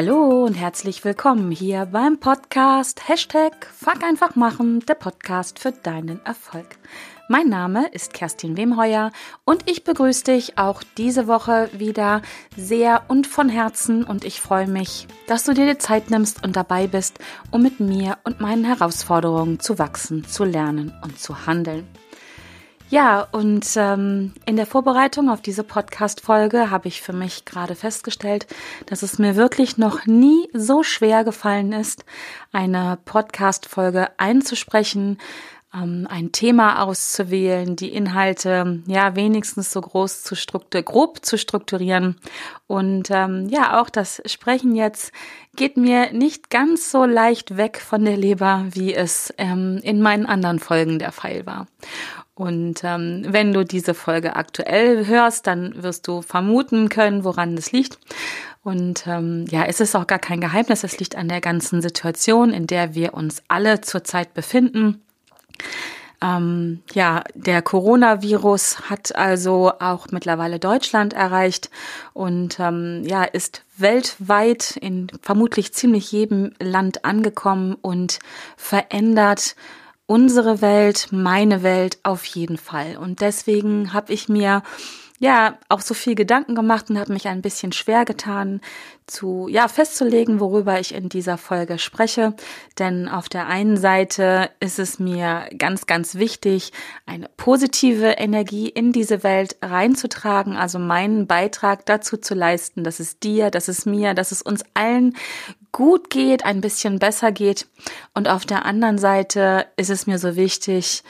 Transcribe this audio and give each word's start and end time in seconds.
Hallo 0.00 0.44
und 0.44 0.54
herzlich 0.54 1.04
willkommen 1.04 1.50
hier 1.50 1.84
beim 1.86 2.20
Podcast 2.20 3.08
Hashtag 3.08 3.66
Fuck 3.66 4.04
einfach 4.04 4.36
machen, 4.36 4.78
der 4.86 4.94
Podcast 4.94 5.58
für 5.58 5.72
deinen 5.72 6.24
Erfolg. 6.24 6.78
Mein 7.28 7.48
Name 7.48 7.88
ist 7.88 8.12
Kerstin 8.12 8.56
Wemheuer 8.56 9.10
und 9.44 9.68
ich 9.68 9.82
begrüße 9.82 10.22
dich 10.22 10.56
auch 10.56 10.84
diese 10.96 11.26
Woche 11.26 11.68
wieder 11.72 12.22
sehr 12.56 13.06
und 13.08 13.26
von 13.26 13.48
Herzen 13.48 14.04
und 14.04 14.24
ich 14.24 14.40
freue 14.40 14.68
mich, 14.68 15.08
dass 15.26 15.42
du 15.42 15.52
dir 15.52 15.66
die 15.66 15.78
Zeit 15.78 16.12
nimmst 16.12 16.44
und 16.44 16.54
dabei 16.54 16.86
bist, 16.86 17.18
um 17.50 17.64
mit 17.64 17.80
mir 17.80 18.18
und 18.22 18.40
meinen 18.40 18.64
Herausforderungen 18.64 19.58
zu 19.58 19.80
wachsen, 19.80 20.24
zu 20.24 20.44
lernen 20.44 20.94
und 21.02 21.18
zu 21.18 21.44
handeln. 21.44 21.88
Ja, 22.90 23.28
und 23.32 23.66
ähm, 23.76 24.32
in 24.46 24.56
der 24.56 24.64
Vorbereitung 24.64 25.28
auf 25.28 25.42
diese 25.42 25.62
Podcast-Folge 25.62 26.70
habe 26.70 26.88
ich 26.88 27.02
für 27.02 27.12
mich 27.12 27.44
gerade 27.44 27.74
festgestellt, 27.74 28.46
dass 28.86 29.02
es 29.02 29.18
mir 29.18 29.36
wirklich 29.36 29.76
noch 29.76 30.06
nie 30.06 30.48
so 30.54 30.82
schwer 30.82 31.22
gefallen 31.22 31.74
ist, 31.74 32.06
eine 32.50 32.98
Podcast-Folge 33.04 34.08
einzusprechen, 34.18 35.18
ähm, 35.74 36.06
ein 36.08 36.32
Thema 36.32 36.82
auszuwählen, 36.82 37.76
die 37.76 37.92
Inhalte 37.92 38.82
ja 38.86 39.14
wenigstens 39.16 39.70
so 39.70 39.82
groß 39.82 40.22
zu 40.22 40.34
struktur 40.34 40.82
grob 40.82 41.26
zu 41.26 41.36
strukturieren. 41.36 42.16
Und 42.66 43.10
ähm, 43.10 43.48
ja, 43.50 43.80
auch 43.80 43.90
das 43.90 44.22
Sprechen 44.24 44.74
jetzt 44.74 45.12
geht 45.56 45.76
mir 45.76 46.12
nicht 46.12 46.48
ganz 46.48 46.90
so 46.90 47.04
leicht 47.04 47.56
weg 47.58 47.82
von 47.84 48.04
der 48.04 48.16
Leber, 48.16 48.64
wie 48.70 48.94
es 48.94 49.34
ähm, 49.36 49.78
in 49.82 50.00
meinen 50.00 50.24
anderen 50.24 50.58
Folgen 50.58 50.98
der 50.98 51.12
Fall 51.12 51.44
war. 51.44 51.66
Und 52.38 52.84
ähm, 52.84 53.24
wenn 53.26 53.52
du 53.52 53.64
diese 53.64 53.94
Folge 53.94 54.36
aktuell 54.36 55.08
hörst, 55.08 55.48
dann 55.48 55.82
wirst 55.82 56.06
du 56.06 56.22
vermuten 56.22 56.88
können, 56.88 57.24
woran 57.24 57.56
das 57.56 57.72
liegt. 57.72 57.98
Und 58.62 59.08
ähm, 59.08 59.46
ja, 59.50 59.64
es 59.64 59.80
ist 59.80 59.96
auch 59.96 60.06
gar 60.06 60.20
kein 60.20 60.40
Geheimnis, 60.40 60.84
es 60.84 61.00
liegt 61.00 61.16
an 61.16 61.28
der 61.28 61.40
ganzen 61.40 61.82
Situation, 61.82 62.52
in 62.52 62.68
der 62.68 62.94
wir 62.94 63.14
uns 63.14 63.42
alle 63.48 63.80
zurzeit 63.80 64.34
befinden. 64.34 65.02
Ähm, 66.22 66.80
ja, 66.92 67.24
der 67.34 67.60
Coronavirus 67.60 68.88
hat 68.88 69.16
also 69.16 69.72
auch 69.80 70.06
mittlerweile 70.12 70.60
Deutschland 70.60 71.14
erreicht 71.14 71.70
und 72.12 72.60
ähm, 72.60 73.02
ja, 73.04 73.24
ist 73.24 73.64
weltweit 73.76 74.76
in 74.76 75.08
vermutlich 75.22 75.74
ziemlich 75.74 76.12
jedem 76.12 76.52
Land 76.60 77.04
angekommen 77.04 77.76
und 77.80 78.20
verändert 78.56 79.56
unsere 80.08 80.62
Welt, 80.62 81.08
meine 81.10 81.62
Welt 81.62 81.98
auf 82.02 82.24
jeden 82.24 82.56
Fall. 82.56 82.96
Und 82.96 83.20
deswegen 83.20 83.92
habe 83.92 84.12
ich 84.12 84.28
mir 84.28 84.62
ja 85.18 85.58
auch 85.68 85.80
so 85.80 85.94
viel 85.94 86.14
Gedanken 86.14 86.54
gemacht 86.54 86.90
und 86.90 86.98
habe 86.98 87.12
mich 87.12 87.28
ein 87.28 87.42
bisschen 87.42 87.72
schwer 87.72 88.04
getan, 88.04 88.60
zu 89.06 89.48
ja 89.48 89.68
festzulegen, 89.68 90.38
worüber 90.38 90.78
ich 90.78 90.94
in 90.94 91.08
dieser 91.08 91.38
Folge 91.38 91.78
spreche, 91.78 92.34
denn 92.78 93.08
auf 93.08 93.28
der 93.28 93.46
einen 93.46 93.76
Seite 93.76 94.50
ist 94.60 94.78
es 94.78 94.98
mir 94.98 95.48
ganz 95.56 95.86
ganz 95.86 96.16
wichtig, 96.16 96.72
eine 97.06 97.28
positive 97.36 98.12
Energie 98.12 98.68
in 98.68 98.92
diese 98.92 99.22
Welt 99.22 99.56
reinzutragen, 99.62 100.56
also 100.56 100.78
meinen 100.78 101.26
Beitrag 101.26 101.86
dazu 101.86 102.18
zu 102.18 102.34
leisten, 102.34 102.84
dass 102.84 103.00
es 103.00 103.18
dir, 103.18 103.50
dass 103.50 103.68
es 103.68 103.86
mir, 103.86 104.14
dass 104.14 104.30
es 104.30 104.42
uns 104.42 104.62
allen 104.74 105.16
gut 105.78 106.10
geht, 106.10 106.44
ein 106.44 106.60
bisschen 106.60 106.98
besser 106.98 107.30
geht 107.30 107.68
und 108.12 108.26
auf 108.26 108.44
der 108.44 108.64
anderen 108.64 108.98
Seite 108.98 109.66
ist 109.76 109.90
es 109.90 110.08
mir 110.08 110.18
so 110.18 110.34
wichtig, 110.34 111.04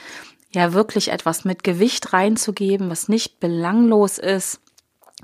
ja 0.53 0.73
wirklich 0.73 1.09
etwas 1.11 1.43
mit 1.43 1.63
Gewicht 1.63 2.13
reinzugeben, 2.13 2.91
was 2.91 3.09
nicht 3.09 3.39
belanglos 3.39 4.19
ist. 4.19 4.61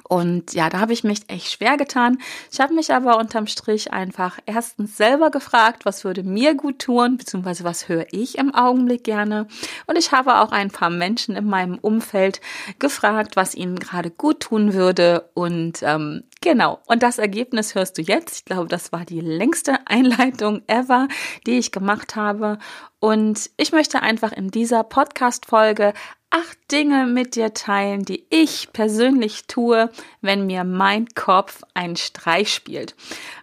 Und 0.03 0.53
ja, 0.53 0.69
da 0.69 0.79
habe 0.79 0.93
ich 0.93 1.03
mich 1.03 1.21
echt 1.27 1.51
schwer 1.51 1.77
getan. 1.77 2.17
Ich 2.51 2.59
habe 2.59 2.73
mich 2.73 2.93
aber 2.93 3.17
unterm 3.17 3.47
Strich 3.47 3.93
einfach 3.93 4.39
erstens 4.45 4.97
selber 4.97 5.31
gefragt, 5.31 5.85
was 5.85 6.03
würde 6.03 6.23
mir 6.23 6.53
gut 6.55 6.79
tun, 6.79 7.17
beziehungsweise 7.17 7.63
was 7.63 7.87
höre 7.87 8.05
ich 8.11 8.37
im 8.37 8.53
Augenblick 8.53 9.03
gerne. 9.03 9.47
Und 9.87 9.97
ich 9.97 10.11
habe 10.11 10.39
auch 10.39 10.51
ein 10.51 10.69
paar 10.69 10.89
Menschen 10.89 11.35
in 11.35 11.45
meinem 11.45 11.77
Umfeld 11.79 12.41
gefragt, 12.79 13.35
was 13.35 13.55
ihnen 13.55 13.79
gerade 13.79 14.11
gut 14.11 14.41
tun 14.41 14.73
würde. 14.73 15.29
Und 15.33 15.81
ähm, 15.81 16.23
Genau, 16.45 16.79
und 16.85 17.01
das 17.01 17.17
Ergebnis 17.17 17.73
hörst 17.73 17.97
du 17.97 18.03
jetzt. 18.03 18.35
Ich 18.35 18.45
glaube, 18.45 18.67
das 18.67 18.91
war 18.91 19.03
die 19.03 19.19
längste 19.19 19.79
Einleitung 19.87 20.61
ever, 20.67 21.07
die 21.47 21.57
ich 21.57 21.71
gemacht 21.71 22.15
habe. 22.15 22.59
Und 22.99 23.49
ich 23.57 23.71
möchte 23.71 24.03
einfach 24.03 24.31
in 24.31 24.51
dieser 24.51 24.83
Podcast-Folge 24.83 25.93
acht 26.29 26.57
Dinge 26.71 27.07
mit 27.07 27.35
dir 27.35 27.53
teilen, 27.53 28.03
die 28.03 28.25
ich 28.29 28.73
persönlich 28.73 29.47
tue, 29.47 29.89
wenn 30.21 30.45
mir 30.45 30.63
mein 30.63 31.07
Kopf 31.15 31.63
einen 31.73 31.95
Streich 31.95 32.53
spielt. 32.53 32.95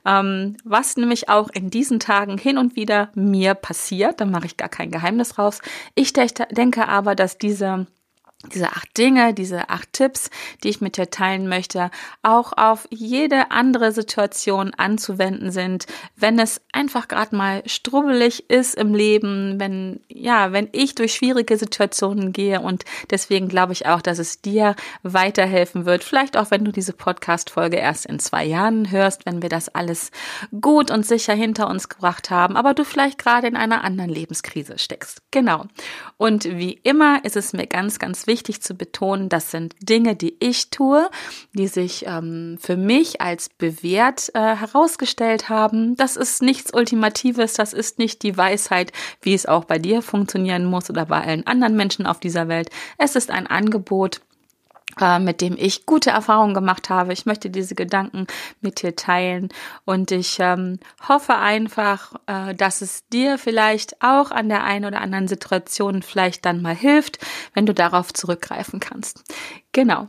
Ähm, 0.04 0.56
was 0.64 0.96
nämlich 0.96 1.28
auch 1.28 1.48
in 1.50 1.70
diesen 1.70 2.00
Tagen 2.00 2.38
hin 2.38 2.58
und 2.58 2.76
wieder 2.76 3.10
mir 3.14 3.54
passiert, 3.54 4.20
da 4.20 4.24
mache 4.24 4.46
ich 4.46 4.56
gar 4.56 4.68
kein 4.68 4.90
Geheimnis 4.90 5.38
raus. 5.38 5.60
Ich 5.94 6.12
denke 6.12 6.88
aber, 6.88 7.14
dass 7.14 7.38
diese 7.38 7.86
diese 8.50 8.70
acht 8.70 8.96
Dinge, 8.98 9.34
diese 9.34 9.70
acht 9.70 9.92
Tipps, 9.92 10.30
die 10.62 10.68
ich 10.68 10.80
mit 10.80 10.96
dir 10.96 11.10
teilen 11.10 11.48
möchte, 11.48 11.90
auch 12.22 12.52
auf 12.56 12.88
jede 12.90 13.50
andere 13.50 13.92
Situation 13.92 14.74
anzuwenden 14.74 15.50
sind, 15.52 15.86
wenn 16.16 16.38
es 16.38 16.60
einfach 16.72 17.08
gerade 17.08 17.36
mal 17.36 17.62
strubbelig 17.66 18.50
ist 18.50 18.74
im 18.74 18.94
Leben, 18.94 19.60
wenn 19.60 20.00
ja, 20.08 20.52
wenn 20.52 20.68
ich 20.72 20.94
durch 20.94 21.14
schwierige 21.14 21.56
Situationen 21.56 22.32
gehe 22.32 22.60
und 22.60 22.84
deswegen 23.10 23.48
glaube 23.48 23.72
ich 23.72 23.86
auch, 23.86 24.02
dass 24.02 24.18
es 24.18 24.40
dir 24.40 24.74
weiterhelfen 25.02 25.86
wird. 25.86 26.02
Vielleicht 26.02 26.36
auch, 26.36 26.50
wenn 26.50 26.64
du 26.64 26.72
diese 26.72 26.92
Podcast 26.92 27.50
Folge 27.50 27.76
erst 27.76 28.06
in 28.06 28.18
zwei 28.18 28.44
Jahren 28.44 28.90
hörst, 28.90 29.24
wenn 29.24 29.42
wir 29.42 29.48
das 29.48 29.68
alles 29.68 30.10
gut 30.60 30.90
und 30.90 31.06
sicher 31.06 31.34
hinter 31.34 31.68
uns 31.68 31.88
gebracht 31.88 32.30
haben, 32.30 32.56
aber 32.56 32.74
du 32.74 32.84
vielleicht 32.84 33.18
gerade 33.18 33.46
in 33.46 33.56
einer 33.56 33.84
anderen 33.84 34.10
Lebenskrise 34.10 34.78
steckst. 34.78 35.22
Genau. 35.30 35.66
Und 36.16 36.44
wie 36.44 36.72
immer 36.82 37.24
ist 37.24 37.36
es 37.36 37.52
mir 37.52 37.66
ganz 37.66 37.98
ganz 37.98 38.26
wichtig 38.26 38.31
wichtig 38.32 38.62
zu 38.62 38.74
betonen, 38.74 39.28
das 39.28 39.50
sind 39.50 39.74
Dinge, 39.78 40.16
die 40.16 40.34
ich 40.40 40.70
tue, 40.70 41.10
die 41.52 41.66
sich 41.66 42.06
ähm, 42.06 42.56
für 42.58 42.78
mich 42.78 43.20
als 43.20 43.50
bewährt 43.50 44.30
äh, 44.32 44.56
herausgestellt 44.56 45.50
haben. 45.50 45.96
Das 45.98 46.16
ist 46.16 46.40
nichts 46.40 46.72
Ultimatives, 46.72 47.52
das 47.52 47.74
ist 47.74 47.98
nicht 47.98 48.22
die 48.22 48.38
Weisheit, 48.38 48.90
wie 49.20 49.34
es 49.34 49.44
auch 49.44 49.66
bei 49.66 49.78
dir 49.78 50.00
funktionieren 50.00 50.64
muss 50.64 50.88
oder 50.88 51.04
bei 51.04 51.20
allen 51.20 51.46
anderen 51.46 51.76
Menschen 51.76 52.06
auf 52.06 52.20
dieser 52.20 52.48
Welt. 52.48 52.70
Es 52.96 53.16
ist 53.16 53.30
ein 53.30 53.46
Angebot, 53.46 54.22
mit 55.20 55.40
dem 55.40 55.56
ich 55.58 55.86
gute 55.86 56.10
Erfahrungen 56.10 56.54
gemacht 56.54 56.90
habe. 56.90 57.12
Ich 57.12 57.26
möchte 57.26 57.50
diese 57.50 57.74
Gedanken 57.74 58.26
mit 58.60 58.82
dir 58.82 58.96
teilen 58.96 59.48
und 59.84 60.10
ich 60.10 60.38
ähm, 60.40 60.78
hoffe 61.08 61.36
einfach, 61.36 62.14
äh, 62.26 62.54
dass 62.54 62.82
es 62.82 63.06
dir 63.08 63.38
vielleicht 63.38 64.02
auch 64.02 64.30
an 64.30 64.48
der 64.48 64.64
einen 64.64 64.84
oder 64.84 65.00
anderen 65.00 65.28
Situation 65.28 66.02
vielleicht 66.02 66.44
dann 66.44 66.62
mal 66.62 66.74
hilft, 66.74 67.18
wenn 67.54 67.66
du 67.66 67.74
darauf 67.74 68.12
zurückgreifen 68.12 68.80
kannst. 68.80 69.24
Genau. 69.72 70.06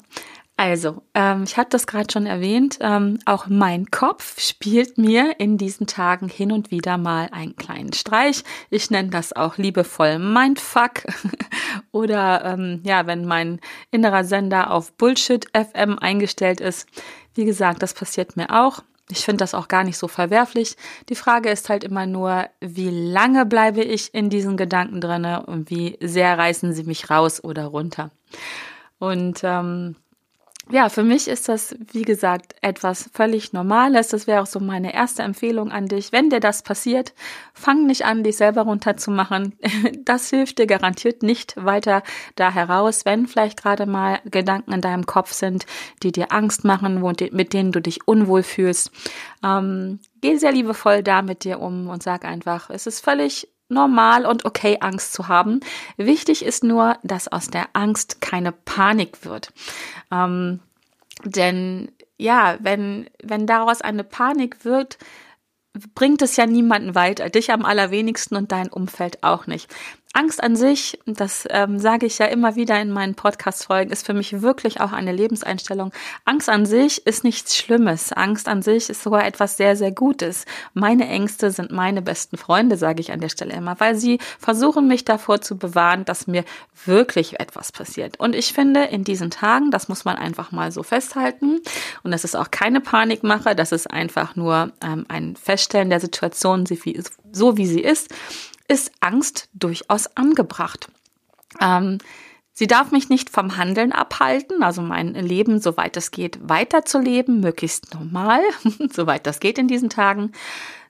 Also, 0.55 1.01
ähm, 1.15 1.43
ich 1.43 1.57
hatte 1.57 1.71
das 1.71 1.87
gerade 1.87 2.11
schon 2.11 2.27
erwähnt, 2.27 2.77
ähm, 2.79 3.17
auch 3.25 3.47
mein 3.47 3.87
Kopf 3.89 4.39
spielt 4.39 4.99
mir 4.99 5.39
in 5.39 5.57
diesen 5.57 5.87
Tagen 5.87 6.29
hin 6.29 6.51
und 6.51 6.69
wieder 6.69 6.99
mal 6.99 7.27
einen 7.31 7.55
kleinen 7.55 7.91
Streich. 7.91 8.43
Ich 8.69 8.91
nenne 8.91 9.09
das 9.09 9.33
auch 9.33 9.57
liebevoll 9.57 10.19
Mindfuck. 10.19 11.05
Oder 11.91 12.45
ähm, 12.45 12.81
ja, 12.85 13.07
wenn 13.07 13.25
mein 13.25 13.61
innerer 13.89 14.23
Sender 14.23 14.69
auf 14.69 14.93
Bullshit 14.93 15.47
FM 15.55 15.97
eingestellt 15.97 16.61
ist. 16.61 16.87
Wie 17.33 17.45
gesagt, 17.45 17.81
das 17.81 17.95
passiert 17.95 18.37
mir 18.37 18.51
auch. 18.51 18.83
Ich 19.09 19.25
finde 19.25 19.37
das 19.37 19.55
auch 19.55 19.67
gar 19.67 19.83
nicht 19.83 19.97
so 19.97 20.07
verwerflich. 20.07 20.77
Die 21.09 21.15
Frage 21.15 21.49
ist 21.49 21.69
halt 21.69 21.83
immer 21.83 22.05
nur, 22.05 22.45
wie 22.61 22.89
lange 22.89 23.45
bleibe 23.47 23.83
ich 23.83 24.13
in 24.13 24.29
diesen 24.29 24.55
Gedanken 24.55 25.01
drinne 25.01 25.45
und 25.47 25.71
wie 25.71 25.97
sehr 25.99 26.37
reißen 26.37 26.73
sie 26.73 26.83
mich 26.83 27.09
raus 27.09 27.43
oder 27.43 27.65
runter. 27.65 28.11
Und 28.99 29.41
ähm, 29.43 29.95
ja, 30.71 30.87
für 30.87 31.03
mich 31.03 31.27
ist 31.27 31.49
das, 31.49 31.75
wie 31.91 32.03
gesagt, 32.03 32.55
etwas 32.61 33.09
völlig 33.13 33.51
Normales. 33.51 34.07
Das 34.07 34.27
wäre 34.27 34.41
auch 34.41 34.45
so 34.45 34.61
meine 34.61 34.93
erste 34.93 35.21
Empfehlung 35.21 35.71
an 35.71 35.87
dich. 35.87 36.13
Wenn 36.13 36.29
dir 36.29 36.39
das 36.39 36.63
passiert, 36.63 37.13
fang 37.53 37.85
nicht 37.85 38.05
an, 38.05 38.23
dich 38.23 38.37
selber 38.37 38.61
runterzumachen. 38.63 39.57
Das 40.05 40.29
hilft 40.29 40.59
dir 40.59 40.67
garantiert 40.67 41.23
nicht 41.23 41.55
weiter 41.57 42.03
da 42.35 42.51
heraus, 42.51 43.05
wenn 43.05 43.27
vielleicht 43.27 43.61
gerade 43.61 43.85
mal 43.85 44.19
Gedanken 44.25 44.73
in 44.73 44.81
deinem 44.81 45.05
Kopf 45.05 45.31
sind, 45.31 45.65
die 46.01 46.11
dir 46.11 46.31
Angst 46.31 46.65
machen, 46.65 47.01
mit 47.31 47.53
denen 47.53 47.71
du 47.71 47.81
dich 47.81 48.07
unwohl 48.07 48.43
fühlst. 48.43 48.91
Ähm, 49.43 49.99
geh 50.21 50.35
sehr 50.37 50.51
liebevoll 50.51 51.03
da 51.03 51.21
mit 51.21 51.43
dir 51.43 51.59
um 51.59 51.87
und 51.87 52.03
sag 52.03 52.25
einfach, 52.25 52.69
es 52.69 52.85
ist 52.85 53.03
völlig 53.03 53.52
normal 53.73 54.25
und 54.25 54.45
okay, 54.45 54.77
Angst 54.79 55.13
zu 55.13 55.27
haben. 55.27 55.59
Wichtig 55.97 56.45
ist 56.45 56.63
nur, 56.63 56.97
dass 57.03 57.27
aus 57.27 57.47
der 57.47 57.67
Angst 57.73 58.21
keine 58.21 58.51
Panik 58.51 59.25
wird. 59.25 59.51
Ähm, 60.11 60.59
denn 61.25 61.91
ja, 62.17 62.57
wenn, 62.59 63.09
wenn 63.21 63.47
daraus 63.47 63.81
eine 63.81 64.03
Panik 64.03 64.63
wird, 64.65 64.97
bringt 65.95 66.21
es 66.21 66.35
ja 66.35 66.45
niemanden 66.45 66.95
weiter, 66.95 67.29
dich 67.29 67.51
am 67.51 67.65
allerwenigsten 67.65 68.35
und 68.35 68.51
dein 68.51 68.69
Umfeld 68.69 69.23
auch 69.23 69.47
nicht. 69.47 69.73
Angst 70.13 70.43
an 70.43 70.55
sich, 70.55 70.99
das 71.07 71.47
ähm, 71.49 71.79
sage 71.79 72.05
ich 72.05 72.19
ja 72.19 72.27
immer 72.27 72.55
wieder 72.55 72.79
in 72.79 72.91
meinen 72.91 73.15
Podcast-Folgen, 73.15 73.91
ist 73.91 74.05
für 74.05 74.13
mich 74.13 74.43
wirklich 74.43 74.79
auch 74.79 74.91
eine 74.91 75.11
Lebenseinstellung. 75.11 75.91
Angst 76.23 76.49
an 76.49 76.67
sich 76.67 77.05
ist 77.07 77.23
nichts 77.23 77.57
Schlimmes. 77.57 78.13
Angst 78.13 78.47
an 78.47 78.61
sich 78.61 78.91
ist 78.91 79.01
sogar 79.01 79.25
etwas 79.25 79.57
sehr, 79.57 79.75
sehr 79.75 79.91
Gutes. 79.91 80.45
Meine 80.75 81.07
Ängste 81.07 81.49
sind 81.49 81.71
meine 81.71 82.03
besten 82.03 82.37
Freunde, 82.37 82.77
sage 82.77 83.01
ich 83.01 83.11
an 83.11 83.21
der 83.21 83.29
Stelle 83.29 83.53
immer, 83.53 83.79
weil 83.79 83.95
sie 83.95 84.19
versuchen, 84.37 84.87
mich 84.87 85.03
davor 85.03 85.41
zu 85.41 85.57
bewahren, 85.57 86.05
dass 86.05 86.27
mir 86.27 86.45
wirklich 86.85 87.39
etwas 87.39 87.71
passiert. 87.71 88.19
Und 88.19 88.35
ich 88.35 88.53
finde, 88.53 88.83
in 88.83 89.03
diesen 89.03 89.31
Tagen, 89.31 89.71
das 89.71 89.89
muss 89.89 90.05
man 90.05 90.17
einfach 90.17 90.51
mal 90.51 90.71
so 90.71 90.83
festhalten, 90.83 91.59
und 92.03 92.11
das 92.11 92.23
ist 92.23 92.35
auch 92.35 92.51
keine 92.51 92.81
Panikmache, 92.81 93.55
das 93.55 93.71
ist 93.71 93.89
einfach 93.89 94.35
nur 94.35 94.71
ähm, 94.83 95.05
ein 95.07 95.35
Feststellen 95.35 95.89
der 95.89 95.99
Situation, 95.99 96.65
so 97.31 97.57
wie 97.57 97.65
sie 97.65 97.81
ist 97.81 98.13
ist 98.67 98.91
Angst 98.99 99.49
durchaus 99.53 100.15
angebracht. 100.15 100.87
Ähm, 101.61 101.97
sie 102.53 102.67
darf 102.67 102.91
mich 102.91 103.09
nicht 103.09 103.29
vom 103.29 103.57
Handeln 103.57 103.91
abhalten, 103.91 104.63
also 104.63 104.81
mein 104.81 105.13
Leben, 105.13 105.59
soweit 105.59 105.97
es 105.97 106.11
geht, 106.11 106.39
weiterzuleben, 106.41 107.39
möglichst 107.39 107.93
normal, 107.93 108.41
soweit 108.91 109.27
das 109.27 109.39
geht 109.39 109.57
in 109.57 109.67
diesen 109.67 109.89
Tagen. 109.89 110.31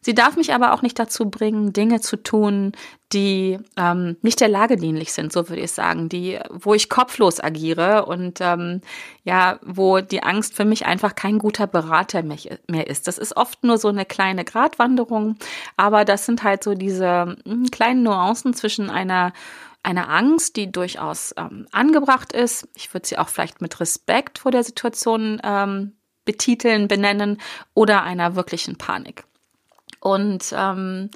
Sie 0.03 0.13
darf 0.13 0.35
mich 0.35 0.53
aber 0.53 0.73
auch 0.73 0.81
nicht 0.81 0.99
dazu 0.99 1.29
bringen, 1.29 1.71
Dinge 1.71 2.01
zu 2.01 2.17
tun, 2.17 2.73
die 3.13 3.57
ähm, 3.77 4.17
nicht 4.21 4.41
der 4.41 4.49
Lage 4.49 4.75
dienlich 4.75 5.13
sind, 5.13 5.31
so 5.31 5.47
würde 5.47 5.61
ich 5.61 5.71
sagen, 5.71 6.09
die, 6.09 6.39
wo 6.49 6.73
ich 6.73 6.89
kopflos 6.89 7.41
agiere 7.41 8.05
und 8.05 8.39
ähm, 8.41 8.81
ja, 9.23 9.59
wo 9.63 10.01
die 10.01 10.23
Angst 10.23 10.55
für 10.55 10.65
mich 10.65 10.85
einfach 10.85 11.15
kein 11.15 11.39
guter 11.39 11.67
Berater 11.67 12.23
mehr 12.23 12.87
ist. 12.87 13.07
Das 13.07 13.17
ist 13.17 13.37
oft 13.37 13.63
nur 13.63 13.77
so 13.77 13.87
eine 13.87 14.05
kleine 14.05 14.43
Gratwanderung, 14.43 15.37
aber 15.77 16.03
das 16.03 16.25
sind 16.25 16.43
halt 16.43 16.63
so 16.63 16.73
diese 16.73 17.37
hm, 17.45 17.71
kleinen 17.71 18.03
Nuancen 18.03 18.53
zwischen 18.53 18.89
einer 18.89 19.31
einer 19.85 20.09
Angst, 20.09 20.55
die 20.55 20.71
durchaus 20.71 21.35
ähm, 21.37 21.67
angebracht 21.73 22.31
ist. 22.31 22.69
Ich 22.73 22.93
würde 22.93 23.05
sie 23.05 23.17
auch 23.17 23.27
vielleicht 23.27 23.61
mit 23.61 23.81
Respekt 23.81 24.39
vor 24.39 24.51
der 24.51 24.63
Situation 24.63 25.41
ähm, 25.43 25.91
betiteln, 26.23 26.87
benennen 26.87 27.41
oder 27.73 28.03
einer 28.03 28.35
wirklichen 28.35 28.77
Panik. 28.77 29.25
Und 30.03 30.53
ähm, 30.55 31.09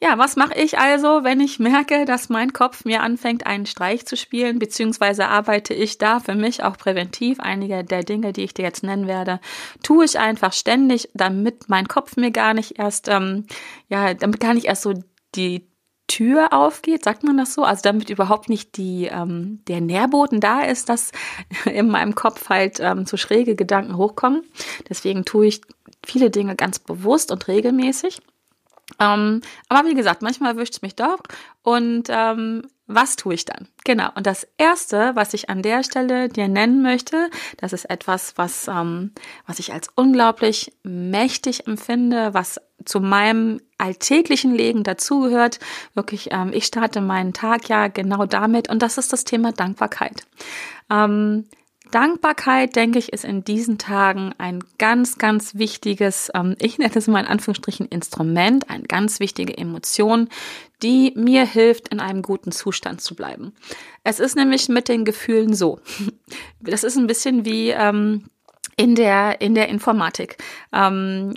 ja, 0.00 0.16
was 0.16 0.36
mache 0.36 0.54
ich 0.54 0.78
also, 0.78 1.24
wenn 1.24 1.40
ich 1.40 1.58
merke, 1.58 2.04
dass 2.06 2.30
mein 2.30 2.52
Kopf 2.52 2.84
mir 2.84 3.02
anfängt, 3.02 3.44
einen 3.44 3.66
Streich 3.66 4.06
zu 4.06 4.16
spielen, 4.16 4.58
beziehungsweise 4.58 5.28
arbeite 5.28 5.74
ich 5.74 5.98
da 5.98 6.20
für 6.20 6.34
mich 6.34 6.62
auch 6.62 6.78
präventiv. 6.78 7.40
Einige 7.40 7.84
der 7.84 8.04
Dinge, 8.04 8.32
die 8.32 8.44
ich 8.44 8.54
dir 8.54 8.62
jetzt 8.64 8.82
nennen 8.82 9.08
werde, 9.08 9.40
tue 9.82 10.04
ich 10.04 10.18
einfach 10.18 10.52
ständig, 10.52 11.10
damit 11.12 11.68
mein 11.68 11.88
Kopf 11.88 12.16
mir 12.16 12.30
gar 12.30 12.54
nicht 12.54 12.78
erst, 12.78 13.08
ähm, 13.08 13.46
ja, 13.88 14.14
damit 14.14 14.40
gar 14.40 14.54
nicht 14.54 14.66
erst 14.66 14.82
so 14.82 14.94
die 15.34 15.70
Tür 16.10 16.52
aufgeht, 16.52 17.04
sagt 17.04 17.22
man 17.22 17.36
das 17.36 17.54
so? 17.54 17.62
Also 17.62 17.82
damit 17.82 18.10
überhaupt 18.10 18.48
nicht 18.48 18.76
die, 18.76 19.04
ähm, 19.04 19.60
der 19.68 19.80
Nährboden 19.80 20.40
da 20.40 20.62
ist, 20.62 20.88
dass 20.88 21.12
in 21.66 21.88
meinem 21.88 22.16
Kopf 22.16 22.48
halt 22.48 22.80
ähm, 22.80 23.06
so 23.06 23.16
schräge 23.16 23.54
Gedanken 23.54 23.96
hochkommen. 23.96 24.42
Deswegen 24.88 25.24
tue 25.24 25.46
ich 25.46 25.60
viele 26.04 26.30
Dinge 26.30 26.56
ganz 26.56 26.78
bewusst 26.78 27.30
und 27.30 27.48
regelmäßig. 27.48 28.20
Ähm, 28.98 29.40
aber 29.68 29.88
wie 29.88 29.94
gesagt, 29.94 30.22
manchmal 30.22 30.52
erwischt 30.56 30.74
es 30.74 30.82
mich 30.82 30.96
doch. 30.96 31.20
Und 31.62 32.04
ähm, 32.08 32.62
was 32.86 33.14
tue 33.14 33.34
ich 33.34 33.44
dann? 33.44 33.68
Genau. 33.84 34.08
Und 34.16 34.26
das 34.26 34.48
Erste, 34.58 35.12
was 35.14 35.32
ich 35.32 35.48
an 35.48 35.62
der 35.62 35.84
Stelle 35.84 36.28
dir 36.28 36.48
nennen 36.48 36.82
möchte, 36.82 37.30
das 37.58 37.72
ist 37.72 37.84
etwas, 37.84 38.32
was, 38.36 38.66
ähm, 38.66 39.12
was 39.46 39.60
ich 39.60 39.72
als 39.72 39.88
unglaublich 39.94 40.72
mächtig 40.82 41.68
empfinde, 41.68 42.34
was 42.34 42.60
zu 42.84 43.00
meinem 43.00 43.60
alltäglichen 43.78 44.54
Leben 44.54 44.82
dazugehört. 44.82 45.60
Wirklich, 45.94 46.30
ähm, 46.32 46.50
ich 46.52 46.66
starte 46.66 47.00
meinen 47.00 47.32
Tag 47.32 47.68
ja 47.68 47.88
genau 47.88 48.26
damit. 48.26 48.68
Und 48.68 48.82
das 48.82 48.98
ist 48.98 49.12
das 49.12 49.24
Thema 49.24 49.52
Dankbarkeit. 49.52 50.26
Ähm, 50.90 51.46
Dankbarkeit, 51.90 52.76
denke 52.76 52.98
ich, 52.98 53.12
ist 53.12 53.24
in 53.24 53.44
diesen 53.44 53.78
Tagen 53.78 54.34
ein 54.38 54.62
ganz, 54.78 55.18
ganz 55.18 55.54
wichtiges, 55.56 56.30
ähm, 56.34 56.56
ich 56.58 56.78
nenne 56.78 56.92
es 56.94 57.06
mal 57.06 57.20
in 57.20 57.26
Anführungsstrichen 57.26 57.86
Instrument, 57.86 58.70
eine 58.70 58.84
ganz 58.84 59.20
wichtige 59.20 59.56
Emotion, 59.56 60.28
die 60.82 61.12
mir 61.16 61.44
hilft, 61.44 61.88
in 61.88 62.00
einem 62.00 62.22
guten 62.22 62.52
Zustand 62.52 63.00
zu 63.00 63.14
bleiben. 63.14 63.52
Es 64.04 64.20
ist 64.20 64.36
nämlich 64.36 64.68
mit 64.68 64.88
den 64.88 65.04
Gefühlen 65.04 65.54
so. 65.54 65.80
Das 66.60 66.84
ist 66.84 66.96
ein 66.96 67.06
bisschen 67.06 67.44
wie 67.44 67.70
ähm, 67.70 68.24
in 68.76 68.94
der 68.94 69.40
in 69.40 69.54
der 69.54 69.68
Informatik. 69.68 70.36
Ähm, 70.72 71.34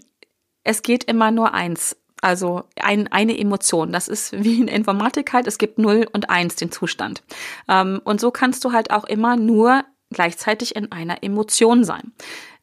es 0.63 0.81
geht 0.81 1.05
immer 1.05 1.31
nur 1.31 1.53
eins. 1.53 1.97
Also 2.21 2.63
ein, 2.79 3.11
eine 3.11 3.37
Emotion. 3.37 3.91
Das 3.91 4.07
ist 4.07 4.31
wie 4.43 4.59
in 4.61 4.67
Informatik 4.67 5.33
halt. 5.33 5.47
Es 5.47 5.57
gibt 5.57 5.77
0 5.77 6.07
und 6.13 6.29
1 6.29 6.55
den 6.55 6.71
Zustand. 6.71 7.21
Und 7.67 8.21
so 8.21 8.31
kannst 8.31 8.63
du 8.63 8.71
halt 8.71 8.91
auch 8.91 9.03
immer 9.03 9.35
nur 9.35 9.83
gleichzeitig 10.13 10.75
in 10.75 10.91
einer 10.91 11.23
Emotion 11.23 11.83
sein. 11.83 12.13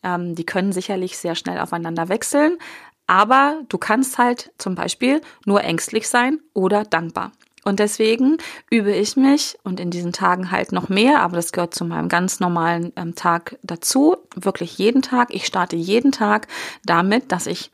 Ähm, 0.03 0.35
die 0.35 0.47
können 0.47 0.73
sicherlich 0.73 1.19
sehr 1.19 1.35
schnell 1.35 1.59
aufeinander 1.61 2.09
wechseln, 2.09 2.59
aber 3.07 3.61
du 3.69 3.77
kannst 3.77 4.19
halt 4.19 4.53
zum 4.57 4.75
Beispiel 4.75 5.21
nur 5.45 5.63
ängstlich 5.63 6.09
sein 6.09 6.41
oder 6.55 6.85
dankbar. 6.85 7.33
Und 7.63 7.79
deswegen 7.79 8.39
übe 8.71 8.93
ich 8.93 9.17
mich 9.17 9.59
und 9.65 9.81
in 9.81 9.91
diesen 9.91 10.13
Tagen 10.13 10.51
halt 10.51 10.73
noch 10.73 10.89
mehr, 10.89 11.21
aber 11.21 11.37
das 11.37 11.53
gehört 11.53 11.75
zu 11.75 11.85
meinem 11.85 12.09
ganz 12.09 12.41
normalen 12.41 12.93
ähm, 12.97 13.15
Tag 13.15 13.59
dazu, 13.63 14.17
wirklich 14.35 14.79
jeden 14.79 15.03
Tag. 15.03 15.35
Ich 15.35 15.45
starte 15.45 15.77
jeden 15.77 16.11
Tag 16.11 16.49
damit, 16.85 17.33
dass 17.33 17.47
ich 17.47 17.71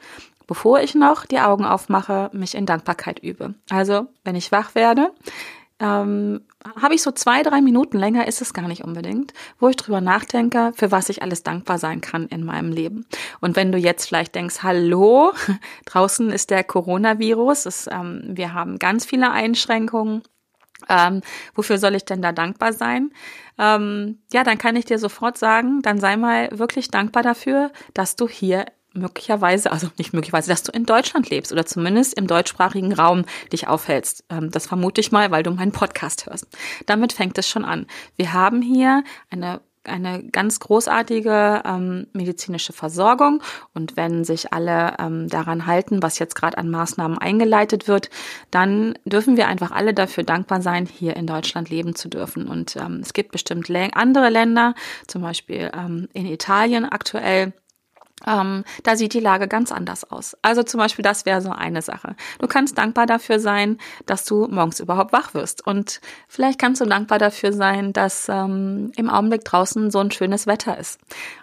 bevor 0.47 0.81
ich 0.81 0.95
noch 0.95 1.27
die 1.27 1.41
Augen 1.41 1.65
aufmache, 1.65 2.31
mich 2.33 2.55
in 2.55 2.67
Dankbarkeit 2.67 3.19
übe. 3.21 3.55
Also, 3.71 4.07
wenn 4.25 4.37
ich 4.37 4.53
wach 4.53 4.75
werde, 4.75 5.13
ähm, 5.79 6.43
habe 6.81 6.95
ich 6.95 7.03
so 7.03 7.11
zwei, 7.13 7.43
drei 7.43 7.61
Minuten 7.61 7.99
länger 7.99 8.27
ist 8.27 8.43
es 8.43 8.55
gar 8.55 8.69
nicht 8.69 8.85
unbedingt, 8.85 9.33
wo 9.59 9.69
ich 9.69 9.77
drüber 9.77 10.01
nachdenke, 10.01 10.73
für 10.75 10.91
was 10.91 11.09
ich 11.09 11.23
alles 11.23 11.43
dankbar 11.43 11.79
sein 11.79 12.01
kann 12.01 12.27
in 12.27 12.45
meinem 12.45 12.73
Leben. 12.73 13.07
Und 13.41 13.57
wenn 13.57 13.73
du 13.73 13.79
jetzt 13.79 14.07
vielleicht 14.07 14.35
denkst, 14.35 14.63
hallo, 14.63 15.33
draußen 15.87 16.31
ist 16.31 16.51
der 16.51 16.65
Coronavirus, 16.65 17.67
es, 17.67 17.89
ähm, 17.91 18.23
wir 18.27 18.55
haben 18.55 18.79
ganz 18.79 19.05
viele 19.05 19.31
Einschränkungen. 19.31 20.23
Ähm, 20.89 21.23
wofür 21.55 21.79
soll 21.79 21.95
ich 21.95 22.05
denn 22.05 22.21
da 22.21 22.33
dankbar 22.33 22.73
sein? 22.73 23.11
Ähm, 23.59 24.19
ja, 24.33 24.45
dann 24.45 24.59
kann 24.59 24.77
ich 24.77 24.85
dir 24.85 24.99
sofort 24.99 25.39
sagen, 25.39 25.81
dann 25.81 25.99
sei 25.99 26.17
mal 26.17 26.51
wirklich 26.53 26.91
dankbar 26.91 27.23
dafür, 27.23 27.73
dass 27.95 28.17
du 28.17 28.29
hier 28.29 28.67
möglicherweise, 28.97 29.73
also 29.73 29.89
nicht 29.99 30.13
möglicherweise, 30.13 30.51
dass 30.51 30.63
du 30.63 30.73
in 30.73 30.87
Deutschland 30.87 31.31
lebst 31.31 31.53
oder 31.53 31.67
zumindest 31.67 32.15
im 32.15 32.27
deutschsprachigen 32.27 32.93
Raum 32.93 33.25
dich 33.53 33.69
aufhältst. 33.69 34.25
Ähm, 34.31 34.51
das 34.51 34.67
vermute 34.67 35.01
ich 35.01 35.13
mal, 35.13 35.31
weil 35.31 35.43
du 35.43 35.51
meinen 35.51 35.73
Podcast 35.73 36.27
hörst. 36.27 36.47
Damit 36.87 37.13
fängt 37.13 37.39
es 37.39 37.49
schon 37.49 37.65
an. 37.65 37.87
Wir 38.17 38.33
haben 38.33 38.63
hier 38.63 39.05
eine 39.31 39.61
eine 39.89 40.25
ganz 40.25 40.61
großartige 40.61 41.63
ähm, 41.65 42.07
medizinische 42.13 42.73
Versorgung 42.73 43.43
und 43.75 43.97
wenn 43.97 44.25
sich 44.25 44.53
alle 44.53 44.95
ähm, 44.99 45.29
daran 45.29 45.67
halten, 45.67 46.03
was 46.03 46.19
jetzt 46.19 46.35
gerade 46.35 46.59
an 46.59 46.71
Maßnahmen 46.71 47.19
eingeleitet 47.19 47.89
wird, 47.89 48.11
dann 48.51 48.99
dürfen 49.05 49.37
wir 49.37 49.49
einfach 49.49 49.71
alle 49.71 49.95
dafür 49.95 50.25
dankbar 50.25 50.61
sein, 50.61 50.87
hier 50.87 51.17
in 51.17 51.27
Deutschland 51.27 51.71
leben 51.71 51.95
zu 51.95 52.09
dürfen. 52.09 52.49
Und 52.49 52.77
ähm, 52.77 53.01
es 53.03 53.13
gibt 53.13 53.33
bestimmt 53.33 53.71
andere 53.95 54.31
Länder, 54.31 54.75
zum 55.07 55.23
Beispiel 55.23 55.71
ähm, 55.75 56.09
in 56.13 56.27
Italien 56.27 56.85
aktuell, 56.85 57.53
ähm, 58.27 58.65
da 58.83 58.97
sieht 58.97 59.13
die 59.13 59.21
Lage 59.21 59.47
ganz 59.47 59.71
anders 59.71 60.11
aus. 60.11 60.37
Also 60.41 60.63
zum 60.63 60.79
Beispiel, 60.79 61.03
das 61.03 61.27
wäre 61.27 61.43
so 61.43 61.51
eine 61.51 61.83
Sache. 61.83 62.17
Du 62.39 62.47
kannst 62.47 62.79
dankbar 62.79 63.05
dafür 63.05 63.39
sein, 63.39 63.79
dass 64.07 64.25
du 64.25 64.47
morgens 64.49 64.81
überhaupt 64.81 65.13
wach 65.13 65.35
wirst. 65.35 65.67
Und 65.67 66.01
vielleicht 66.27 66.59
kannst 66.59 66.81
du 66.81 66.87
dankbar 66.87 67.19
dafür 67.19 67.53
sein, 67.53 67.93
dass 67.93 68.29
ähm, 68.31 68.91
im 68.97 69.11
Augenblick 69.11 69.45
draußen 69.45 69.91
so 69.91 69.99
ein 69.99 70.11
schönes 70.11 70.47
Wetter 70.47 70.79
ist. 70.79 70.99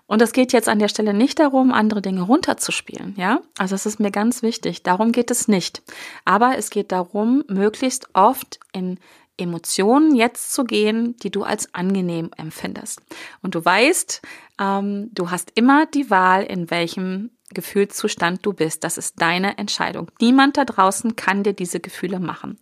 Und 0.07 0.21
es 0.21 0.33
geht 0.33 0.51
jetzt 0.51 0.67
an 0.67 0.79
der 0.79 0.89
Stelle 0.89 1.13
nicht 1.13 1.39
darum, 1.39 1.71
andere 1.71 2.01
Dinge 2.01 2.21
runterzuspielen, 2.21 3.15
ja? 3.17 3.39
Also 3.57 3.75
es 3.75 3.85
ist 3.85 3.99
mir 3.99 4.11
ganz 4.11 4.41
wichtig. 4.41 4.83
Darum 4.83 5.11
geht 5.11 5.31
es 5.31 5.47
nicht. 5.47 5.81
Aber 6.25 6.57
es 6.57 6.69
geht 6.69 6.91
darum, 6.91 7.43
möglichst 7.47 8.09
oft 8.13 8.59
in 8.73 8.99
Emotionen 9.37 10.15
jetzt 10.15 10.53
zu 10.53 10.63
gehen, 10.63 11.15
die 11.17 11.31
du 11.31 11.43
als 11.43 11.73
angenehm 11.73 12.29
empfindest. 12.37 13.01
Und 13.41 13.55
du 13.55 13.63
weißt, 13.63 14.21
ähm, 14.59 15.09
du 15.11 15.31
hast 15.31 15.51
immer 15.55 15.85
die 15.87 16.09
Wahl, 16.09 16.43
in 16.43 16.69
welchem 16.69 17.31
Gefühlszustand 17.53 18.45
du 18.45 18.53
bist. 18.53 18.83
Das 18.83 18.97
ist 18.97 19.21
deine 19.21 19.57
Entscheidung. 19.57 20.11
Niemand 20.19 20.57
da 20.57 20.65
draußen 20.65 21.15
kann 21.15 21.43
dir 21.43 21.53
diese 21.53 21.79
Gefühle 21.79 22.19
machen. 22.19 22.57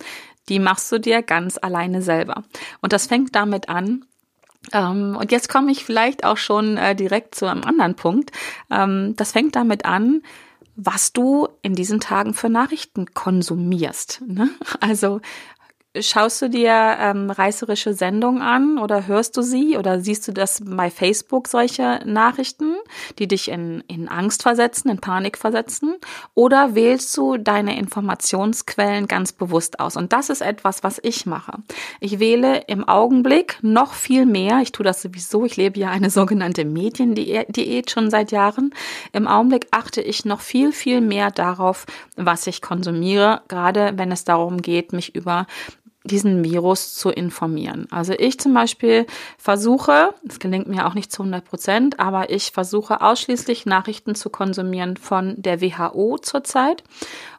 Die 0.48 0.58
machst 0.58 0.90
du 0.92 0.98
dir 0.98 1.22
ganz 1.22 1.58
alleine 1.60 2.02
selber. 2.02 2.44
Und 2.80 2.92
das 2.92 3.06
fängt 3.06 3.34
damit 3.34 3.68
an, 3.68 4.04
ähm, 4.72 5.16
und 5.18 5.32
jetzt 5.32 5.48
komme 5.48 5.72
ich 5.72 5.84
vielleicht 5.84 6.24
auch 6.24 6.36
schon 6.36 6.76
äh, 6.76 6.94
direkt 6.94 7.34
zu 7.34 7.46
einem 7.46 7.64
anderen 7.64 7.96
Punkt. 7.96 8.30
Ähm, 8.70 9.14
das 9.16 9.32
fängt 9.32 9.56
damit 9.56 9.84
an, 9.84 10.22
was 10.76 11.12
du 11.12 11.48
in 11.62 11.74
diesen 11.74 12.00
Tagen 12.00 12.34
für 12.34 12.48
Nachrichten 12.48 13.06
konsumierst. 13.12 14.22
Ne? 14.26 14.50
Also 14.80 15.20
Schaust 16.00 16.40
du 16.40 16.48
dir 16.48 16.72
ähm, 16.72 17.30
reißerische 17.30 17.92
Sendungen 17.92 18.40
an 18.40 18.78
oder 18.78 19.06
hörst 19.06 19.36
du 19.36 19.42
sie 19.42 19.76
oder 19.76 20.00
siehst 20.00 20.26
du 20.26 20.32
das 20.32 20.62
bei 20.64 20.90
Facebook 20.90 21.48
solche 21.48 22.00
Nachrichten, 22.06 22.76
die 23.18 23.28
dich 23.28 23.50
in, 23.50 23.84
in 23.88 24.08
Angst 24.08 24.42
versetzen, 24.42 24.88
in 24.88 25.00
Panik 25.00 25.36
versetzen? 25.36 25.96
Oder 26.32 26.74
wählst 26.74 27.14
du 27.18 27.36
deine 27.36 27.78
Informationsquellen 27.78 29.06
ganz 29.06 29.32
bewusst 29.32 29.80
aus? 29.80 29.98
Und 29.98 30.14
das 30.14 30.30
ist 30.30 30.40
etwas, 30.40 30.82
was 30.82 30.98
ich 31.02 31.26
mache. 31.26 31.58
Ich 32.00 32.18
wähle 32.18 32.62
im 32.68 32.88
Augenblick 32.88 33.58
noch 33.60 33.92
viel 33.92 34.24
mehr. 34.24 34.60
Ich 34.62 34.72
tue 34.72 34.84
das 34.84 35.02
sowieso. 35.02 35.44
Ich 35.44 35.58
lebe 35.58 35.78
ja 35.78 35.90
eine 35.90 36.08
sogenannte 36.08 36.64
Mediendiät 36.64 37.90
schon 37.90 38.10
seit 38.10 38.32
Jahren. 38.32 38.72
Im 39.12 39.28
Augenblick 39.28 39.66
achte 39.72 40.00
ich 40.00 40.24
noch 40.24 40.40
viel, 40.40 40.72
viel 40.72 41.02
mehr 41.02 41.30
darauf, 41.30 41.84
was 42.16 42.46
ich 42.46 42.62
konsumiere, 42.62 43.42
gerade 43.48 43.92
wenn 43.96 44.10
es 44.10 44.24
darum 44.24 44.62
geht, 44.62 44.94
mich 44.94 45.14
über 45.14 45.46
diesen 46.04 46.44
Virus 46.44 46.94
zu 46.94 47.10
informieren. 47.10 47.86
Also 47.90 48.12
ich 48.12 48.38
zum 48.38 48.54
Beispiel 48.54 49.06
versuche, 49.38 50.14
es 50.28 50.38
gelingt 50.38 50.68
mir 50.68 50.86
auch 50.86 50.94
nicht 50.94 51.12
zu 51.12 51.22
100 51.22 51.44
Prozent, 51.44 52.00
aber 52.00 52.30
ich 52.30 52.50
versuche 52.50 53.00
ausschließlich 53.00 53.66
Nachrichten 53.66 54.14
zu 54.14 54.30
konsumieren 54.30 54.96
von 54.96 55.34
der 55.36 55.60
WHO 55.60 56.18
zurzeit 56.18 56.82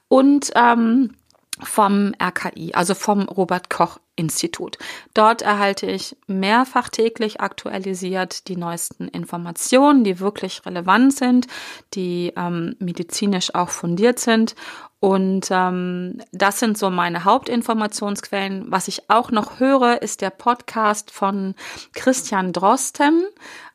und 0.08 0.52
ähm, 0.56 1.16
vom 1.62 2.14
RKI, 2.22 2.74
also 2.74 2.96
vom 2.96 3.24
Robert 3.24 3.70
Koch 3.70 4.00
Institut. 4.16 4.78
Dort 5.14 5.42
erhalte 5.42 5.88
ich 5.88 6.16
mehrfach 6.28 6.90
täglich 6.90 7.42
aktualisiert 7.42 8.48
die 8.48 8.56
neuesten 8.56 9.08
Informationen, 9.08 10.04
die 10.04 10.20
wirklich 10.20 10.66
relevant 10.66 11.14
sind, 11.16 11.48
die 11.96 12.32
ähm, 12.36 12.76
medizinisch 12.80 13.56
auch 13.56 13.70
fundiert 13.70 14.20
sind. 14.20 14.56
Und 15.04 15.50
ähm, 15.52 16.22
das 16.32 16.60
sind 16.62 16.78
so 16.78 16.90
meine 16.90 17.26
Hauptinformationsquellen. 17.26 18.72
Was 18.72 18.88
ich 18.88 19.10
auch 19.10 19.32
noch 19.32 19.60
höre, 19.60 20.02
ist 20.02 20.22
der 20.22 20.30
Podcast 20.30 21.12
von 21.12 21.56
Christian 21.92 22.54
Drosten. 22.54 23.26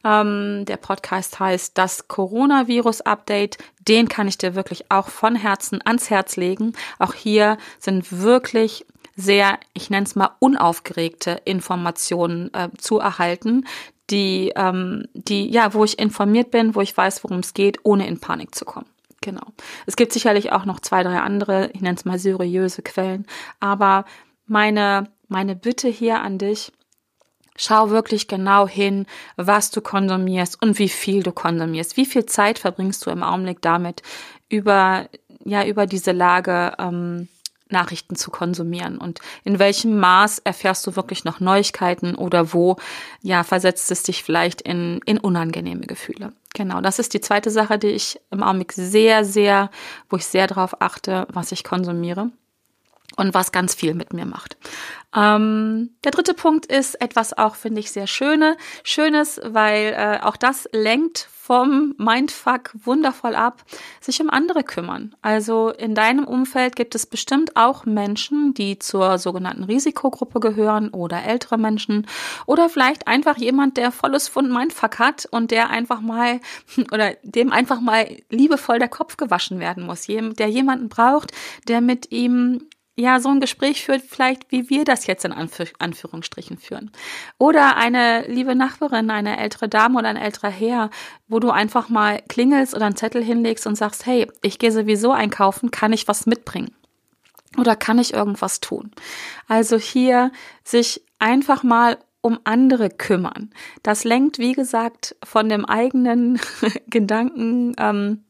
Ähm, 0.04 0.64
der 0.64 0.78
Podcast 0.78 1.38
heißt 1.38 1.76
Das 1.76 2.08
Coronavirus-Update. 2.08 3.58
Den 3.86 4.08
kann 4.08 4.26
ich 4.26 4.38
dir 4.38 4.54
wirklich 4.54 4.90
auch 4.90 5.08
von 5.08 5.34
Herzen 5.36 5.80
ans 5.84 6.08
Herz 6.08 6.36
legen. 6.36 6.72
Auch 6.98 7.12
hier 7.12 7.58
sind 7.78 8.22
wirklich 8.22 8.86
sehr, 9.14 9.58
ich 9.74 9.90
nenne 9.90 10.06
es 10.06 10.16
mal, 10.16 10.30
unaufgeregte 10.38 11.42
Informationen 11.44 12.54
äh, 12.54 12.70
zu 12.78 13.00
erhalten, 13.00 13.66
die, 14.08 14.54
ähm, 14.56 15.04
die, 15.12 15.50
ja, 15.50 15.74
wo 15.74 15.84
ich 15.84 15.98
informiert 15.98 16.50
bin, 16.50 16.74
wo 16.74 16.80
ich 16.80 16.96
weiß, 16.96 17.22
worum 17.22 17.40
es 17.40 17.52
geht, 17.52 17.80
ohne 17.82 18.06
in 18.06 18.18
Panik 18.18 18.54
zu 18.54 18.64
kommen. 18.64 18.86
Genau. 19.20 19.46
Es 19.86 19.96
gibt 19.96 20.12
sicherlich 20.12 20.52
auch 20.52 20.64
noch 20.64 20.80
zwei, 20.80 21.02
drei 21.02 21.18
andere, 21.18 21.70
ich 21.72 21.80
nenne 21.80 21.96
es 21.96 22.04
mal 22.04 22.18
seriöse 22.18 22.82
Quellen, 22.82 23.26
aber 23.58 24.04
meine, 24.46 25.10
meine 25.26 25.56
Bitte 25.56 25.88
hier 25.88 26.20
an 26.20 26.38
dich, 26.38 26.72
Schau 27.60 27.90
wirklich 27.90 28.28
genau 28.28 28.68
hin, 28.68 29.04
was 29.34 29.72
du 29.72 29.80
konsumierst 29.80 30.62
und 30.62 30.78
wie 30.78 30.88
viel 30.88 31.24
du 31.24 31.32
konsumierst. 31.32 31.96
Wie 31.96 32.06
viel 32.06 32.24
Zeit 32.24 32.60
verbringst 32.60 33.04
du 33.04 33.10
im 33.10 33.24
Augenblick 33.24 33.60
damit, 33.60 34.02
über, 34.48 35.08
ja, 35.44 35.66
über 35.66 35.86
diese 35.86 36.12
Lage 36.12 36.74
ähm, 36.78 37.26
Nachrichten 37.70 38.16
zu 38.16 38.30
konsumieren 38.30 38.98
und 38.98 39.20
in 39.44 39.58
welchem 39.58 39.98
Maß 39.98 40.40
erfährst 40.40 40.86
du 40.86 40.96
wirklich 40.96 41.24
noch 41.24 41.40
Neuigkeiten 41.40 42.14
oder 42.14 42.52
wo 42.52 42.76
ja 43.22 43.44
versetzt 43.44 43.90
es 43.90 44.02
dich 44.02 44.22
vielleicht 44.22 44.60
in, 44.62 45.00
in 45.04 45.18
unangenehme 45.18 45.86
Gefühle. 45.86 46.32
Genau, 46.54 46.80
das 46.80 46.98
ist 46.98 47.14
die 47.14 47.20
zweite 47.20 47.50
Sache, 47.50 47.78
die 47.78 47.88
ich 47.88 48.20
im 48.30 48.42
Augenblick 48.42 48.72
sehr, 48.72 49.24
sehr, 49.24 49.70
wo 50.08 50.16
ich 50.16 50.26
sehr 50.26 50.46
darauf 50.46 50.80
achte, 50.80 51.26
was 51.30 51.52
ich 51.52 51.64
konsumiere 51.64 52.30
und 53.18 53.34
was 53.34 53.52
ganz 53.52 53.74
viel 53.74 53.94
mit 53.94 54.12
mir 54.12 54.24
macht. 54.24 54.56
Ähm, 55.14 55.90
der 56.04 56.12
dritte 56.12 56.34
Punkt 56.34 56.66
ist 56.66 57.00
etwas 57.00 57.36
auch, 57.36 57.54
finde 57.54 57.80
ich, 57.80 57.90
sehr 57.90 58.06
schöne, 58.06 58.56
Schönes, 58.84 59.40
weil 59.42 59.94
äh, 59.96 60.20
auch 60.22 60.36
das 60.36 60.68
lenkt 60.72 61.28
vom 61.48 61.94
Mindfuck 61.96 62.72
wundervoll 62.74 63.34
ab, 63.34 63.64
sich 64.02 64.20
um 64.20 64.28
andere 64.28 64.62
kümmern. 64.62 65.16
Also 65.22 65.70
in 65.70 65.94
deinem 65.94 66.26
Umfeld 66.26 66.76
gibt 66.76 66.94
es 66.94 67.06
bestimmt 67.06 67.56
auch 67.56 67.86
Menschen, 67.86 68.52
die 68.52 68.78
zur 68.78 69.16
sogenannten 69.16 69.64
Risikogruppe 69.64 70.40
gehören 70.40 70.90
oder 70.90 71.24
ältere 71.24 71.56
Menschen 71.56 72.06
oder 72.44 72.68
vielleicht 72.68 73.08
einfach 73.08 73.38
jemand, 73.38 73.78
der 73.78 73.92
volles 73.92 74.28
Fund 74.28 74.52
Mindfuck 74.52 74.98
hat 74.98 75.26
und 75.30 75.50
der 75.50 75.70
einfach 75.70 76.02
mal 76.02 76.40
oder 76.92 77.14
dem 77.22 77.50
einfach 77.50 77.80
mal 77.80 78.14
liebevoll 78.28 78.78
der 78.78 78.88
Kopf 78.88 79.16
gewaschen 79.16 79.58
werden 79.58 79.86
muss, 79.86 80.02
der 80.06 80.48
jemanden 80.48 80.90
braucht, 80.90 81.32
der 81.66 81.80
mit 81.80 82.12
ihm 82.12 82.68
ja 82.98 83.20
so 83.20 83.28
ein 83.28 83.40
Gespräch 83.40 83.84
führt, 83.84 84.02
vielleicht 84.02 84.50
wie 84.50 84.68
wir 84.68 84.84
das 84.84 85.06
jetzt 85.06 85.24
in 85.24 85.32
Anführ 85.32 85.68
Anführungsstrichen 85.78 86.58
führen. 86.58 86.90
Oder 87.38 87.76
eine 87.76 88.26
liebe 88.26 88.54
Nachbarin, 88.54 89.10
eine 89.10 89.38
ältere 89.38 89.68
Dame 89.68 89.98
oder 89.98 90.08
ein 90.08 90.16
älterer 90.16 90.50
Herr, 90.50 90.90
wo 91.28 91.38
du 91.38 91.50
einfach 91.50 91.88
mal 91.88 92.20
klingelst 92.28 92.74
oder 92.74 92.86
einen 92.86 92.96
Zettel 92.96 93.22
hinlegst 93.22 93.66
und 93.66 93.76
sagst, 93.76 94.04
hey, 94.04 94.26
ich 94.42 94.58
gehe 94.58 94.72
sowieso 94.72 95.12
einkaufen, 95.12 95.70
kann 95.70 95.92
ich 95.92 96.08
was 96.08 96.26
mitbringen? 96.26 96.74
Oder 97.56 97.76
kann 97.76 97.98
ich 97.98 98.14
irgendwas 98.14 98.60
tun? 98.60 98.90
Also 99.46 99.78
hier 99.78 100.32
sich 100.64 101.02
einfach 101.18 101.62
mal 101.62 101.98
um 102.20 102.40
andere 102.44 102.90
kümmern. 102.90 103.50
Das 103.82 104.02
lenkt, 104.02 104.38
wie 104.38 104.52
gesagt, 104.52 105.16
von 105.22 105.48
dem 105.48 105.64
eigenen 105.64 106.40
Gedanken 106.88 107.74
ähm, 107.78 108.24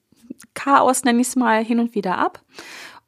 Chaos, 0.54 1.04
nenne 1.04 1.20
ich 1.20 1.28
es 1.28 1.36
mal, 1.36 1.64
hin 1.64 1.80
und 1.80 1.94
wieder 1.94 2.18
ab 2.18 2.42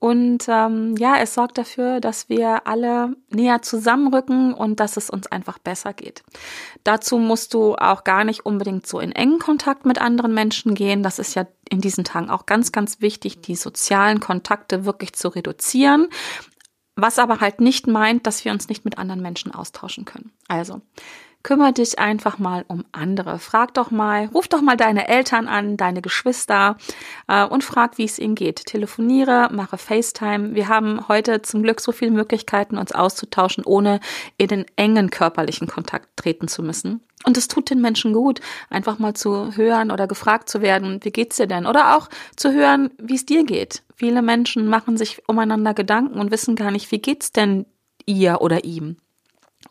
und 0.00 0.46
ähm, 0.48 0.96
ja, 0.96 1.16
es 1.18 1.34
sorgt 1.34 1.58
dafür, 1.58 2.00
dass 2.00 2.30
wir 2.30 2.66
alle 2.66 3.14
näher 3.28 3.60
zusammenrücken 3.60 4.54
und 4.54 4.80
dass 4.80 4.96
es 4.96 5.10
uns 5.10 5.26
einfach 5.26 5.58
besser 5.58 5.92
geht. 5.92 6.22
Dazu 6.84 7.18
musst 7.18 7.52
du 7.52 7.76
auch 7.76 8.02
gar 8.02 8.24
nicht 8.24 8.46
unbedingt 8.46 8.86
so 8.86 8.98
in 8.98 9.12
engen 9.12 9.38
Kontakt 9.38 9.84
mit 9.84 10.00
anderen 10.00 10.32
Menschen 10.32 10.74
gehen. 10.74 11.02
Das 11.02 11.18
ist 11.18 11.34
ja 11.34 11.46
in 11.68 11.82
diesen 11.82 12.04
Tagen 12.04 12.30
auch 12.30 12.46
ganz, 12.46 12.72
ganz 12.72 13.02
wichtig, 13.02 13.42
die 13.42 13.54
sozialen 13.54 14.20
Kontakte 14.20 14.86
wirklich 14.86 15.12
zu 15.12 15.28
reduzieren. 15.28 16.08
Was 16.96 17.18
aber 17.18 17.40
halt 17.40 17.60
nicht 17.60 17.86
meint, 17.86 18.26
dass 18.26 18.42
wir 18.46 18.52
uns 18.52 18.70
nicht 18.70 18.86
mit 18.86 18.96
anderen 18.96 19.20
Menschen 19.20 19.54
austauschen 19.54 20.06
können. 20.06 20.32
Also, 20.48 20.80
Kümmer 21.42 21.72
dich 21.72 21.98
einfach 21.98 22.38
mal 22.38 22.64
um 22.68 22.84
andere. 22.92 23.38
Frag 23.38 23.72
doch 23.74 23.90
mal, 23.90 24.26
ruf 24.26 24.46
doch 24.46 24.60
mal 24.60 24.76
deine 24.76 25.08
Eltern 25.08 25.48
an, 25.48 25.78
deine 25.78 26.02
Geschwister 26.02 26.76
äh, 27.28 27.44
und 27.44 27.64
frag, 27.64 27.96
wie 27.96 28.04
es 28.04 28.18
ihnen 28.18 28.34
geht. 28.34 28.66
Telefoniere, 28.66 29.48
mache 29.50 29.78
FaceTime. 29.78 30.54
Wir 30.54 30.68
haben 30.68 31.08
heute 31.08 31.40
zum 31.40 31.62
Glück 31.62 31.80
so 31.80 31.92
viele 31.92 32.10
Möglichkeiten, 32.10 32.76
uns 32.76 32.92
auszutauschen, 32.92 33.64
ohne 33.64 34.00
in 34.36 34.48
den 34.48 34.66
engen 34.76 35.10
körperlichen 35.10 35.66
Kontakt 35.66 36.08
treten 36.16 36.46
zu 36.46 36.62
müssen. 36.62 37.00
Und 37.24 37.36
es 37.36 37.48
tut 37.48 37.70
den 37.70 37.80
Menschen 37.80 38.12
gut, 38.12 38.40
einfach 38.68 38.98
mal 38.98 39.14
zu 39.14 39.56
hören 39.56 39.90
oder 39.90 40.06
gefragt 40.06 40.48
zu 40.48 40.60
werden, 40.60 41.00
wie 41.02 41.10
geht's 41.10 41.36
dir 41.36 41.46
denn? 41.46 41.66
Oder 41.66 41.96
auch 41.96 42.08
zu 42.36 42.52
hören, 42.52 42.90
wie 42.98 43.14
es 43.14 43.26
dir 43.26 43.44
geht. 43.44 43.82
Viele 43.94 44.22
Menschen 44.22 44.66
machen 44.66 44.96
sich 44.96 45.22
umeinander 45.26 45.74
Gedanken 45.74 46.18
und 46.18 46.30
wissen 46.30 46.56
gar 46.56 46.70
nicht, 46.70 46.90
wie 46.92 47.00
geht's 47.00 47.32
denn 47.32 47.66
ihr 48.06 48.40
oder 48.40 48.64
ihm? 48.64 48.96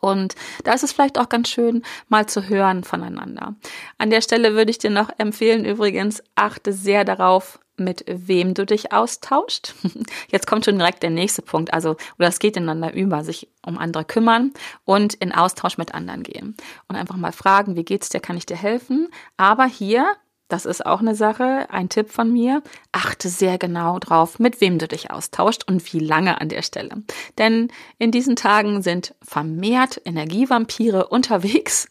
Und 0.00 0.34
da 0.64 0.72
ist 0.72 0.82
es 0.82 0.92
vielleicht 0.92 1.18
auch 1.18 1.28
ganz 1.28 1.48
schön, 1.48 1.82
mal 2.08 2.26
zu 2.26 2.48
hören 2.48 2.84
voneinander. 2.84 3.54
An 3.98 4.10
der 4.10 4.20
Stelle 4.20 4.54
würde 4.54 4.70
ich 4.70 4.78
dir 4.78 4.90
noch 4.90 5.10
empfehlen, 5.18 5.64
übrigens, 5.64 6.22
achte 6.34 6.72
sehr 6.72 7.04
darauf, 7.04 7.60
mit 7.80 8.04
wem 8.06 8.54
du 8.54 8.66
dich 8.66 8.92
austauscht. 8.92 9.74
Jetzt 10.28 10.46
kommt 10.46 10.66
schon 10.66 10.78
direkt 10.78 11.02
der 11.02 11.10
nächste 11.10 11.42
Punkt. 11.42 11.72
Also, 11.72 11.96
oder 12.18 12.28
es 12.28 12.38
geht 12.38 12.56
ineinander 12.56 12.92
über, 12.94 13.24
sich 13.24 13.48
um 13.66 13.78
andere 13.78 14.04
kümmern 14.04 14.52
und 14.84 15.14
in 15.14 15.32
Austausch 15.32 15.78
mit 15.78 15.94
anderen 15.94 16.22
gehen. 16.22 16.56
Und 16.88 16.96
einfach 16.96 17.16
mal 17.16 17.32
fragen, 17.32 17.76
wie 17.76 17.84
geht's 17.84 18.10
dir, 18.10 18.20
kann 18.20 18.36
ich 18.36 18.46
dir 18.46 18.56
helfen? 18.56 19.08
Aber 19.36 19.64
hier 19.64 20.06
das 20.50 20.66
ist 20.66 20.84
auch 20.84 21.00
eine 21.00 21.14
Sache, 21.14 21.66
ein 21.70 21.88
Tipp 21.88 22.10
von 22.10 22.32
mir. 22.32 22.62
Achte 22.92 23.28
sehr 23.28 23.56
genau 23.56 23.98
drauf, 23.98 24.38
mit 24.38 24.60
wem 24.60 24.78
du 24.78 24.88
dich 24.88 25.10
austauscht 25.10 25.64
und 25.66 25.92
wie 25.92 26.00
lange 26.00 26.40
an 26.40 26.48
der 26.48 26.62
Stelle. 26.62 27.02
Denn 27.38 27.68
in 27.98 28.10
diesen 28.10 28.36
Tagen 28.36 28.82
sind 28.82 29.14
vermehrt 29.22 30.00
Energievampire 30.04 31.06
unterwegs 31.08 31.88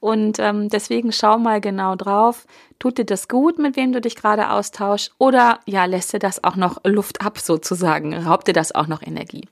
und 0.00 0.38
ähm, 0.38 0.68
deswegen 0.68 1.12
schau 1.12 1.38
mal 1.38 1.60
genau 1.60 1.96
drauf. 1.96 2.46
Tut 2.78 2.98
dir 2.98 3.04
das 3.04 3.28
gut, 3.28 3.58
mit 3.58 3.76
wem 3.76 3.92
du 3.92 4.00
dich 4.00 4.16
gerade 4.16 4.50
austauschst 4.50 5.12
oder 5.18 5.60
ja, 5.66 5.84
lässt 5.84 6.12
dir 6.12 6.18
das 6.18 6.42
auch 6.42 6.56
noch 6.56 6.78
Luft 6.84 7.24
ab 7.24 7.38
sozusagen? 7.38 8.14
Raubt 8.14 8.48
dir 8.48 8.54
das 8.54 8.74
auch 8.74 8.88
noch 8.88 9.02
Energie? 9.02 9.48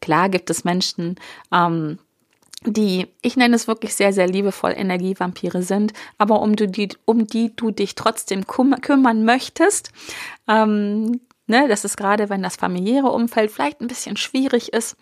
Klar 0.00 0.28
gibt 0.28 0.50
es 0.50 0.64
Menschen, 0.64 1.16
ähm, 1.52 1.98
die, 2.64 3.08
ich 3.22 3.36
nenne 3.36 3.56
es 3.56 3.68
wirklich 3.68 3.94
sehr, 3.94 4.12
sehr 4.12 4.26
liebevoll 4.26 4.72
Energievampire 4.76 5.62
sind, 5.62 5.92
aber 6.18 6.40
um, 6.40 6.56
du 6.56 6.68
die, 6.68 6.88
um 7.04 7.26
die 7.26 7.54
du 7.54 7.70
dich 7.70 7.94
trotzdem 7.94 8.46
kümmern 8.46 9.24
möchtest, 9.24 9.90
ähm, 10.48 11.20
ne, 11.46 11.68
das 11.68 11.84
ist 11.84 11.96
gerade, 11.96 12.28
wenn 12.28 12.42
das 12.42 12.56
familiäre 12.56 13.10
Umfeld 13.10 13.50
vielleicht 13.50 13.80
ein 13.80 13.88
bisschen 13.88 14.16
schwierig 14.16 14.72
ist, 14.72 14.96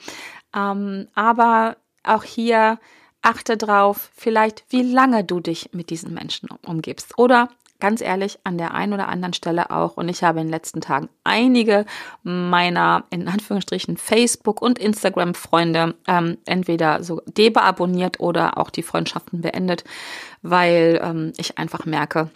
ähm, 0.54 1.08
aber 1.14 1.76
auch 2.02 2.24
hier 2.24 2.78
achte 3.22 3.56
drauf, 3.56 4.10
vielleicht 4.14 4.64
wie 4.70 4.82
lange 4.82 5.24
du 5.24 5.40
dich 5.40 5.70
mit 5.72 5.90
diesen 5.90 6.14
Menschen 6.14 6.48
umgibst. 6.66 7.18
Oder 7.18 7.50
ganz 7.80 8.00
ehrlich, 8.00 8.38
an 8.44 8.58
der 8.58 8.74
einen 8.74 8.92
oder 8.92 9.08
anderen 9.08 9.32
Stelle 9.32 9.70
auch. 9.70 9.96
Und 9.96 10.08
ich 10.08 10.22
habe 10.22 10.40
in 10.40 10.46
den 10.46 10.52
letzten 10.52 10.80
Tagen 10.80 11.08
einige 11.24 11.86
meiner, 12.22 13.04
in 13.10 13.26
Anführungsstrichen, 13.26 13.96
Facebook- 13.96 14.62
und 14.62 14.78
Instagram-Freunde 14.78 15.94
ähm, 16.06 16.38
entweder 16.44 17.02
so 17.02 17.22
deabonniert 17.26 18.20
oder 18.20 18.58
auch 18.58 18.70
die 18.70 18.82
Freundschaften 18.82 19.40
beendet, 19.40 19.84
weil 20.42 21.00
ähm, 21.02 21.32
ich 21.36 21.58
einfach 21.58 21.86
merke, 21.86 22.30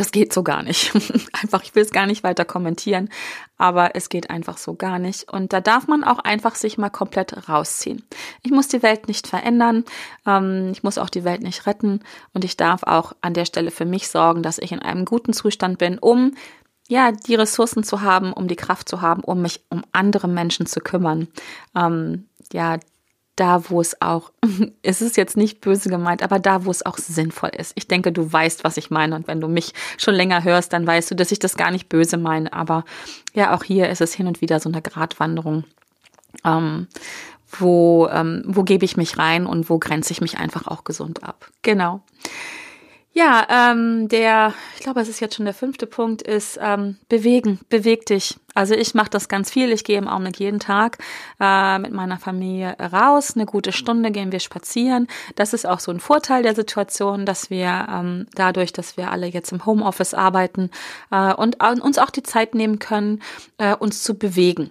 das 0.00 0.12
geht 0.12 0.32
so 0.32 0.42
gar 0.42 0.62
nicht. 0.62 0.94
einfach, 1.42 1.62
ich 1.62 1.74
will 1.74 1.82
es 1.82 1.90
gar 1.90 2.06
nicht 2.06 2.24
weiter 2.24 2.46
kommentieren, 2.46 3.10
aber 3.58 3.94
es 3.94 4.08
geht 4.08 4.30
einfach 4.30 4.56
so 4.56 4.74
gar 4.74 4.98
nicht. 4.98 5.30
Und 5.30 5.52
da 5.52 5.60
darf 5.60 5.88
man 5.88 6.04
auch 6.04 6.18
einfach 6.20 6.54
sich 6.54 6.78
mal 6.78 6.88
komplett 6.88 7.50
rausziehen. 7.50 8.02
Ich 8.42 8.50
muss 8.50 8.68
die 8.68 8.82
Welt 8.82 9.08
nicht 9.08 9.26
verändern, 9.26 9.84
ähm, 10.26 10.70
ich 10.72 10.82
muss 10.82 10.96
auch 10.96 11.10
die 11.10 11.24
Welt 11.24 11.42
nicht 11.42 11.66
retten 11.66 12.00
und 12.32 12.46
ich 12.46 12.56
darf 12.56 12.82
auch 12.84 13.12
an 13.20 13.34
der 13.34 13.44
Stelle 13.44 13.70
für 13.70 13.84
mich 13.84 14.08
sorgen, 14.08 14.42
dass 14.42 14.56
ich 14.56 14.72
in 14.72 14.80
einem 14.80 15.04
guten 15.04 15.34
Zustand 15.34 15.76
bin, 15.76 15.98
um 15.98 16.34
ja, 16.88 17.12
die 17.12 17.34
Ressourcen 17.34 17.84
zu 17.84 18.00
haben, 18.00 18.32
um 18.32 18.48
die 18.48 18.56
Kraft 18.56 18.88
zu 18.88 19.02
haben, 19.02 19.22
um 19.22 19.42
mich 19.42 19.60
um 19.68 19.84
andere 19.92 20.28
Menschen 20.28 20.64
zu 20.64 20.80
kümmern. 20.80 21.28
Ähm, 21.76 22.26
ja, 22.54 22.78
da, 23.40 23.70
wo 23.70 23.80
es 23.80 24.00
auch, 24.02 24.30
es 24.82 25.00
ist 25.00 25.16
jetzt 25.16 25.36
nicht 25.36 25.60
böse 25.60 25.88
gemeint, 25.88 26.22
aber 26.22 26.38
da, 26.38 26.64
wo 26.64 26.70
es 26.70 26.84
auch 26.84 26.98
sinnvoll 26.98 27.50
ist. 27.56 27.72
Ich 27.74 27.88
denke, 27.88 28.12
du 28.12 28.30
weißt, 28.30 28.64
was 28.64 28.76
ich 28.76 28.90
meine. 28.90 29.16
Und 29.16 29.26
wenn 29.26 29.40
du 29.40 29.48
mich 29.48 29.72
schon 29.96 30.14
länger 30.14 30.44
hörst, 30.44 30.72
dann 30.72 30.86
weißt 30.86 31.10
du, 31.10 31.14
dass 31.14 31.32
ich 31.32 31.38
das 31.38 31.56
gar 31.56 31.70
nicht 31.70 31.88
böse 31.88 32.18
meine. 32.18 32.52
Aber 32.52 32.84
ja, 33.34 33.54
auch 33.54 33.64
hier 33.64 33.88
ist 33.88 34.02
es 34.02 34.12
hin 34.12 34.26
und 34.26 34.40
wieder 34.40 34.60
so 34.60 34.68
eine 34.68 34.82
Gratwanderung. 34.82 35.64
Ähm, 36.44 36.86
wo, 37.58 38.08
ähm, 38.12 38.42
wo 38.46 38.62
gebe 38.62 38.84
ich 38.84 38.96
mich 38.96 39.18
rein 39.18 39.46
und 39.46 39.68
wo 39.68 39.78
grenze 39.78 40.12
ich 40.12 40.20
mich 40.20 40.38
einfach 40.38 40.66
auch 40.66 40.84
gesund 40.84 41.24
ab. 41.24 41.48
Genau. 41.62 42.00
Ja, 43.12 43.44
ähm, 43.50 44.06
der, 44.08 44.54
ich 44.76 44.82
glaube, 44.82 45.00
es 45.00 45.08
ist 45.08 45.18
jetzt 45.18 45.34
schon 45.34 45.44
der 45.44 45.54
fünfte 45.54 45.86
Punkt, 45.86 46.22
ist 46.22 46.60
ähm, 46.62 46.96
bewegen, 47.08 47.58
beweg 47.68 48.06
dich. 48.06 48.38
Also 48.54 48.74
ich 48.74 48.94
mache 48.94 49.10
das 49.10 49.28
ganz 49.28 49.50
viel. 49.50 49.72
Ich 49.72 49.82
gehe 49.82 49.98
im 49.98 50.06
Augenblick 50.06 50.38
jeden 50.38 50.60
Tag 50.60 50.98
äh, 51.40 51.78
mit 51.80 51.92
meiner 51.92 52.18
Familie 52.18 52.76
raus. 52.78 53.34
Eine 53.34 53.46
gute 53.46 53.72
Stunde 53.72 54.12
gehen 54.12 54.30
wir 54.30 54.38
spazieren. 54.38 55.08
Das 55.34 55.52
ist 55.54 55.66
auch 55.66 55.80
so 55.80 55.90
ein 55.90 55.98
Vorteil 55.98 56.44
der 56.44 56.54
Situation, 56.54 57.26
dass 57.26 57.50
wir 57.50 57.88
ähm, 57.90 58.26
dadurch, 58.34 58.72
dass 58.72 58.96
wir 58.96 59.10
alle 59.10 59.26
jetzt 59.26 59.50
im 59.50 59.66
Homeoffice 59.66 60.14
arbeiten 60.14 60.70
äh, 61.10 61.34
und 61.34 61.56
äh, 61.60 61.80
uns 61.80 61.98
auch 61.98 62.10
die 62.10 62.22
Zeit 62.22 62.54
nehmen 62.54 62.78
können, 62.78 63.22
äh, 63.58 63.74
uns 63.74 64.04
zu 64.04 64.16
bewegen 64.16 64.70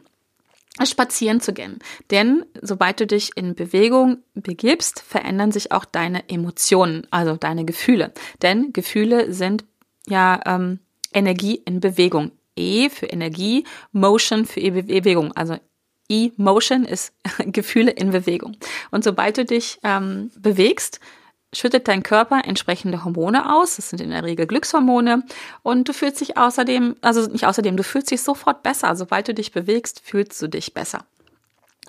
spazieren 0.86 1.42
zu 1.42 1.54
gehen. 1.54 1.80
Denn 2.12 2.46
sobald 2.62 3.00
du 3.00 3.08
dich 3.08 3.32
in 3.36 3.56
Bewegung 3.56 4.20
begibst, 4.34 5.02
verändern 5.02 5.52
sich 5.52 5.72
auch 5.72 5.86
deine 5.86 6.30
Emotionen, 6.30 7.08
also 7.12 7.36
deine 7.36 7.66
Gefühle. 7.66 8.14
Denn 8.42 8.74
Gefühle 8.74 9.34
sind 9.34 9.66
ja 10.08 10.40
ähm, 10.46 10.80
Energie 11.14 11.62
in 11.66 11.80
Bewegung. 11.80 12.32
E 12.56 12.90
für 12.90 13.06
Energie, 13.06 13.66
Motion 13.92 14.46
für 14.46 14.60
e 14.60 14.70
Bewegung. 14.72 15.32
Also 15.34 15.58
E-Motion 16.10 16.86
ist 16.86 17.14
Gefühle 17.46 17.92
in 17.92 18.12
Bewegung. 18.12 18.58
Und 18.92 19.04
sobald 19.04 19.38
du 19.38 19.46
dich 19.46 19.80
ähm, 19.84 20.32
bewegst, 20.38 21.00
schüttet 21.54 21.88
dein 21.88 22.04
Körper 22.04 22.42
entsprechende 22.46 23.04
Hormone 23.04 23.54
aus. 23.56 23.78
Das 23.78 23.90
sind 23.90 24.02
in 24.02 24.12
der 24.12 24.24
Regel 24.24 24.46
Glückshormone. 24.46 25.24
Und 25.64 25.88
du 25.88 25.94
fühlst 25.94 26.22
dich 26.22 26.38
außerdem, 26.38 26.96
also 27.02 27.26
nicht 27.32 27.46
außerdem, 27.46 27.78
du 27.78 27.84
fühlst 27.84 28.12
dich 28.12 28.22
sofort 28.22 28.64
besser. 28.64 28.96
Sobald 28.96 29.28
du 29.28 29.34
dich 29.34 29.52
bewegst, 29.52 30.02
fühlst 30.04 30.42
du 30.42 30.48
dich 30.48 30.74
besser. 30.74 31.06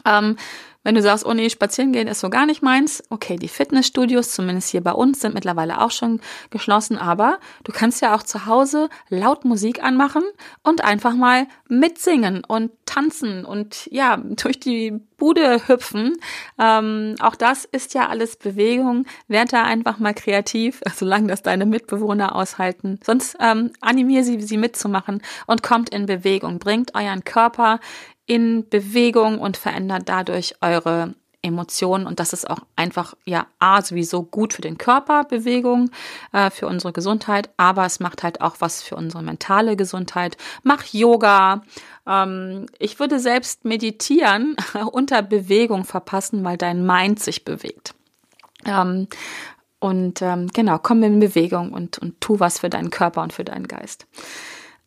Ähm, 0.04 0.36
wenn 0.82 0.94
du 0.94 1.02
sagst, 1.02 1.26
oh 1.26 1.34
nee, 1.34 1.50
spazieren 1.50 1.92
gehen 1.92 2.08
ist 2.08 2.20
so 2.20 2.30
gar 2.30 2.46
nicht 2.46 2.62
meins, 2.62 3.02
okay, 3.10 3.36
die 3.36 3.48
Fitnessstudios, 3.48 4.32
zumindest 4.32 4.70
hier 4.70 4.82
bei 4.82 4.92
uns, 4.92 5.20
sind 5.20 5.34
mittlerweile 5.34 5.80
auch 5.80 5.90
schon 5.90 6.20
geschlossen, 6.50 6.96
aber 6.96 7.38
du 7.64 7.72
kannst 7.72 8.00
ja 8.00 8.14
auch 8.14 8.22
zu 8.22 8.46
Hause 8.46 8.88
laut 9.08 9.44
Musik 9.44 9.82
anmachen 9.82 10.22
und 10.62 10.82
einfach 10.82 11.14
mal 11.14 11.46
mitsingen 11.68 12.44
und 12.44 12.70
tanzen 12.86 13.44
und 13.44 13.88
ja, 13.90 14.16
durch 14.16 14.58
die 14.58 15.00
Bude 15.16 15.68
hüpfen. 15.68 16.16
Ähm, 16.58 17.14
auch 17.20 17.36
das 17.36 17.66
ist 17.66 17.94
ja 17.94 18.08
alles 18.08 18.36
Bewegung. 18.36 19.06
Werd 19.28 19.52
da 19.52 19.62
einfach 19.62 19.98
mal 19.98 20.14
kreativ, 20.14 20.80
solange 20.94 21.28
das 21.28 21.42
deine 21.42 21.66
Mitbewohner 21.66 22.34
aushalten. 22.34 22.98
Sonst 23.04 23.36
ähm, 23.38 23.70
animier 23.80 24.24
sie, 24.24 24.40
sie 24.40 24.56
mitzumachen 24.56 25.22
und 25.46 25.62
kommt 25.62 25.90
in 25.90 26.06
Bewegung. 26.06 26.58
Bringt 26.58 26.94
euren 26.94 27.22
Körper 27.22 27.80
in 28.30 28.68
Bewegung 28.68 29.40
und 29.40 29.56
verändert 29.56 30.04
dadurch 30.06 30.54
eure 30.60 31.16
Emotionen. 31.42 32.06
Und 32.06 32.20
das 32.20 32.32
ist 32.32 32.48
auch 32.48 32.60
einfach 32.76 33.14
ja 33.24 33.48
a 33.58 33.82
sowieso 33.82 34.22
gut 34.22 34.52
für 34.52 34.62
den 34.62 34.78
Körper 34.78 35.24
Bewegung 35.24 35.90
äh, 36.32 36.48
für 36.50 36.68
unsere 36.68 36.92
Gesundheit. 36.92 37.50
Aber 37.56 37.84
es 37.84 37.98
macht 37.98 38.22
halt 38.22 38.40
auch 38.40 38.54
was 38.60 38.84
für 38.84 38.94
unsere 38.94 39.24
mentale 39.24 39.74
Gesundheit. 39.74 40.36
Mach 40.62 40.84
Yoga. 40.84 41.62
Ähm, 42.06 42.66
ich 42.78 43.00
würde 43.00 43.18
selbst 43.18 43.64
meditieren 43.64 44.54
unter 44.92 45.22
Bewegung 45.22 45.82
verpassen 45.84 46.44
weil 46.44 46.56
dein 46.56 46.86
Mind 46.86 47.18
sich 47.18 47.44
bewegt. 47.44 47.94
Ähm, 48.64 49.08
und 49.80 50.22
ähm, 50.22 50.46
genau 50.54 50.78
komm 50.80 51.02
in 51.02 51.18
Bewegung 51.18 51.72
und 51.72 51.98
und 51.98 52.20
tu 52.20 52.38
was 52.38 52.60
für 52.60 52.70
deinen 52.70 52.90
Körper 52.90 53.22
und 53.22 53.32
für 53.32 53.44
deinen 53.44 53.66
Geist. 53.66 54.06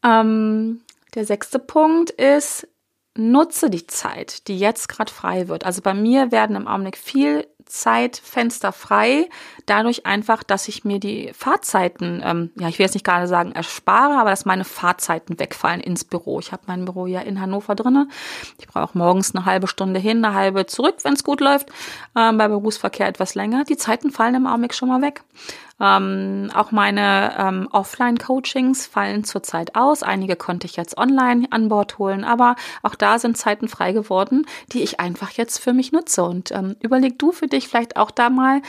Ähm, 0.01 0.79
der 1.13 1.25
sechste 1.25 1.59
Punkt 1.59 2.09
ist 2.09 2.67
nutze 3.15 3.69
die 3.69 3.85
Zeit, 3.87 4.47
die 4.47 4.57
jetzt 4.57 4.89
gerade 4.89 5.11
frei 5.11 5.47
wird. 5.47 5.65
Also 5.65 5.81
bei 5.81 5.93
mir 5.93 6.31
werden 6.31 6.55
im 6.55 6.67
Augenblick 6.67 6.97
viel 6.97 7.47
Zeitfenster 7.65 8.71
frei, 8.71 9.29
dadurch 9.65 10.05
einfach, 10.05 10.43
dass 10.43 10.67
ich 10.67 10.83
mir 10.83 10.99
die 10.99 11.31
Fahrzeiten, 11.33 12.21
ähm, 12.23 12.51
ja, 12.55 12.67
ich 12.67 12.77
will 12.77 12.85
jetzt 12.85 12.93
nicht 12.93 13.05
gerade 13.05 13.27
sagen 13.27 13.51
erspare, 13.51 14.19
aber 14.19 14.29
dass 14.29 14.45
meine 14.45 14.65
Fahrzeiten 14.65 15.39
wegfallen 15.39 15.79
ins 15.79 16.03
Büro. 16.03 16.39
Ich 16.39 16.51
habe 16.51 16.63
mein 16.67 16.85
Büro 16.85 17.07
ja 17.07 17.21
in 17.21 17.39
Hannover 17.39 17.75
drinne. 17.75 18.07
Ich 18.59 18.67
brauche 18.67 18.97
morgens 18.97 19.33
eine 19.33 19.45
halbe 19.45 19.67
Stunde 19.67 19.99
hin, 19.99 20.23
eine 20.23 20.35
halbe 20.35 20.65
zurück, 20.65 20.97
wenn 21.03 21.13
es 21.13 21.23
gut 21.23 21.41
läuft. 21.41 21.69
Ähm, 22.15 22.37
bei 22.37 22.47
Berufsverkehr 22.47 23.07
etwas 23.07 23.33
länger. 23.33 23.63
Die 23.63 23.77
Zeiten 23.77 24.11
fallen 24.11 24.35
im 24.35 24.47
Augenblick 24.47 24.73
schon 24.73 24.89
mal 24.89 25.01
weg. 25.01 25.23
Ähm, 25.83 26.49
auch 26.53 26.71
meine 26.71 27.35
ähm, 27.37 27.67
Offline-Coachings 27.69 28.87
fallen 28.87 29.25
zurzeit 29.25 29.75
aus. 29.75 30.01
Einige 30.01 30.37
konnte 30.37 30.65
ich 30.65 30.77
jetzt 30.77 30.97
online 30.97 31.47
an 31.51 31.67
Bord 31.67 31.99
holen, 31.99 32.23
aber 32.23 32.55
auch 32.83 32.95
da 32.95 33.19
sind 33.19 33.37
Zeiten 33.37 33.67
frei 33.67 33.91
geworden, 33.91 34.45
die 34.71 34.81
ich 34.81 35.01
einfach 35.01 35.31
jetzt 35.31 35.57
für 35.59 35.73
mich 35.73 35.91
nutze. 35.91 36.23
Und 36.23 36.51
ähm, 36.51 36.77
überleg 36.79 37.19
du 37.19 37.33
für 37.33 37.47
dich 37.47 37.67
vielleicht 37.67 37.97
auch 37.97 38.11
da 38.11 38.29
mal, 38.29 38.61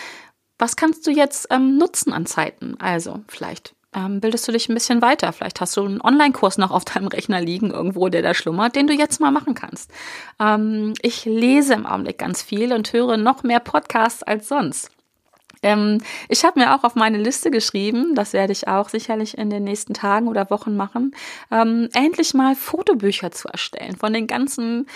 was 0.59 0.74
kannst 0.74 1.07
du 1.07 1.12
jetzt 1.12 1.46
ähm, 1.50 1.79
nutzen 1.79 2.12
an 2.12 2.27
Zeiten? 2.27 2.74
Also 2.81 3.20
vielleicht 3.29 3.77
ähm, 3.94 4.20
bildest 4.20 4.48
du 4.48 4.53
dich 4.53 4.68
ein 4.68 4.74
bisschen 4.74 5.00
weiter. 5.00 5.33
Vielleicht 5.33 5.61
hast 5.61 5.77
du 5.77 5.85
einen 5.85 6.00
Online-Kurs 6.00 6.59
noch 6.59 6.72
auf 6.72 6.85
deinem 6.85 7.07
Rechner 7.07 7.40
liegen, 7.40 7.70
irgendwo, 7.70 8.09
der 8.09 8.22
da 8.22 8.35
schlummert, 8.35 8.74
den 8.74 8.88
du 8.88 8.92
jetzt 8.92 9.20
mal 9.20 9.31
machen 9.31 9.55
kannst. 9.55 9.92
Ähm, 10.40 10.94
ich 11.00 11.24
lese 11.27 11.74
im 11.74 11.87
Augenblick 11.87 12.18
ganz 12.18 12.42
viel 12.42 12.72
und 12.72 12.92
höre 12.92 13.16
noch 13.18 13.44
mehr 13.44 13.61
Podcasts 13.61 14.24
als 14.24 14.48
sonst. 14.48 14.90
Ähm, 15.64 16.00
ich 16.29 16.44
habe 16.44 16.61
mir 16.61 16.74
auch 16.74 16.85
auf 16.85 16.94
meine 16.94 17.18
Liste 17.18 17.50
geschrieben, 17.50 18.14
das 18.14 18.35
werde 18.35 18.53
ich 18.53 18.68
auch 18.68 18.90
sicherlich 18.90 19.38
in 19.38 19.48
den 19.50 19.64
nächsten 19.64 19.94
Tagen 19.94 20.29
oder 20.29 20.50
Wochen 20.50 20.77
machen, 20.77 21.16
ähm, 21.50 21.88
endlich 21.94 22.35
mal 22.35 22.55
Fotobücher 22.55 23.31
zu 23.31 23.48
erstellen 23.48 23.96
von 23.96 24.12
den 24.12 24.27
ganzen 24.27 24.87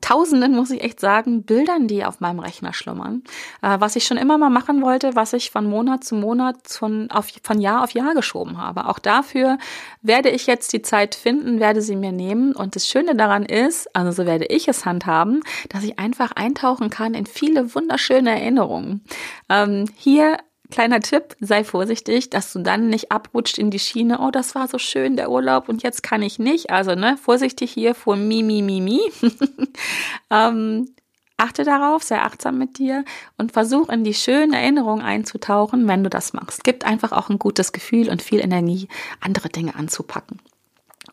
Tausenden, 0.00 0.54
muss 0.54 0.70
ich 0.70 0.82
echt 0.82 1.00
sagen, 1.00 1.42
Bildern, 1.42 1.88
die 1.88 2.04
auf 2.04 2.20
meinem 2.20 2.38
Rechner 2.38 2.72
schlummern. 2.72 3.22
Äh, 3.62 3.80
was 3.80 3.96
ich 3.96 4.06
schon 4.06 4.18
immer 4.18 4.38
mal 4.38 4.50
machen 4.50 4.82
wollte, 4.82 5.16
was 5.16 5.32
ich 5.32 5.50
von 5.50 5.68
Monat 5.68 6.04
zu 6.04 6.14
Monat, 6.14 6.56
von, 6.68 7.10
auf, 7.10 7.28
von 7.42 7.60
Jahr 7.60 7.82
auf 7.82 7.90
Jahr 7.92 8.14
geschoben 8.14 8.58
habe. 8.58 8.86
Auch 8.88 8.98
dafür 8.98 9.58
werde 10.02 10.30
ich 10.30 10.46
jetzt 10.46 10.72
die 10.72 10.82
Zeit 10.82 11.14
finden, 11.14 11.58
werde 11.60 11.82
sie 11.82 11.96
mir 11.96 12.12
nehmen. 12.12 12.54
Und 12.54 12.76
das 12.76 12.86
Schöne 12.86 13.16
daran 13.16 13.44
ist, 13.44 13.94
also 13.96 14.12
so 14.12 14.26
werde 14.26 14.46
ich 14.46 14.68
es 14.68 14.84
handhaben, 14.84 15.42
dass 15.70 15.82
ich 15.82 15.98
einfach 15.98 16.32
eintauchen 16.32 16.90
kann 16.90 17.14
in 17.14 17.26
viele 17.26 17.74
wunderschöne 17.74 18.30
Erinnerungen. 18.30 19.02
Ähm, 19.48 19.86
hier 19.96 20.36
Kleiner 20.70 21.00
Tipp, 21.00 21.36
sei 21.40 21.64
vorsichtig, 21.64 22.30
dass 22.30 22.52
du 22.52 22.60
dann 22.60 22.88
nicht 22.88 23.12
abrutscht 23.12 23.58
in 23.58 23.70
die 23.70 23.78
Schiene, 23.78 24.18
oh, 24.20 24.30
das 24.30 24.54
war 24.54 24.66
so 24.68 24.78
schön, 24.78 25.16
der 25.16 25.30
Urlaub 25.30 25.68
und 25.68 25.82
jetzt 25.82 26.02
kann 26.02 26.22
ich 26.22 26.38
nicht. 26.38 26.70
Also, 26.70 26.94
ne, 26.94 27.16
vorsichtig 27.16 27.72
hier 27.72 27.94
vor 27.94 28.16
Mi, 28.16 28.42
Mi, 28.42 28.62
Mi, 28.62 28.80
Mi. 28.80 29.00
ähm, 30.30 30.88
achte 31.36 31.64
darauf, 31.64 32.02
sei 32.02 32.18
achtsam 32.18 32.58
mit 32.58 32.78
dir 32.78 33.04
und 33.36 33.52
versuch 33.52 33.88
in 33.88 34.04
die 34.04 34.14
schönen 34.14 34.54
Erinnerungen 34.54 35.04
einzutauchen, 35.04 35.86
wenn 35.86 36.02
du 36.02 36.10
das 36.10 36.32
machst. 36.32 36.64
Gibt 36.64 36.84
einfach 36.84 37.12
auch 37.12 37.28
ein 37.28 37.38
gutes 37.38 37.72
Gefühl 37.72 38.08
und 38.08 38.22
viel 38.22 38.40
Energie, 38.40 38.88
andere 39.20 39.48
Dinge 39.48 39.74
anzupacken. 39.76 40.40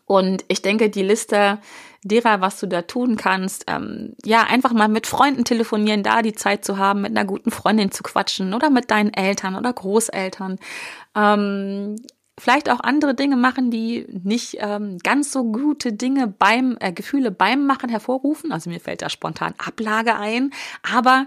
Und 0.06 0.44
ich 0.48 0.62
denke, 0.62 0.90
die 0.90 1.02
Liste 1.02 1.58
derer, 2.04 2.40
was 2.40 2.60
du 2.60 2.68
da 2.68 2.82
tun 2.82 3.16
kannst, 3.16 3.64
ähm, 3.66 4.14
ja, 4.24 4.44
einfach 4.44 4.72
mal 4.72 4.88
mit 4.88 5.06
Freunden 5.06 5.44
telefonieren, 5.44 6.02
da 6.02 6.22
die 6.22 6.34
Zeit 6.34 6.64
zu 6.64 6.78
haben, 6.78 7.00
mit 7.00 7.10
einer 7.10 7.26
guten 7.26 7.50
Freundin 7.50 7.90
zu 7.90 8.02
quatschen 8.02 8.54
oder 8.54 8.70
mit 8.70 8.90
deinen 8.90 9.12
Eltern 9.12 9.56
oder 9.56 9.72
Großeltern. 9.72 10.58
Ähm, 11.16 11.96
vielleicht 12.38 12.70
auch 12.70 12.80
andere 12.80 13.14
Dinge 13.14 13.36
machen, 13.36 13.70
die 13.70 14.06
nicht 14.22 14.58
ähm, 14.60 14.98
ganz 14.98 15.32
so 15.32 15.44
gute 15.44 15.92
Dinge 15.92 16.26
beim 16.26 16.76
äh, 16.80 16.92
Gefühle 16.92 17.30
beim 17.30 17.66
Machen 17.66 17.88
hervorrufen. 17.88 18.52
Also 18.52 18.70
mir 18.70 18.80
fällt 18.80 19.02
da 19.02 19.08
spontan 19.08 19.54
Ablage 19.58 20.14
ein, 20.16 20.50
aber 20.82 21.26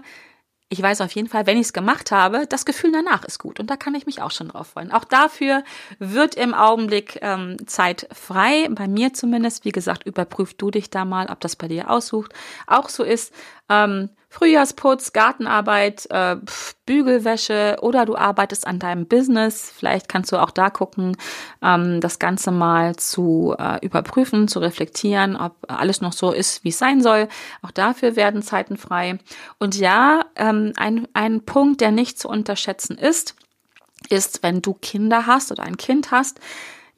ich 0.70 0.82
weiß 0.82 1.00
auf 1.00 1.12
jeden 1.12 1.28
Fall, 1.28 1.46
wenn 1.46 1.56
ich 1.56 1.68
es 1.68 1.72
gemacht 1.72 2.10
habe, 2.10 2.46
das 2.46 2.66
Gefühl 2.66 2.92
danach 2.92 3.24
ist 3.24 3.38
gut. 3.38 3.58
Und 3.58 3.70
da 3.70 3.76
kann 3.76 3.94
ich 3.94 4.04
mich 4.04 4.20
auch 4.20 4.30
schon 4.30 4.48
drauf 4.48 4.68
freuen. 4.68 4.92
Auch 4.92 5.04
dafür 5.04 5.64
wird 5.98 6.34
im 6.34 6.52
Augenblick 6.52 7.18
ähm, 7.22 7.56
Zeit 7.66 8.06
frei. 8.12 8.68
Bei 8.70 8.86
mir 8.86 9.14
zumindest. 9.14 9.64
Wie 9.64 9.72
gesagt, 9.72 10.04
überprüf 10.04 10.54
du 10.54 10.70
dich 10.70 10.90
da 10.90 11.06
mal, 11.06 11.30
ob 11.30 11.40
das 11.40 11.56
bei 11.56 11.68
dir 11.68 11.90
aussucht. 11.90 12.34
Auch 12.66 12.90
so 12.90 13.02
ist. 13.02 13.32
Ähm, 13.70 14.10
Frühjahrsputz, 14.30 15.14
Gartenarbeit, 15.14 16.06
äh, 16.10 16.36
Bügelwäsche 16.84 17.78
oder 17.80 18.04
du 18.04 18.14
arbeitest 18.14 18.66
an 18.66 18.78
deinem 18.78 19.06
Business. 19.06 19.72
Vielleicht 19.74 20.08
kannst 20.08 20.30
du 20.32 20.36
auch 20.36 20.50
da 20.50 20.68
gucken, 20.68 21.16
ähm, 21.62 22.00
das 22.02 22.18
Ganze 22.18 22.50
mal 22.50 22.96
zu 22.96 23.54
äh, 23.58 23.84
überprüfen, 23.84 24.46
zu 24.46 24.58
reflektieren, 24.58 25.34
ob 25.34 25.56
alles 25.68 26.02
noch 26.02 26.12
so 26.12 26.30
ist, 26.30 26.62
wie 26.62 26.68
es 26.68 26.78
sein 26.78 27.02
soll. 27.02 27.28
Auch 27.62 27.70
dafür 27.70 28.16
werden 28.16 28.42
Zeiten 28.42 28.76
frei. 28.76 29.18
Und 29.58 29.76
ja, 29.76 30.26
ähm, 30.36 30.72
ein, 30.76 31.08
ein 31.14 31.44
Punkt, 31.46 31.80
der 31.80 31.90
nicht 31.90 32.18
zu 32.18 32.28
unterschätzen 32.28 32.98
ist, 32.98 33.34
ist, 34.10 34.42
wenn 34.42 34.60
du 34.60 34.74
Kinder 34.74 35.26
hast 35.26 35.50
oder 35.50 35.62
ein 35.62 35.78
Kind 35.78 36.10
hast, 36.10 36.38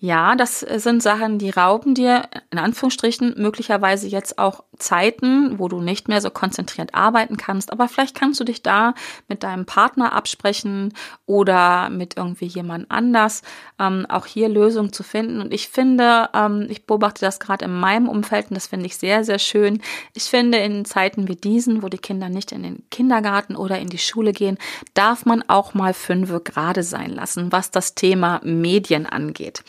ja, 0.02 0.34
das 0.34 0.60
sind 0.60 1.02
Sachen, 1.02 1.38
die 1.38 1.50
rauben 1.50 1.94
dir 1.94 2.22
in 2.50 2.58
Anführungsstrichen 2.58 3.34
möglicherweise 3.36 4.06
jetzt 4.08 4.38
auch 4.38 4.64
Zeiten, 4.80 5.58
wo 5.58 5.68
du 5.68 5.80
nicht 5.80 6.08
mehr 6.08 6.20
so 6.20 6.30
konzentriert 6.30 6.94
arbeiten 6.94 7.36
kannst. 7.36 7.72
Aber 7.72 7.88
vielleicht 7.88 8.14
kannst 8.14 8.40
du 8.40 8.44
dich 8.44 8.62
da 8.62 8.94
mit 9.28 9.42
deinem 9.42 9.66
Partner 9.66 10.12
absprechen 10.12 10.94
oder 11.26 11.90
mit 11.90 12.16
irgendwie 12.16 12.46
jemand 12.46 12.90
anders, 12.90 13.42
ähm, 13.78 14.06
auch 14.08 14.26
hier 14.26 14.48
Lösungen 14.48 14.92
zu 14.92 15.02
finden. 15.02 15.40
Und 15.40 15.54
ich 15.54 15.68
finde, 15.68 16.28
ähm, 16.34 16.66
ich 16.68 16.86
beobachte 16.86 17.20
das 17.20 17.40
gerade 17.40 17.66
in 17.66 17.72
meinem 17.78 18.08
Umfeld 18.08 18.50
und 18.50 18.54
das 18.54 18.66
finde 18.66 18.86
ich 18.86 18.96
sehr, 18.96 19.24
sehr 19.24 19.38
schön. 19.38 19.80
Ich 20.14 20.24
finde, 20.24 20.58
in 20.58 20.84
Zeiten 20.84 21.28
wie 21.28 21.36
diesen, 21.36 21.82
wo 21.82 21.88
die 21.88 21.98
Kinder 21.98 22.28
nicht 22.28 22.52
in 22.52 22.62
den 22.62 22.82
Kindergarten 22.90 23.56
oder 23.56 23.78
in 23.78 23.88
die 23.88 23.98
Schule 23.98 24.32
gehen, 24.32 24.58
darf 24.94 25.24
man 25.26 25.44
auch 25.48 25.74
mal 25.74 25.94
fünfe 25.94 26.40
gerade 26.40 26.82
sein 26.82 27.10
lassen, 27.10 27.52
was 27.52 27.70
das 27.70 27.94
Thema 27.94 28.40
Medien 28.42 29.06
angeht. 29.06 29.62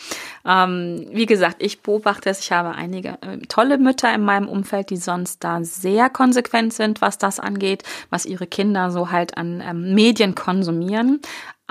Ähm, 0.45 1.07
wie 1.11 1.25
gesagt, 1.25 1.57
ich 1.59 1.81
beobachte 1.81 2.29
es, 2.29 2.39
ich 2.39 2.51
habe 2.51 2.71
einige 2.71 3.17
äh, 3.21 3.37
tolle 3.47 3.77
Mütter 3.77 4.13
in 4.13 4.23
meinem 4.23 4.47
Umfeld, 4.47 4.89
die 4.89 4.97
sonst 5.03 5.43
da 5.43 5.63
sehr 5.63 6.09
konsequent 6.09 6.73
sind, 6.73 7.01
was 7.01 7.17
das 7.17 7.39
angeht, 7.39 7.83
was 8.09 8.25
ihre 8.25 8.47
Kinder 8.47 8.91
so 8.91 9.11
halt 9.11 9.37
an 9.37 9.61
ähm, 9.65 9.93
Medien 9.93 10.35
konsumieren 10.35 11.19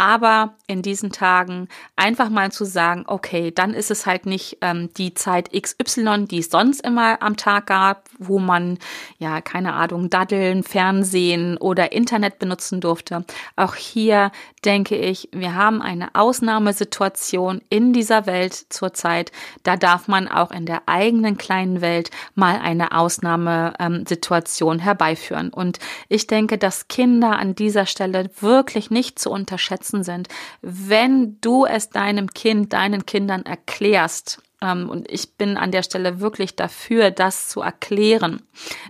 aber 0.01 0.55
in 0.67 0.81
diesen 0.81 1.13
Tagen 1.13 1.69
einfach 1.95 2.31
mal 2.31 2.51
zu 2.51 2.65
sagen, 2.65 3.05
okay, 3.07 3.51
dann 3.51 3.75
ist 3.75 3.91
es 3.91 4.07
halt 4.07 4.25
nicht 4.25 4.57
ähm, 4.63 4.89
die 4.97 5.13
Zeit 5.13 5.51
XY, 5.53 6.25
die 6.25 6.39
es 6.39 6.49
sonst 6.49 6.81
immer 6.81 7.21
am 7.21 7.37
Tag 7.37 7.67
gab, 7.67 8.09
wo 8.19 8.39
man, 8.39 8.79
ja, 9.19 9.43
keine 9.43 9.75
Ahnung, 9.75 10.09
daddeln, 10.09 10.63
Fernsehen 10.63 11.59
oder 11.59 11.93
Internet 11.93 12.39
benutzen 12.39 12.81
durfte. 12.81 13.27
Auch 13.57 13.75
hier 13.75 14.33
denke 14.65 14.97
ich, 14.97 15.29
wir 15.33 15.55
haben 15.55 15.81
eine 15.81 16.15
Ausnahmesituation 16.15 17.63
in 17.71 17.93
dieser 17.93 18.27
Welt 18.27 18.55
zurzeit. 18.69 19.33
Da 19.63 19.77
darf 19.77 20.07
man 20.07 20.29
auch 20.29 20.51
in 20.51 20.67
der 20.67 20.83
eigenen 20.87 21.39
kleinen 21.39 21.81
Welt 21.81 22.11
mal 22.35 22.59
eine 22.59 22.93
Ausnahmesituation 22.93 24.77
ähm, 24.77 24.83
herbeiführen. 24.83 25.51
Und 25.51 25.79
ich 26.09 26.27
denke, 26.27 26.59
dass 26.59 26.89
Kinder 26.89 27.39
an 27.39 27.55
dieser 27.55 27.87
Stelle 27.87 28.31
wirklich 28.41 28.91
nicht 28.91 29.19
zu 29.19 29.31
unterschätzen 29.31 30.05
sind, 30.05 30.29
wenn 30.61 31.41
du 31.41 31.65
es 31.65 31.89
deinem 31.89 32.29
Kind, 32.29 32.73
deinen 32.73 33.07
Kindern 33.07 33.45
erklärst. 33.45 34.43
Ähm, 34.61 34.91
und 34.91 35.11
ich 35.11 35.37
bin 35.37 35.57
an 35.57 35.73
der 35.73 35.83
Stelle 35.83 36.21
wirklich 36.21 36.55
dafür, 36.55 37.11
das 37.11 37.49
zu 37.49 37.63
erklären. 37.63 38.43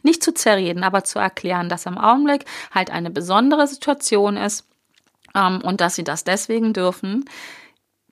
Nicht 0.02 0.24
zu 0.24 0.34
zerreden, 0.34 0.82
aber 0.82 1.04
zu 1.04 1.20
erklären, 1.20 1.68
dass 1.68 1.86
im 1.86 1.96
Augenblick 1.96 2.44
halt 2.72 2.90
eine 2.90 3.10
besondere 3.10 3.68
Situation 3.68 4.36
ist 4.36 4.66
und 5.34 5.80
dass 5.80 5.94
sie 5.94 6.04
das 6.04 6.24
deswegen 6.24 6.72
dürfen 6.72 7.24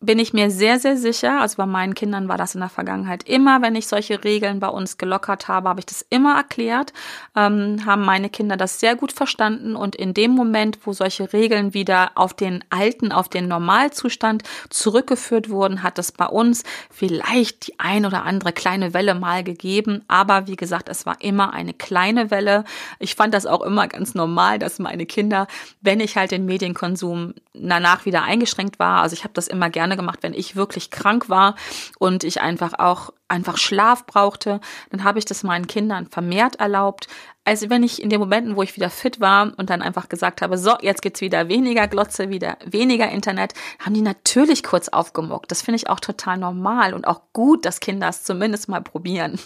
bin 0.01 0.19
ich 0.19 0.33
mir 0.33 0.51
sehr, 0.51 0.79
sehr 0.79 0.97
sicher, 0.97 1.41
also 1.41 1.57
bei 1.57 1.67
meinen 1.67 1.95
Kindern 1.95 2.29
war 2.29 2.39
das 2.39 2.55
in 2.55 2.61
der 2.61 2.69
Vergangenheit 2.69 3.29
immer, 3.29 3.63
wenn 3.63 3.75
ich 3.75 3.89
solche 3.89 4.23
Regeln 4.23 4.61
bei 4.61 4.69
uns 4.69 4.97
gelockert 4.97 5.49
habe, 5.49 5.69
habe 5.69 5.81
ich 5.81 5.87
das 5.87 6.07
immer 6.09 6.37
erklärt, 6.37 6.93
ähm, 7.35 7.85
haben 7.85 8.05
meine 8.05 8.31
Kinder 8.31 8.57
das 8.57 8.79
sehr 8.79 8.95
gut 8.95 9.13
verstanden 9.13 9.75
und 9.75 9.97
in 9.97 10.15
dem 10.15 10.31
Moment, 10.31 10.79
wo 10.85 10.93
solche 10.93 11.33
Regeln 11.33 11.75
wieder 11.75 12.13
auf 12.15 12.33
den 12.33 12.63
alten, 12.71 13.11
auf 13.11 13.29
den 13.29 13.49
Normalzustand 13.49 14.45
zurückgeführt 14.71 15.51
wurden, 15.51 15.83
hat 15.83 15.99
es 15.99 16.13
bei 16.13 16.27
uns 16.27 16.63
vielleicht 16.91 17.67
die 17.67 17.81
ein 17.81 18.07
oder 18.07 18.25
andere 18.25 18.53
kleine 18.53 18.95
Welle 18.95 19.15
mal 19.15 19.43
gegeben, 19.43 20.05
aber 20.07 20.47
wie 20.47 20.57
gesagt, 20.57 20.89
es 20.89 21.07
war 21.07 21.21
immer 21.21 21.53
eine 21.53 21.75
kleine 21.75 22.31
Welle. 22.31 22.65
Ich 23.01 23.17
fand 23.17 23.35
das 23.35 23.47
auch 23.47 23.63
immer 23.63 23.89
ganz 23.89 24.15
normal, 24.15 24.59
dass 24.59 24.79
meine 24.79 25.07
Kinder, 25.07 25.49
wenn 25.81 25.99
ich 25.99 26.17
halt 26.17 26.31
den 26.31 26.47
Medienkonsum 26.47 27.35
danach 27.55 28.07
wieder 28.07 28.23
eingeschränkt 28.23 28.79
war, 28.79 29.03
also 29.03 29.15
ich 29.15 29.25
habe 29.25 29.35
das 29.35 29.49
immer 29.49 29.71
gerne 29.71 29.88
gerne 29.89 29.97
gemacht, 29.97 30.23
wenn 30.23 30.35
ich 30.35 30.55
wirklich 30.55 30.91
krank 30.91 31.29
war 31.29 31.55
und 31.99 32.25
ich 32.25 32.41
einfach 32.41 32.79
auch 32.79 33.11
einfach 33.29 33.57
Schlaf 33.57 34.07
brauchte, 34.07 34.61
dann 34.91 35.05
habe 35.05 35.19
ich 35.19 35.25
das 35.25 35.43
meinen 35.43 35.67
Kindern 35.67 36.07
vermehrt 36.07 36.57
erlaubt. 36.57 37.09
Also 37.45 37.71
wenn 37.71 37.83
ich 37.83 38.03
in 38.03 38.11
den 38.11 38.21
Momenten, 38.21 38.57
wo 38.57 38.63
ich 38.63 38.77
wieder 38.77 38.91
fit 38.91 39.21
war 39.21 39.53
und 39.57 39.71
dann 39.71 39.83
einfach 39.83 40.09
gesagt 40.09 40.43
habe, 40.43 40.59
so, 40.59 40.77
jetzt 40.81 41.03
gibt's 41.03 41.21
wieder 41.21 41.49
weniger 41.49 41.89
Glotze, 41.89 42.29
wieder 42.29 42.59
weniger 42.65 43.09
Internet, 43.11 43.55
haben 43.79 43.95
die 43.95 44.03
natürlich 44.03 44.63
kurz 44.63 44.89
aufgemuckt. 44.89 45.51
Das 45.51 45.63
finde 45.63 45.77
ich 45.77 45.89
auch 45.89 46.01
total 46.01 46.37
normal 46.39 46.95
und 46.95 47.07
auch 47.07 47.23
gut, 47.33 47.65
dass 47.65 47.81
Kinder 47.81 48.09
es 48.09 48.25
zumindest 48.25 48.69
mal 48.69 48.83
probieren. 48.83 49.39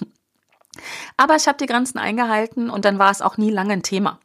Aber 1.16 1.36
ich 1.36 1.46
habe 1.48 1.58
die 1.58 1.66
Grenzen 1.66 1.98
eingehalten 1.98 2.70
und 2.70 2.84
dann 2.84 2.98
war 2.98 3.10
es 3.10 3.20
auch 3.20 3.36
nie 3.36 3.50
lange 3.50 3.74
ein 3.74 3.82
Thema. 3.82 4.18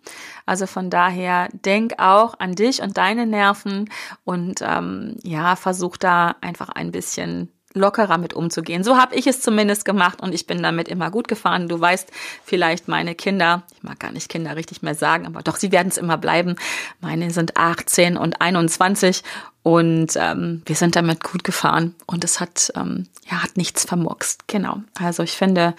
Also 0.46 0.66
von 0.66 0.90
daher 0.90 1.50
denk 1.52 2.00
auch 2.00 2.40
an 2.40 2.56
dich 2.56 2.82
und 2.82 2.98
deine 2.98 3.26
Nerven 3.26 3.90
und 4.24 4.62
ähm, 4.62 5.18
ja, 5.24 5.56
versuch 5.56 5.98
da 5.98 6.36
einfach 6.42 6.70
ein 6.70 6.92
bisschen 6.92 7.52
lockerer 7.80 8.18
mit 8.18 8.34
umzugehen. 8.34 8.84
So 8.84 8.98
habe 8.98 9.16
ich 9.16 9.28
es 9.28 9.42
zumindest 9.42 9.86
gemacht 9.86 10.22
und 10.22 10.34
ich 10.34 10.48
bin 10.48 10.62
damit 10.62 10.88
immer 10.88 11.12
gut 11.12 11.28
gefahren. 11.28 11.68
Du 11.68 11.80
weißt 11.80 12.12
vielleicht 12.44 12.88
meine 12.88 13.16
Kinder, 13.16 13.64
ich 13.76 13.84
mag 13.84 14.00
gar 14.00 14.12
nicht 14.12 14.30
Kinder 14.30 14.56
richtig 14.56 14.82
mehr 14.82 14.96
sagen, 14.96 15.26
aber 15.26 15.42
doch, 15.42 15.56
sie 15.58 15.72
werden 15.72 15.90
es 15.90 15.98
immer 15.98 16.18
bleiben. 16.18 16.56
Meine 17.00 17.32
sind 17.32 17.58
18 17.58 18.18
und 18.18 18.42
21 18.42 19.24
und 19.64 20.14
ähm, 20.16 20.62
wir 20.66 20.76
sind 20.76 20.96
damit 20.96 21.24
gut 21.24 21.44
gefahren 21.44 21.94
und 22.06 22.24
es 22.24 22.40
hat, 22.40 22.72
ähm, 22.76 23.08
ja, 23.30 23.44
hat 23.44 23.58
nichts 23.58 23.84
vermurkst. 23.84 24.48
Genau. 24.48 24.82
Also 24.98 25.24
ich 25.24 25.34
finde, 25.34 25.76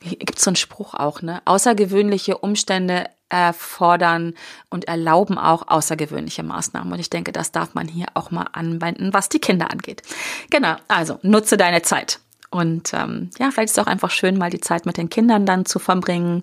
gibt 0.00 0.38
so 0.38 0.50
einen 0.50 0.56
Spruch 0.56 0.92
auch, 0.92 1.22
ne? 1.22 1.40
Außergewöhnliche 1.46 2.36
Umstände 2.36 3.06
erfordern 3.30 4.34
und 4.68 4.86
erlauben 4.86 5.38
auch 5.38 5.68
außergewöhnliche 5.68 6.42
Maßnahmen. 6.42 6.92
Und 6.92 6.98
ich 6.98 7.10
denke, 7.10 7.32
das 7.32 7.52
darf 7.52 7.74
man 7.74 7.88
hier 7.88 8.06
auch 8.14 8.30
mal 8.30 8.48
anwenden, 8.52 9.14
was 9.14 9.28
die 9.28 9.38
Kinder 9.38 9.70
angeht. 9.70 10.02
Genau, 10.50 10.76
also 10.88 11.18
nutze 11.22 11.56
deine 11.56 11.82
Zeit. 11.82 12.20
Und 12.50 12.92
ähm, 12.94 13.30
ja, 13.38 13.50
vielleicht 13.50 13.70
ist 13.70 13.78
es 13.78 13.84
auch 13.84 13.86
einfach 13.86 14.10
schön, 14.10 14.36
mal 14.36 14.50
die 14.50 14.60
Zeit 14.60 14.84
mit 14.84 14.96
den 14.96 15.08
Kindern 15.08 15.46
dann 15.46 15.66
zu 15.66 15.78
verbringen 15.78 16.42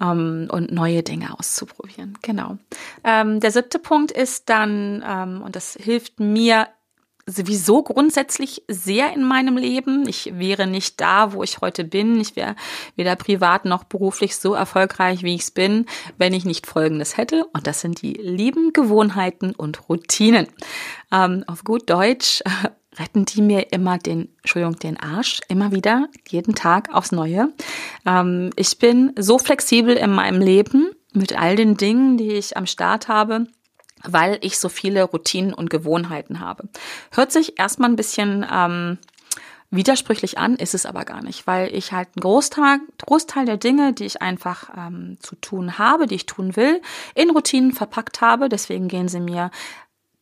ähm, 0.00 0.48
und 0.50 0.72
neue 0.72 1.02
Dinge 1.02 1.38
auszuprobieren. 1.38 2.16
Genau. 2.22 2.56
Ähm, 3.04 3.38
der 3.38 3.50
siebte 3.50 3.78
Punkt 3.78 4.12
ist 4.12 4.48
dann, 4.48 5.04
ähm, 5.06 5.42
und 5.42 5.54
das 5.54 5.76
hilft 5.78 6.20
mir 6.20 6.68
sowieso 7.26 7.82
grundsätzlich 7.82 8.62
sehr 8.68 9.12
in 9.12 9.22
meinem 9.24 9.56
Leben. 9.56 10.08
Ich 10.08 10.38
wäre 10.38 10.66
nicht 10.66 11.00
da, 11.00 11.32
wo 11.32 11.42
ich 11.42 11.60
heute 11.60 11.84
bin. 11.84 12.20
Ich 12.20 12.36
wäre 12.36 12.56
weder 12.96 13.16
privat 13.16 13.64
noch 13.64 13.84
beruflich 13.84 14.36
so 14.36 14.54
erfolgreich, 14.54 15.22
wie 15.22 15.34
ich 15.34 15.42
es 15.42 15.50
bin, 15.50 15.86
wenn 16.18 16.34
ich 16.34 16.44
nicht 16.44 16.66
Folgendes 16.66 17.16
hätte. 17.16 17.46
Und 17.52 17.66
das 17.66 17.80
sind 17.80 18.02
die 18.02 18.14
lieben 18.14 18.72
Gewohnheiten 18.72 19.54
und 19.54 19.88
Routinen. 19.88 20.48
Ähm, 21.12 21.44
auf 21.46 21.64
gut 21.64 21.88
Deutsch 21.88 22.42
retten 22.98 23.24
die 23.24 23.42
mir 23.42 23.72
immer 23.72 23.98
den, 23.98 24.28
Entschuldigung, 24.38 24.78
den 24.78 24.98
Arsch, 24.98 25.40
immer 25.48 25.72
wieder, 25.72 26.08
jeden 26.28 26.54
Tag 26.54 26.92
aufs 26.92 27.12
Neue. 27.12 27.50
Ähm, 28.04 28.50
ich 28.56 28.78
bin 28.78 29.12
so 29.18 29.38
flexibel 29.38 29.96
in 29.96 30.10
meinem 30.10 30.40
Leben 30.40 30.90
mit 31.12 31.38
all 31.38 31.56
den 31.56 31.76
Dingen, 31.76 32.16
die 32.16 32.32
ich 32.32 32.56
am 32.56 32.66
Start 32.66 33.08
habe, 33.08 33.46
weil 34.06 34.38
ich 34.42 34.58
so 34.58 34.68
viele 34.68 35.04
Routinen 35.04 35.54
und 35.54 35.70
Gewohnheiten 35.70 36.40
habe. 36.40 36.68
Hört 37.10 37.32
sich 37.32 37.58
erstmal 37.58 37.90
ein 37.90 37.96
bisschen 37.96 38.46
ähm, 38.50 38.98
widersprüchlich 39.70 40.38
an, 40.38 40.56
ist 40.56 40.74
es 40.74 40.86
aber 40.86 41.04
gar 41.04 41.22
nicht, 41.22 41.46
weil 41.46 41.74
ich 41.74 41.92
halt 41.92 42.08
einen 42.14 42.20
Großteil, 42.20 42.80
Großteil 42.98 43.46
der 43.46 43.56
Dinge, 43.56 43.92
die 43.92 44.04
ich 44.04 44.20
einfach 44.20 44.70
ähm, 44.76 45.16
zu 45.20 45.34
tun 45.36 45.78
habe, 45.78 46.06
die 46.06 46.16
ich 46.16 46.26
tun 46.26 46.56
will, 46.56 46.80
in 47.14 47.30
Routinen 47.30 47.72
verpackt 47.72 48.20
habe. 48.20 48.48
Deswegen 48.48 48.88
gehen 48.88 49.08
sie 49.08 49.20
mir 49.20 49.50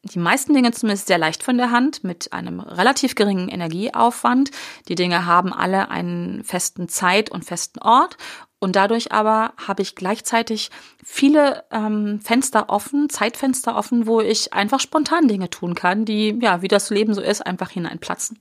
die 0.02 0.18
meisten 0.18 0.54
Dinge 0.54 0.70
zumindest 0.72 1.08
sehr 1.08 1.18
leicht 1.18 1.42
von 1.42 1.58
der 1.58 1.70
Hand 1.70 2.04
mit 2.04 2.32
einem 2.32 2.60
relativ 2.60 3.14
geringen 3.14 3.48
Energieaufwand. 3.48 4.50
Die 4.88 4.94
Dinge 4.94 5.26
haben 5.26 5.52
alle 5.52 5.90
einen 5.90 6.42
festen 6.44 6.88
Zeit- 6.88 7.30
und 7.30 7.44
festen 7.44 7.80
Ort. 7.80 8.16
Und 8.60 8.76
dadurch 8.76 9.10
aber 9.10 9.54
habe 9.56 9.82
ich 9.82 9.94
gleichzeitig 9.94 10.70
viele 11.02 11.64
ähm, 11.70 12.20
Fenster 12.20 12.68
offen, 12.68 13.08
Zeitfenster 13.08 13.74
offen, 13.74 14.06
wo 14.06 14.20
ich 14.20 14.52
einfach 14.52 14.80
spontan 14.80 15.28
Dinge 15.28 15.48
tun 15.48 15.74
kann, 15.74 16.04
die, 16.04 16.38
ja, 16.40 16.60
wie 16.60 16.68
das 16.68 16.90
Leben 16.90 17.14
so 17.14 17.22
ist, 17.22 17.44
einfach 17.44 17.70
hineinplatzen. 17.70 18.38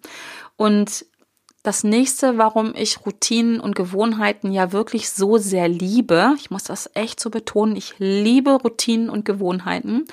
Und 0.57 1.05
das 1.63 1.83
nächste, 1.83 2.37
warum 2.37 2.73
ich 2.75 3.05
Routinen 3.05 3.59
und 3.61 3.75
Gewohnheiten 3.75 4.51
ja 4.51 4.71
wirklich 4.71 5.09
so 5.09 5.37
sehr 5.37 5.67
liebe, 5.67 6.33
ich 6.37 6.51
muss 6.51 6.63
das 6.63 6.89
echt 6.93 7.19
so 7.19 7.29
betonen, 7.29 7.75
ich 7.75 7.95
liebe 7.97 8.51
Routinen 8.51 9.09
und 9.09 9.25
Gewohnheiten, 9.25 10.05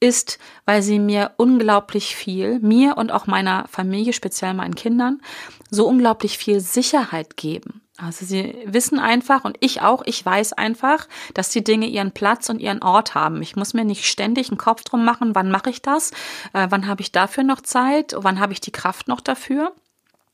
ist, 0.00 0.38
weil 0.66 0.82
sie 0.82 0.98
mir 0.98 1.32
unglaublich 1.38 2.14
viel, 2.14 2.58
mir 2.60 2.96
und 2.98 3.10
auch 3.10 3.26
meiner 3.26 3.66
Familie, 3.68 4.12
speziell 4.12 4.52
meinen 4.52 4.74
Kindern, 4.74 5.22
so 5.70 5.86
unglaublich 5.86 6.36
viel 6.36 6.60
Sicherheit 6.60 7.36
geben. 7.36 7.85
Also 7.98 8.26
sie 8.26 8.54
wissen 8.66 8.98
einfach 8.98 9.44
und 9.44 9.56
ich 9.60 9.80
auch, 9.80 10.02
ich 10.04 10.24
weiß 10.24 10.52
einfach, 10.52 11.08
dass 11.32 11.48
die 11.48 11.64
Dinge 11.64 11.86
ihren 11.86 12.12
Platz 12.12 12.50
und 12.50 12.60
ihren 12.60 12.82
Ort 12.82 13.14
haben. 13.14 13.40
Ich 13.40 13.56
muss 13.56 13.72
mir 13.72 13.84
nicht 13.84 14.04
ständig 14.04 14.50
einen 14.50 14.58
Kopf 14.58 14.84
drum 14.84 15.04
machen, 15.04 15.34
wann 15.34 15.50
mache 15.50 15.70
ich 15.70 15.80
das, 15.80 16.10
äh, 16.52 16.66
wann 16.68 16.86
habe 16.86 17.00
ich 17.00 17.12
dafür 17.12 17.42
noch 17.42 17.62
Zeit, 17.62 18.14
wann 18.18 18.38
habe 18.38 18.52
ich 18.52 18.60
die 18.60 18.72
Kraft 18.72 19.08
noch 19.08 19.20
dafür. 19.20 19.72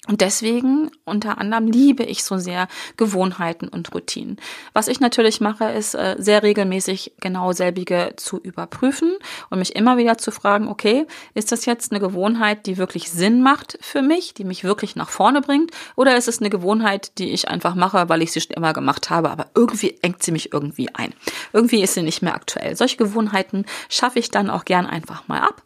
Und 0.08 0.20
deswegen 0.20 0.90
unter 1.04 1.38
anderem 1.38 1.68
liebe 1.68 2.02
ich 2.02 2.24
so 2.24 2.36
sehr 2.36 2.66
Gewohnheiten 2.96 3.68
und 3.68 3.94
Routinen. 3.94 4.36
Was 4.72 4.88
ich 4.88 4.98
natürlich 4.98 5.40
mache, 5.40 5.66
ist 5.66 5.94
äh, 5.94 6.16
sehr 6.18 6.42
regelmäßig 6.42 7.12
genau 7.20 7.52
selbige 7.52 8.14
zu 8.16 8.40
überprüfen 8.40 9.12
und 9.48 9.60
mich 9.60 9.76
immer 9.76 9.98
wieder 9.98 10.18
zu 10.18 10.32
fragen, 10.32 10.66
okay, 10.66 11.06
ist 11.34 11.52
das 11.52 11.66
jetzt 11.66 11.92
eine 11.92 12.00
Gewohnheit, 12.00 12.66
die 12.66 12.78
wirklich 12.78 13.12
Sinn 13.12 13.42
macht 13.42 13.78
für 13.80 14.02
mich, 14.02 14.34
die 14.34 14.42
mich 14.42 14.64
wirklich 14.64 14.96
nach 14.96 15.08
vorne 15.08 15.40
bringt, 15.40 15.70
oder 15.94 16.16
ist 16.16 16.26
es 16.26 16.40
eine 16.40 16.50
Gewohnheit, 16.50 17.18
die 17.18 17.30
ich 17.30 17.46
einfach 17.46 17.76
mache, 17.76 18.08
weil 18.08 18.22
ich 18.22 18.32
sie 18.32 18.40
schon 18.40 18.56
immer 18.56 18.72
gemacht 18.72 19.08
habe, 19.08 19.30
aber 19.30 19.46
irgendwie 19.54 19.98
engt 20.02 20.24
sie 20.24 20.32
mich 20.32 20.52
irgendwie 20.52 20.92
ein. 20.92 21.14
Irgendwie 21.52 21.80
ist 21.80 21.94
sie 21.94 22.02
nicht 22.02 22.22
mehr 22.22 22.34
aktuell. 22.34 22.74
Solche 22.74 22.96
Gewohnheiten 22.96 23.66
schaffe 23.88 24.18
ich 24.18 24.32
dann 24.32 24.50
auch 24.50 24.64
gern 24.64 24.86
einfach 24.86 25.28
mal 25.28 25.42
ab. 25.42 25.62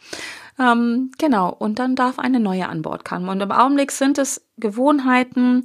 Ähm, 0.59 1.11
genau, 1.19 1.51
und 1.51 1.79
dann 1.79 1.97
darf 1.97 2.19
eine 2.19 2.40
neue 2.40 2.69
an 2.69 2.83
Bord 2.83 3.05
kommen. 3.05 3.29
Und 3.29 3.40
im 3.40 3.53
Augenblick 3.53 3.92
sind 3.92 4.19
es 4.19 4.47
Gewohnheiten, 4.57 5.64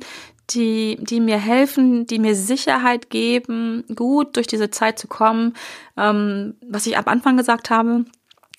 die, 0.49 0.97
die 1.01 1.19
mir 1.19 1.38
helfen, 1.38 2.06
die 2.06 2.19
mir 2.19 2.36
Sicherheit 2.36 3.10
geben, 3.10 3.86
gut 3.95 4.36
durch 4.36 4.47
diese 4.47 4.69
Zeit 4.69 4.99
zu 4.99 5.08
kommen. 5.08 5.54
Ähm, 5.97 6.56
was 6.67 6.88
ich 6.88 6.97
ab 6.97 7.08
Anfang 7.08 7.38
gesagt 7.38 7.69
habe, 7.69 8.06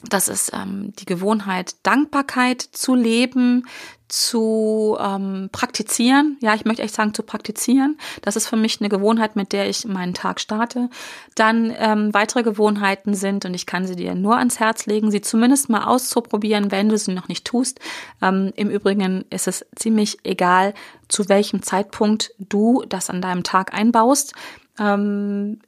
das 0.08 0.28
ist 0.28 0.52
ähm, 0.52 0.92
die 0.98 1.04
Gewohnheit, 1.04 1.76
Dankbarkeit 1.82 2.62
zu 2.62 2.94
leben, 2.94 3.64
zu 4.08 4.98
ähm, 5.00 5.48
praktizieren. 5.52 6.36
Ja, 6.42 6.54
ich 6.54 6.66
möchte 6.66 6.82
echt 6.82 6.94
sagen, 6.94 7.14
zu 7.14 7.22
praktizieren. 7.22 7.96
Das 8.20 8.36
ist 8.36 8.46
für 8.46 8.58
mich 8.58 8.78
eine 8.80 8.90
Gewohnheit, 8.90 9.36
mit 9.36 9.52
der 9.52 9.70
ich 9.70 9.86
meinen 9.86 10.12
Tag 10.12 10.38
starte. 10.38 10.90
Dann 11.34 11.72
ähm, 11.78 12.12
weitere 12.12 12.42
Gewohnheiten 12.42 13.14
sind, 13.14 13.46
und 13.46 13.54
ich 13.54 13.64
kann 13.64 13.86
sie 13.86 13.96
dir 13.96 14.14
nur 14.14 14.36
ans 14.36 14.60
Herz 14.60 14.84
legen, 14.84 15.10
sie 15.10 15.22
zumindest 15.22 15.70
mal 15.70 15.84
auszuprobieren, 15.84 16.70
wenn 16.70 16.90
du 16.90 16.98
sie 16.98 17.14
noch 17.14 17.28
nicht 17.28 17.46
tust. 17.46 17.80
Ähm, 18.20 18.52
Im 18.54 18.68
Übrigen 18.68 19.24
ist 19.30 19.48
es 19.48 19.64
ziemlich 19.76 20.18
egal, 20.24 20.74
zu 21.08 21.30
welchem 21.30 21.62
Zeitpunkt 21.62 22.34
du 22.38 22.84
das 22.86 23.08
an 23.08 23.22
deinem 23.22 23.44
Tag 23.44 23.72
einbaust. 23.72 24.34
Ähm, 24.78 25.60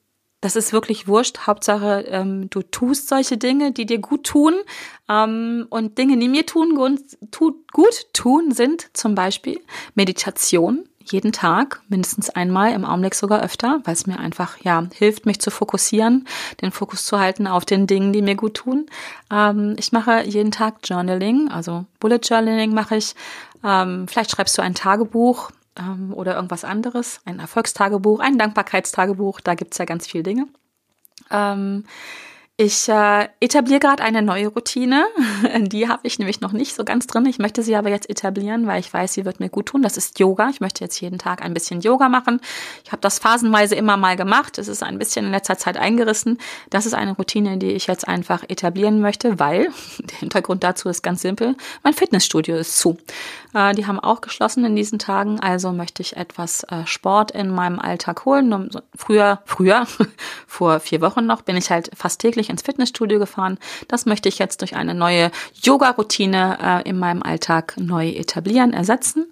das 0.45 0.57
ist 0.57 0.75
wirklich 0.75 1.09
wurscht. 1.09 1.47
Hauptsache, 1.47 2.05
ähm, 2.07 2.51
du 2.51 2.61
tust 2.61 3.09
solche 3.09 3.39
Dinge, 3.39 3.73
die 3.73 3.87
dir 3.87 3.99
gut 3.99 4.25
tun. 4.25 4.53
Ähm, 5.09 5.67
und 5.71 5.97
Dinge, 5.97 6.19
die 6.19 6.29
mir 6.29 6.45
tun, 6.45 6.77
gut, 6.77 8.13
tun, 8.13 8.53
sind 8.53 8.91
zum 8.93 9.15
Beispiel 9.15 9.61
Meditation. 9.95 10.85
Jeden 11.03 11.33
Tag, 11.33 11.81
mindestens 11.89 12.29
einmal, 12.29 12.73
im 12.73 12.85
Augenblick 12.85 13.15
sogar 13.15 13.43
öfter, 13.43 13.81
weil 13.85 13.95
es 13.95 14.07
mir 14.07 14.19
einfach 14.19 14.59
ja 14.63 14.87
hilft, 14.95 15.25
mich 15.25 15.41
zu 15.41 15.51
fokussieren, 15.51 16.27
den 16.61 16.73
Fokus 16.73 17.07
zu 17.07 17.19
halten 17.19 17.47
auf 17.47 17.65
den 17.65 17.87
Dingen, 17.87 18.13
die 18.13 18.23
mir 18.23 18.35
gut 18.35 18.55
tun. 18.55 18.87
Ähm, 19.31 19.77
ich 19.79 19.93
mache 19.93 20.25
jeden 20.25 20.51
Tag 20.51 20.77
Journaling, 20.85 21.51
also 21.51 21.87
Bullet 22.01 22.21
Journaling 22.23 22.75
mache 22.75 22.97
ich. 22.97 23.15
Ähm, 23.63 24.07
vielleicht 24.09 24.31
schreibst 24.31 24.57
du 24.59 24.63
ein 24.63 24.75
Tagebuch, 24.75 25.51
ähm, 25.79 26.13
oder 26.13 26.35
irgendwas 26.37 26.65
anderes, 26.65 27.21
ein 27.25 27.39
Erfolgstagebuch, 27.39 28.21
ein 28.21 28.39
Dankbarkeitstagebuch, 28.39 29.41
da 29.41 29.55
gibt's 29.55 29.79
ja 29.79 29.85
ganz 29.85 30.07
viele 30.07 30.23
Dinge. 30.23 30.47
Ähm, 31.31 31.85
ich 32.57 32.89
äh, 32.89 33.29
etabliere 33.41 33.81
gerade 33.81 34.05
eine 34.05 34.23
neue 34.23 34.47
Routine. 34.47 35.07
Die 35.59 35.89
habe 35.89 36.07
ich 36.07 36.21
nämlich 36.21 36.41
noch 36.41 36.53
nicht 36.53 36.77
so 36.77 36.85
ganz 36.85 37.09
drin. 37.09 37.27
Ich 37.27 37.41
möchte 37.41 37.65
sie 37.65 37.75
aber 37.75 37.89
jetzt 37.89 38.09
etablieren, 38.09 38.69
weil 38.69 38.79
ich 38.79 38.95
weiß, 38.95 39.13
sie 39.13 39.25
wird 39.25 39.41
mir 39.41 39.49
gut 39.49 39.67
tun. 39.67 39.83
Das 39.83 39.97
ist 39.97 40.21
Yoga. 40.21 40.51
Ich 40.51 40.61
möchte 40.61 40.85
jetzt 40.85 41.01
jeden 41.01 41.19
Tag 41.19 41.43
ein 41.43 41.53
bisschen 41.53 41.81
Yoga 41.81 42.09
machen. 42.09 42.41
Ich 42.85 42.93
habe 42.93 43.01
das 43.01 43.19
phasenweise 43.19 43.75
immer 43.75 43.97
mal 43.97 44.15
gemacht. 44.15 44.59
Es 44.59 44.69
ist 44.69 44.85
ein 44.85 45.01
bisschen 45.01 45.27
in 45.27 45.33
letzter 45.33 45.59
Zeit 45.59 45.77
eingerissen. 45.77 46.39
Das 46.71 46.87
ist 46.87 46.95
eine 46.95 47.17
Routine, 47.17 47.59
die 47.59 47.73
ich 47.73 47.89
jetzt 47.89 48.07
einfach 48.07 48.45
etablieren 48.49 49.01
möchte, 49.01 49.41
weil 49.41 49.73
der 49.99 50.19
Hintergrund 50.19 50.63
dazu 50.63 50.89
ist 50.89 51.03
ganz 51.03 51.23
simpel. 51.23 51.57
Mein 51.83 51.93
Fitnessstudio 51.93 52.57
ist 52.57 52.79
zu. 52.79 52.97
Äh, 53.53 53.75
die 53.75 53.87
haben 53.87 53.99
auch 53.99 54.21
geschlossen 54.21 54.65
in 54.65 54.77
diesen 54.77 55.01
Tagen. 55.01 55.41
Also 55.41 55.73
möchte 55.73 56.03
ich 56.03 56.17
etwas 56.17 56.63
äh, 56.65 56.87
Sport 56.87 57.33
in 57.33 57.49
meinem 57.49 57.81
Alltag 57.81 58.25
holen. 58.25 58.71
Früher, 58.95 59.43
früher, 59.45 59.89
vor 60.47 60.79
vier 60.79 61.01
Wochen 61.01 61.27
noch, 61.27 61.43
bin 61.43 61.57
ich 61.57 61.69
halt 61.71 61.91
fast 61.97 62.21
täglich 62.21 62.44
täglich 62.45 62.51
ins 62.51 62.63
Fitnessstudio 62.63 63.19
gefahren. 63.19 63.59
Das 63.89 64.07
möchte 64.07 64.29
ich 64.29 64.39
jetzt 64.39 64.61
durch 64.61 64.77
eine 64.77 64.95
neue 64.95 65.31
Yoga-Routine 65.63 66.59
äh, 66.61 66.89
in 66.89 66.99
meinem 66.99 67.23
Alltag 67.23 67.75
neu 67.79 68.09
etablieren, 68.09 68.73
ersetzen. 68.73 69.27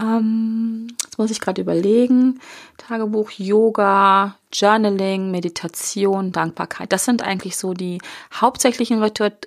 Ähm, 0.00 0.88
jetzt 1.04 1.18
muss 1.18 1.30
ich 1.30 1.40
gerade 1.40 1.60
überlegen. 1.60 2.40
Tagebuch, 2.78 3.30
Yoga, 3.30 4.36
Journaling, 4.52 5.30
Meditation, 5.30 6.32
Dankbarkeit. 6.32 6.92
Das 6.92 7.04
sind 7.04 7.22
eigentlich 7.22 7.56
so 7.56 7.74
die 7.74 8.00
hauptsächlichen 8.32 9.02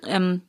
ähm, 0.06 0.42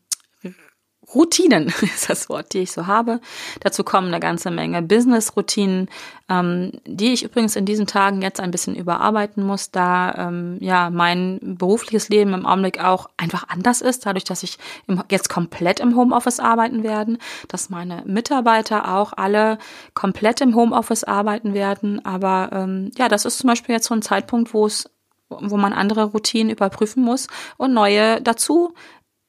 Routinen 1.14 1.68
ist 1.82 2.10
das 2.10 2.30
Wort, 2.30 2.54
die 2.54 2.60
ich 2.60 2.72
so 2.72 2.88
habe. 2.88 3.20
Dazu 3.62 3.84
kommen 3.84 4.08
eine 4.08 4.20
ganze 4.20 4.52
Menge 4.52 4.82
Business-Routinen, 4.82 5.90
ähm, 6.30 6.72
die 6.86 7.14
ich 7.14 7.24
übrigens 7.24 7.56
in 7.56 7.66
diesen 7.66 7.88
Tagen 7.88 8.22
jetzt 8.22 8.40
ein 8.40 8.52
bisschen 8.52 8.76
überarbeiten 8.76 9.44
muss, 9.44 9.72
da 9.72 10.14
ähm, 10.28 10.58
ja 10.60 10.90
mein 10.90 11.40
berufliches 11.42 12.10
Leben 12.10 12.34
im 12.34 12.46
Augenblick 12.46 12.84
auch 12.84 13.10
einfach 13.18 13.48
anders 13.50 13.82
ist, 13.82 14.06
dadurch, 14.06 14.24
dass 14.24 14.44
ich 14.44 14.58
im, 14.88 15.04
jetzt 15.10 15.30
komplett 15.30 15.80
im 15.80 15.96
Homeoffice 15.96 16.40
arbeiten 16.40 16.84
werden, 16.84 17.18
dass 17.48 17.70
meine 17.70 18.04
Mitarbeiter 18.06 18.96
auch 18.96 19.14
alle 19.16 19.58
komplett 19.94 20.42
im 20.42 20.56
Homeoffice 20.56 21.04
arbeiten 21.04 21.54
werden. 21.54 22.06
Aber 22.06 22.50
ähm, 22.54 22.92
ja, 22.98 23.08
das 23.08 23.26
ist 23.26 23.40
zum 23.40 23.48
Beispiel 23.48 23.76
jetzt 23.76 23.88
so 23.88 23.96
ein 23.96 24.02
Zeitpunkt, 24.02 24.54
wo 24.54 24.66
es 24.66 24.90
wo 25.30 25.58
man 25.58 25.74
andere 25.74 26.06
Routinen 26.06 26.52
überprüfen 26.52 27.04
muss 27.04 27.28
und 27.58 27.72
neue 27.72 28.20
dazu 28.22 28.74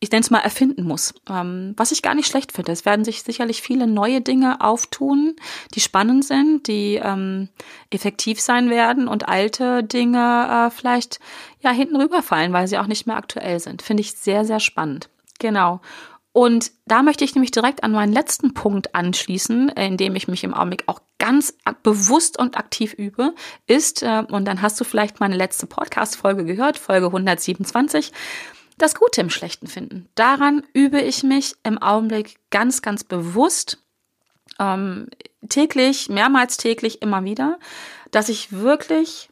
ich 0.00 0.10
nenne 0.10 0.22
es 0.22 0.30
mal, 0.30 0.40
erfinden 0.40 0.84
muss. 0.84 1.14
Ähm, 1.28 1.74
was 1.76 1.92
ich 1.92 2.00
gar 2.00 2.14
nicht 2.14 2.26
schlecht 2.26 2.52
finde. 2.52 2.72
Es 2.72 2.86
werden 2.86 3.04
sich 3.04 3.22
sicherlich 3.22 3.60
viele 3.60 3.86
neue 3.86 4.22
Dinge 4.22 4.62
auftun, 4.62 5.36
die 5.74 5.80
spannend 5.80 6.24
sind, 6.24 6.66
die 6.66 6.94
ähm, 7.02 7.50
effektiv 7.90 8.40
sein 8.40 8.70
werden 8.70 9.08
und 9.08 9.28
alte 9.28 9.84
Dinge 9.84 10.68
äh, 10.68 10.70
vielleicht 10.70 11.20
ja 11.60 11.70
hinten 11.70 11.96
rüberfallen, 11.96 12.54
weil 12.54 12.66
sie 12.66 12.78
auch 12.78 12.86
nicht 12.86 13.06
mehr 13.06 13.16
aktuell 13.16 13.60
sind. 13.60 13.82
Finde 13.82 14.00
ich 14.00 14.12
sehr, 14.12 14.46
sehr 14.46 14.60
spannend. 14.60 15.10
Genau. 15.38 15.80
Und 16.32 16.70
da 16.86 17.02
möchte 17.02 17.24
ich 17.24 17.34
nämlich 17.34 17.50
direkt 17.50 17.82
an 17.82 17.90
meinen 17.90 18.12
letzten 18.12 18.54
Punkt 18.54 18.94
anschließen, 18.94 19.68
in 19.70 19.96
dem 19.96 20.14
ich 20.14 20.28
mich 20.28 20.44
im 20.44 20.54
Augenblick 20.54 20.84
auch 20.86 21.00
ganz 21.18 21.56
bewusst 21.82 22.38
und 22.38 22.56
aktiv 22.56 22.94
übe, 22.94 23.34
ist, 23.66 24.02
äh, 24.02 24.22
und 24.30 24.46
dann 24.46 24.62
hast 24.62 24.80
du 24.80 24.84
vielleicht 24.84 25.20
meine 25.20 25.36
letzte 25.36 25.66
Podcast-Folge 25.66 26.44
gehört, 26.44 26.78
Folge 26.78 27.06
127, 27.06 28.12
das 28.80 28.94
Gute 28.94 29.20
im 29.20 29.30
Schlechten 29.30 29.66
finden. 29.66 30.08
Daran 30.14 30.64
übe 30.72 31.00
ich 31.00 31.22
mich 31.22 31.54
im 31.62 31.78
Augenblick 31.78 32.38
ganz, 32.50 32.82
ganz 32.82 33.04
bewusst, 33.04 33.78
ähm, 34.58 35.08
täglich, 35.48 36.08
mehrmals 36.08 36.56
täglich, 36.56 37.02
immer 37.02 37.24
wieder, 37.24 37.58
dass 38.10 38.28
ich 38.28 38.52
wirklich 38.52 39.30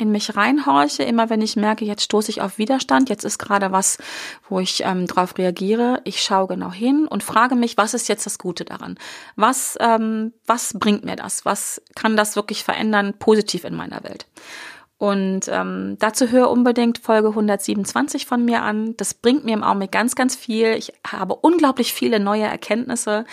in 0.00 0.10
mich 0.10 0.34
reinhorche, 0.34 1.02
immer 1.02 1.28
wenn 1.28 1.42
ich 1.42 1.56
merke, 1.56 1.84
jetzt 1.84 2.04
stoße 2.04 2.30
ich 2.30 2.40
auf 2.40 2.56
Widerstand, 2.56 3.10
jetzt 3.10 3.24
ist 3.24 3.38
gerade 3.38 3.70
was, 3.70 3.98
wo 4.48 4.58
ich 4.58 4.82
ähm, 4.84 5.06
darauf 5.06 5.36
reagiere. 5.36 6.00
Ich 6.04 6.22
schaue 6.22 6.46
genau 6.46 6.72
hin 6.72 7.06
und 7.06 7.22
frage 7.22 7.54
mich, 7.54 7.76
was 7.76 7.92
ist 7.92 8.08
jetzt 8.08 8.24
das 8.24 8.38
Gute 8.38 8.64
daran? 8.64 8.98
Was, 9.36 9.76
ähm, 9.78 10.32
was 10.46 10.72
bringt 10.78 11.04
mir 11.04 11.16
das? 11.16 11.44
Was 11.44 11.82
kann 11.94 12.16
das 12.16 12.34
wirklich 12.34 12.64
verändern, 12.64 13.14
positiv 13.18 13.64
in 13.64 13.74
meiner 13.74 14.02
Welt? 14.02 14.26
Und 15.00 15.48
ähm, 15.48 15.96
dazu 15.98 16.28
höre 16.28 16.50
unbedingt 16.50 16.98
Folge 16.98 17.28
127 17.28 18.26
von 18.26 18.44
mir 18.44 18.60
an. 18.60 18.98
Das 18.98 19.14
bringt 19.14 19.46
mir 19.46 19.54
im 19.54 19.62
Augenblick 19.62 19.92
ganz, 19.92 20.14
ganz 20.14 20.36
viel. 20.36 20.74
Ich 20.76 20.92
habe 21.10 21.36
unglaublich 21.36 21.94
viele 21.94 22.20
neue 22.20 22.42
Erkenntnisse 22.42 23.24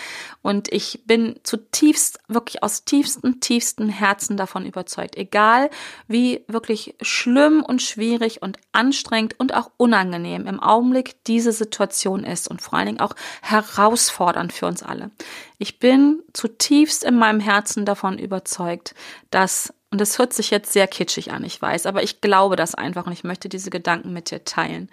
und 0.41 0.71
ich 0.71 1.01
bin 1.07 1.35
zutiefst, 1.43 2.21
wirklich 2.29 2.63
aus 2.63 2.85
tiefstem, 2.85 3.41
tiefstem 3.41 3.89
Herzen 3.89 4.37
davon 4.37 4.65
überzeugt. 4.65 5.17
Egal 5.17 5.69
wie 6.07 6.45
wirklich 6.47 6.95
schlimm 7.01 7.61
und 7.63 7.81
schwierig 7.81 8.41
und 8.41 8.57
anstrengend 8.71 9.37
und 9.37 9.53
auch 9.53 9.69
unangenehm 9.75 10.47
im 10.47 10.61
Augenblick 10.61 11.21
diese 11.25 11.51
Situation 11.51 12.23
ist 12.23 12.47
und 12.47 12.61
vor 12.61 12.75
allen 12.75 12.87
Dingen 12.87 13.01
auch 13.01 13.13
herausfordernd 13.41 14.53
für 14.53 14.67
uns 14.67 14.83
alle. 14.83 15.11
Ich 15.57 15.79
bin 15.79 16.23
zutiefst 16.31 17.03
in 17.03 17.17
meinem 17.17 17.41
Herzen 17.41 17.83
davon 17.83 18.19
überzeugt, 18.19 18.95
dass 19.31 19.73
und 19.91 20.01
das 20.01 20.19
hört 20.19 20.33
sich 20.33 20.51
jetzt 20.51 20.73
sehr 20.73 20.87
kitschig 20.87 21.31
an, 21.31 21.43
ich 21.43 21.61
weiß, 21.61 21.85
aber 21.85 22.03
ich 22.03 22.21
glaube 22.21 22.55
das 22.55 22.75
einfach 22.75 23.05
und 23.07 23.13
ich 23.13 23.23
möchte 23.23 23.49
diese 23.49 23.69
Gedanken 23.69 24.13
mit 24.13 24.31
dir 24.31 24.43
teilen. 24.43 24.89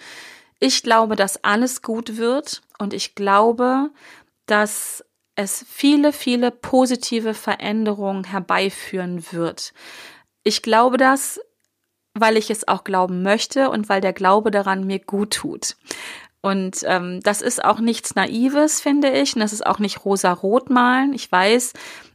Ich 0.61 0.83
glaube, 0.83 1.16
dass 1.16 1.42
alles 1.42 1.83
gut 1.83 2.16
wird 2.16 2.62
und 2.78 2.94
ich 2.94 3.14
glaube, 3.14 3.90
dass 4.46 5.04
es 5.37 5.64
viele, 5.68 6.12
viele 6.12 6.50
positive 6.50 7.35
Veränderungen 7.35 8.24
herbeiführen 8.24 9.33
wird. 9.33 9.72
Ich 10.44 10.62
glaube 10.62 10.96
das, 10.96 11.40
weil 12.14 12.37
ich 12.37 12.50
es 12.50 12.68
auch 12.68 12.85
glauben 12.85 13.22
möchte 13.22 13.70
und 13.70 13.88
weil 13.88 14.00
der 14.00 14.12
Glaube 14.12 14.52
daran 14.52 14.87
mir 14.87 15.00
gut 15.00 15.33
tut. 15.33 15.76
Und 16.40 16.83
ähm, 16.85 17.20
das 17.22 17.40
ist 17.40 17.64
auch 17.64 17.80
nichts 17.80 18.14
Naives, 18.14 18.80
finde 18.80 19.11
ich. 19.11 19.35
Und 19.35 19.40
das 19.40 19.54
ist 19.54 19.66
auch 19.66 19.78
nicht 19.78 20.04
rosa-rot 20.04 20.68
malen. 20.68 21.14
Ich 21.14 21.33
weiß, 21.33 21.72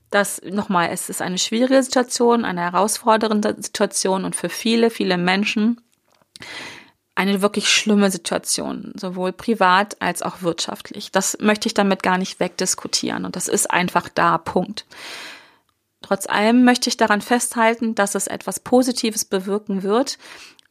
dass 0.09 0.41
nochmal, 0.43 0.89
es 0.91 1.09
ist 1.09 1.21
eine 1.21 1.37
schwierige 1.37 1.83
Situation, 1.83 2.45
eine 2.45 2.61
herausfordernde 2.61 3.55
Situation 3.59 4.25
und 4.25 4.35
für 4.35 4.49
viele, 4.49 4.89
viele 4.89 5.17
Menschen 5.17 5.81
eine 7.15 7.41
wirklich 7.41 7.69
schlimme 7.69 8.09
Situation, 8.11 8.93
sowohl 8.95 9.33
privat 9.33 10.01
als 10.01 10.21
auch 10.21 10.41
wirtschaftlich. 10.41 11.11
Das 11.11 11.37
möchte 11.41 11.67
ich 11.67 11.73
damit 11.73 12.01
gar 12.01 12.17
nicht 12.17 12.39
wegdiskutieren 12.39 13.25
und 13.25 13.35
das 13.35 13.49
ist 13.49 13.69
einfach 13.69 14.07
da, 14.07 14.37
Punkt. 14.37 14.85
Trotz 16.01 16.27
allem 16.27 16.63
möchte 16.63 16.89
ich 16.89 16.95
daran 16.95 17.21
festhalten, 17.21 17.93
dass 17.93 18.15
es 18.15 18.27
etwas 18.27 18.61
Positives 18.61 19.25
bewirken 19.25 19.83
wird, 19.83 20.17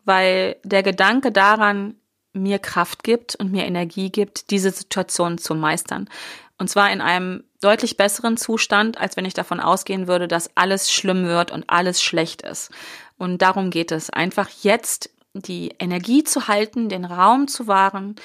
weil 0.07 0.57
der 0.64 0.83
Gedanke 0.83 1.33
daran, 1.33 1.96
mir 2.33 2.59
Kraft 2.59 3.05
gibt 3.05 3.35
und 3.37 3.53
mir 3.53 3.64
Energie 3.64 4.11
gibt, 4.11 4.51
diese 4.51 4.70
Situation 4.70 5.38
zu 5.38 5.55
meistern. 5.55 6.09
Und 6.57 6.68
zwar 6.70 6.90
in 6.90 7.01
einem 7.01 7.44
deutlich 7.60 7.96
besseren 7.96 8.36
Zustand, 8.36 8.98
als 8.98 9.16
wenn 9.16 9.24
ich 9.24 9.34
davon 9.34 9.60
ausgehen 9.60 10.06
würde, 10.06 10.28
dass 10.28 10.50
alles 10.56 10.92
schlimm 10.92 11.26
wird 11.26 11.50
und 11.50 11.64
alles 11.68 12.02
schlecht 12.02 12.42
ist. 12.42 12.70
Und 13.16 13.42
darum 13.42 13.70
geht 13.70 13.92
es. 13.92 14.10
Einfach 14.10 14.48
jetzt 14.62 15.10
die 15.34 15.74
Energie 15.78 16.24
zu 16.24 16.48
halten, 16.48 16.88
den 16.88 17.04
Raum 17.04 17.48
zu 17.48 17.66
wahren, 17.66 18.16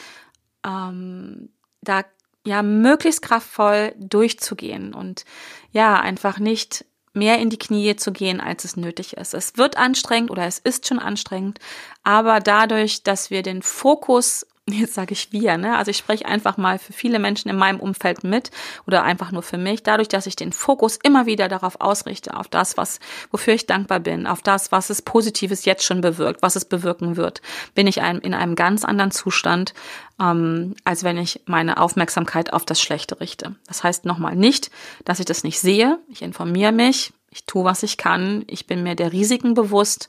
ähm, 0.65 1.49
da 1.81 2.03
ja 2.45 2.61
möglichst 2.61 3.21
kraftvoll 3.21 3.93
durchzugehen 3.97 4.93
und 4.93 5.25
ja 5.71 5.99
einfach 5.99 6.39
nicht 6.39 6.85
mehr 7.13 7.39
in 7.39 7.49
die 7.49 7.59
Knie 7.59 7.95
zu 7.95 8.11
gehen, 8.11 8.41
als 8.41 8.65
es 8.65 8.75
nötig 8.75 9.17
ist. 9.17 9.33
Es 9.33 9.57
wird 9.57 9.77
anstrengend 9.77 10.31
oder 10.31 10.45
es 10.45 10.59
ist 10.59 10.87
schon 10.87 10.99
anstrengend, 10.99 11.59
aber 12.03 12.39
dadurch, 12.39 13.03
dass 13.03 13.29
wir 13.29 13.43
den 13.43 13.61
Fokus 13.61 14.47
jetzt 14.69 14.93
sage 14.93 15.13
ich 15.13 15.31
wir, 15.31 15.57
ne? 15.57 15.77
Also 15.77 15.91
ich 15.91 15.97
spreche 15.97 16.25
einfach 16.25 16.55
mal 16.55 16.79
für 16.79 16.93
viele 16.93 17.19
Menschen 17.19 17.49
in 17.49 17.57
meinem 17.57 17.81
Umfeld 17.81 18.23
mit 18.23 18.49
oder 18.87 19.03
einfach 19.03 19.31
nur 19.31 19.43
für 19.43 19.57
mich, 19.57 19.83
dadurch, 19.83 20.07
dass 20.07 20.25
ich 20.25 20.37
den 20.37 20.53
Fokus 20.53 20.97
immer 21.03 21.25
wieder 21.25 21.49
darauf 21.49 21.81
ausrichte, 21.81 22.37
auf 22.37 22.47
das, 22.47 22.77
was, 22.77 22.99
wofür 23.31 23.53
ich 23.53 23.65
dankbar 23.65 23.99
bin, 23.99 24.25
auf 24.25 24.41
das, 24.41 24.71
was 24.71 24.89
es 24.89 25.01
Positives 25.01 25.65
jetzt 25.65 25.83
schon 25.83 25.99
bewirkt, 25.99 26.41
was 26.41 26.55
es 26.55 26.63
bewirken 26.63 27.17
wird, 27.17 27.41
bin 27.75 27.87
ich 27.87 27.97
in 27.97 28.33
einem 28.33 28.55
ganz 28.55 28.85
anderen 28.85 29.11
Zustand, 29.11 29.73
ähm, 30.21 30.75
als 30.85 31.03
wenn 31.03 31.17
ich 31.17 31.41
meine 31.45 31.77
Aufmerksamkeit 31.77 32.53
auf 32.53 32.63
das 32.63 32.81
Schlechte 32.81 33.19
richte. 33.19 33.55
Das 33.67 33.83
heißt 33.83 34.05
nochmal 34.05 34.35
nicht, 34.35 34.71
dass 35.03 35.19
ich 35.19 35.25
das 35.25 35.43
nicht 35.43 35.59
sehe. 35.59 35.99
Ich 36.07 36.21
informiere 36.21 36.71
mich, 36.71 37.11
ich 37.33 37.45
tue, 37.45 37.65
was 37.65 37.81
ich 37.81 37.97
kann. 37.97 38.43
Ich 38.47 38.67
bin 38.67 38.83
mir 38.83 38.95
der 38.95 39.11
Risiken 39.11 39.55
bewusst. 39.55 40.07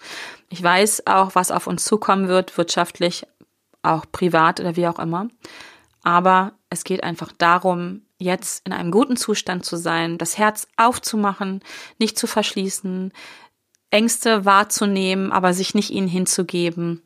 Ich 0.51 0.63
weiß 0.63 1.07
auch, 1.07 1.35
was 1.35 1.51
auf 1.51 1.67
uns 1.67 1.85
zukommen 1.85 2.29
wird, 2.29 2.59
wirtschaftlich, 2.59 3.27
auch 3.85 4.05
privat 4.11 4.61
oder 4.61 4.77
wie 4.77 4.87
auch 4.89 4.99
immer. 4.99 5.29
Aber 6.03 6.53
es 6.71 6.85
geht 6.85 7.03
einfach 7.03 7.33
darum, 7.33 8.03
jetzt 8.19 8.67
in 8.67 8.73
einem 8.73 8.91
guten 8.91 9.17
Zustand 9.17 9.65
zu 9.65 9.77
sein, 9.77 10.19
das 10.19 10.39
Herz 10.39 10.67
aufzumachen, 10.77 11.61
nicht 11.99 12.19
zu 12.19 12.27
verschließen, 12.27 13.13
Ängste 13.91 14.45
wahrzunehmen, 14.45 15.33
aber 15.33 15.55
sich 15.55 15.75
nicht 15.75 15.91
ihnen 15.91 16.09
hinzugeben 16.09 17.03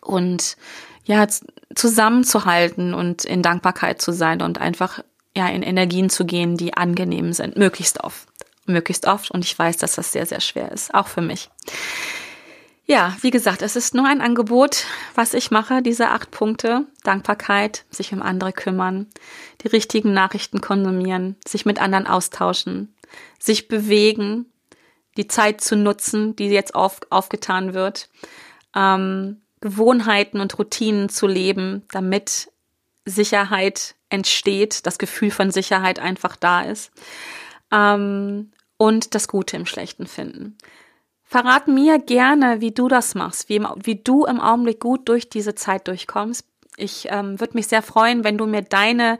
und 0.00 0.56
ja, 1.04 1.26
zusammenzuhalten 1.74 2.94
und 2.94 3.24
in 3.24 3.42
Dankbarkeit 3.42 4.00
zu 4.00 4.12
sein 4.12 4.40
und 4.40 4.58
einfach 4.58 5.00
ja 5.36 5.48
in 5.48 5.62
Energien 5.62 6.08
zu 6.08 6.24
gehen, 6.24 6.56
die 6.56 6.74
angenehm 6.74 7.32
sind, 7.32 7.56
möglichst 7.56 8.02
oft, 8.02 8.26
möglichst 8.66 9.06
oft. 9.06 9.30
Und 9.30 9.44
ich 9.44 9.58
weiß, 9.58 9.76
dass 9.76 9.96
das 9.96 10.12
sehr, 10.12 10.26
sehr 10.26 10.40
schwer 10.40 10.72
ist, 10.72 10.94
auch 10.94 11.08
für 11.08 11.20
mich. 11.20 11.50
Ja, 12.86 13.16
wie 13.22 13.30
gesagt, 13.30 13.62
es 13.62 13.76
ist 13.76 13.94
nur 13.94 14.06
ein 14.06 14.20
Angebot, 14.20 14.84
was 15.14 15.32
ich 15.32 15.50
mache, 15.50 15.80
diese 15.80 16.10
acht 16.10 16.30
Punkte. 16.30 16.86
Dankbarkeit, 17.02 17.86
sich 17.90 18.12
um 18.12 18.20
andere 18.20 18.52
kümmern, 18.52 19.06
die 19.62 19.68
richtigen 19.68 20.12
Nachrichten 20.12 20.60
konsumieren, 20.60 21.36
sich 21.46 21.64
mit 21.64 21.80
anderen 21.80 22.06
austauschen, 22.06 22.94
sich 23.38 23.68
bewegen, 23.68 24.46
die 25.16 25.28
Zeit 25.28 25.62
zu 25.62 25.76
nutzen, 25.76 26.36
die 26.36 26.48
jetzt 26.48 26.74
auf, 26.74 27.00
aufgetan 27.08 27.72
wird, 27.72 28.10
ähm, 28.74 29.40
Gewohnheiten 29.60 30.40
und 30.40 30.58
Routinen 30.58 31.08
zu 31.08 31.26
leben, 31.26 31.84
damit 31.90 32.50
Sicherheit 33.06 33.94
entsteht, 34.10 34.86
das 34.86 34.98
Gefühl 34.98 35.30
von 35.30 35.50
Sicherheit 35.50 35.98
einfach 35.98 36.36
da 36.36 36.62
ist 36.62 36.92
ähm, 37.72 38.52
und 38.76 39.14
das 39.14 39.26
Gute 39.28 39.56
im 39.56 39.64
Schlechten 39.64 40.06
finden. 40.06 40.58
Verrat 41.34 41.66
mir 41.66 41.98
gerne, 41.98 42.60
wie 42.60 42.70
du 42.70 42.86
das 42.86 43.16
machst, 43.16 43.48
wie, 43.48 43.60
wie 43.82 43.96
du 43.96 44.24
im 44.24 44.40
Augenblick 44.40 44.78
gut 44.78 45.08
durch 45.08 45.28
diese 45.28 45.56
Zeit 45.56 45.88
durchkommst. 45.88 46.46
Ich 46.76 47.08
ähm, 47.10 47.40
würde 47.40 47.54
mich 47.54 47.66
sehr 47.66 47.82
freuen, 47.82 48.22
wenn 48.22 48.38
du 48.38 48.46
mir 48.46 48.62
deine, 48.62 49.18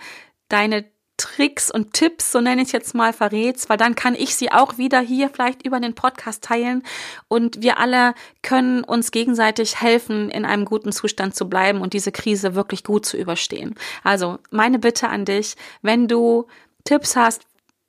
deine 0.48 0.84
Tricks 1.16 1.72
und 1.72 1.92
Tipps, 1.92 2.30
so 2.30 2.40
nenne 2.40 2.62
ich 2.62 2.68
es 2.68 2.72
jetzt 2.72 2.94
mal, 2.94 3.12
verrätst, 3.12 3.68
weil 3.68 3.78
dann 3.78 3.96
kann 3.96 4.14
ich 4.14 4.36
sie 4.36 4.52
auch 4.52 4.78
wieder 4.78 5.00
hier 5.00 5.28
vielleicht 5.28 5.66
über 5.66 5.80
den 5.80 5.96
Podcast 5.96 6.44
teilen 6.44 6.84
und 7.26 7.62
wir 7.62 7.80
alle 7.80 8.14
können 8.42 8.84
uns 8.84 9.10
gegenseitig 9.10 9.80
helfen, 9.80 10.30
in 10.30 10.44
einem 10.44 10.66
guten 10.66 10.92
Zustand 10.92 11.34
zu 11.34 11.48
bleiben 11.48 11.80
und 11.80 11.94
diese 11.94 12.12
Krise 12.12 12.54
wirklich 12.54 12.84
gut 12.84 13.06
zu 13.06 13.16
überstehen. 13.16 13.74
Also 14.04 14.38
meine 14.52 14.78
Bitte 14.78 15.08
an 15.08 15.24
dich, 15.24 15.56
wenn 15.82 16.06
du 16.06 16.46
Tipps 16.84 17.16
hast, 17.16 17.44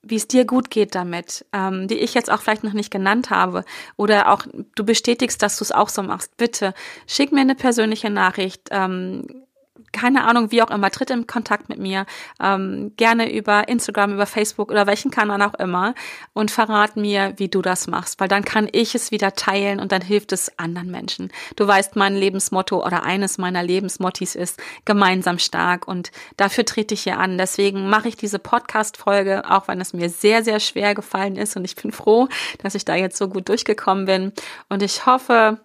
wie 0.05 0.15
es 0.15 0.27
dir 0.27 0.45
gut 0.45 0.69
geht 0.69 0.95
damit, 0.95 1.45
ähm, 1.51 1.87
die 1.87 1.99
ich 1.99 2.13
jetzt 2.13 2.31
auch 2.31 2.41
vielleicht 2.41 2.63
noch 2.63 2.73
nicht 2.73 2.91
genannt 2.91 3.29
habe, 3.29 3.65
oder 3.97 4.31
auch 4.31 4.43
du 4.75 4.85
bestätigst, 4.85 5.41
dass 5.41 5.57
du 5.57 5.63
es 5.63 5.71
auch 5.71 5.89
so 5.89 6.03
machst, 6.03 6.37
bitte 6.37 6.73
schick 7.07 7.31
mir 7.31 7.41
eine 7.41 7.55
persönliche 7.55 8.09
Nachricht. 8.09 8.69
Ähm, 8.71 9.45
keine 9.95 10.25
Ahnung, 10.25 10.51
wie 10.51 10.61
auch 10.61 10.71
immer, 10.71 10.91
tritt 10.91 11.09
in 11.09 11.25
Kontakt 11.25 11.69
mit 11.69 11.79
mir, 11.79 12.05
ähm, 12.41 12.91
gerne 12.97 13.33
über 13.33 13.69
Instagram, 13.69 14.13
über 14.13 14.25
Facebook 14.25 14.69
oder 14.69 14.87
welchen 14.87 15.09
Kanal 15.09 15.41
auch 15.41 15.53
immer 15.53 15.95
und 16.33 16.51
verrat 16.51 16.97
mir, 16.97 17.33
wie 17.37 17.47
du 17.47 17.61
das 17.61 17.87
machst, 17.87 18.19
weil 18.19 18.27
dann 18.27 18.43
kann 18.43 18.67
ich 18.71 18.93
es 18.93 19.11
wieder 19.11 19.35
teilen 19.35 19.79
und 19.79 19.93
dann 19.93 20.01
hilft 20.01 20.33
es 20.33 20.51
anderen 20.59 20.91
Menschen. 20.91 21.31
Du 21.55 21.65
weißt, 21.65 21.95
mein 21.95 22.13
Lebensmotto 22.13 22.85
oder 22.85 23.03
eines 23.03 23.37
meiner 23.37 23.63
Lebensmottis 23.63 24.35
ist 24.35 24.61
gemeinsam 24.83 25.39
stark 25.39 25.87
und 25.87 26.11
dafür 26.35 26.65
trete 26.65 26.93
ich 26.93 27.03
hier 27.03 27.17
an. 27.17 27.37
Deswegen 27.37 27.89
mache 27.89 28.09
ich 28.09 28.17
diese 28.17 28.37
Podcast-Folge, 28.37 29.49
auch 29.49 29.69
wenn 29.69 29.79
es 29.79 29.93
mir 29.93 30.09
sehr, 30.09 30.43
sehr 30.43 30.59
schwer 30.59 30.93
gefallen 30.93 31.37
ist 31.37 31.55
und 31.55 31.63
ich 31.63 31.77
bin 31.77 31.93
froh, 31.93 32.27
dass 32.61 32.75
ich 32.75 32.83
da 32.83 32.95
jetzt 32.95 33.17
so 33.17 33.29
gut 33.29 33.47
durchgekommen 33.47 34.05
bin 34.05 34.33
und 34.67 34.83
ich 34.83 35.05
hoffe, 35.05 35.59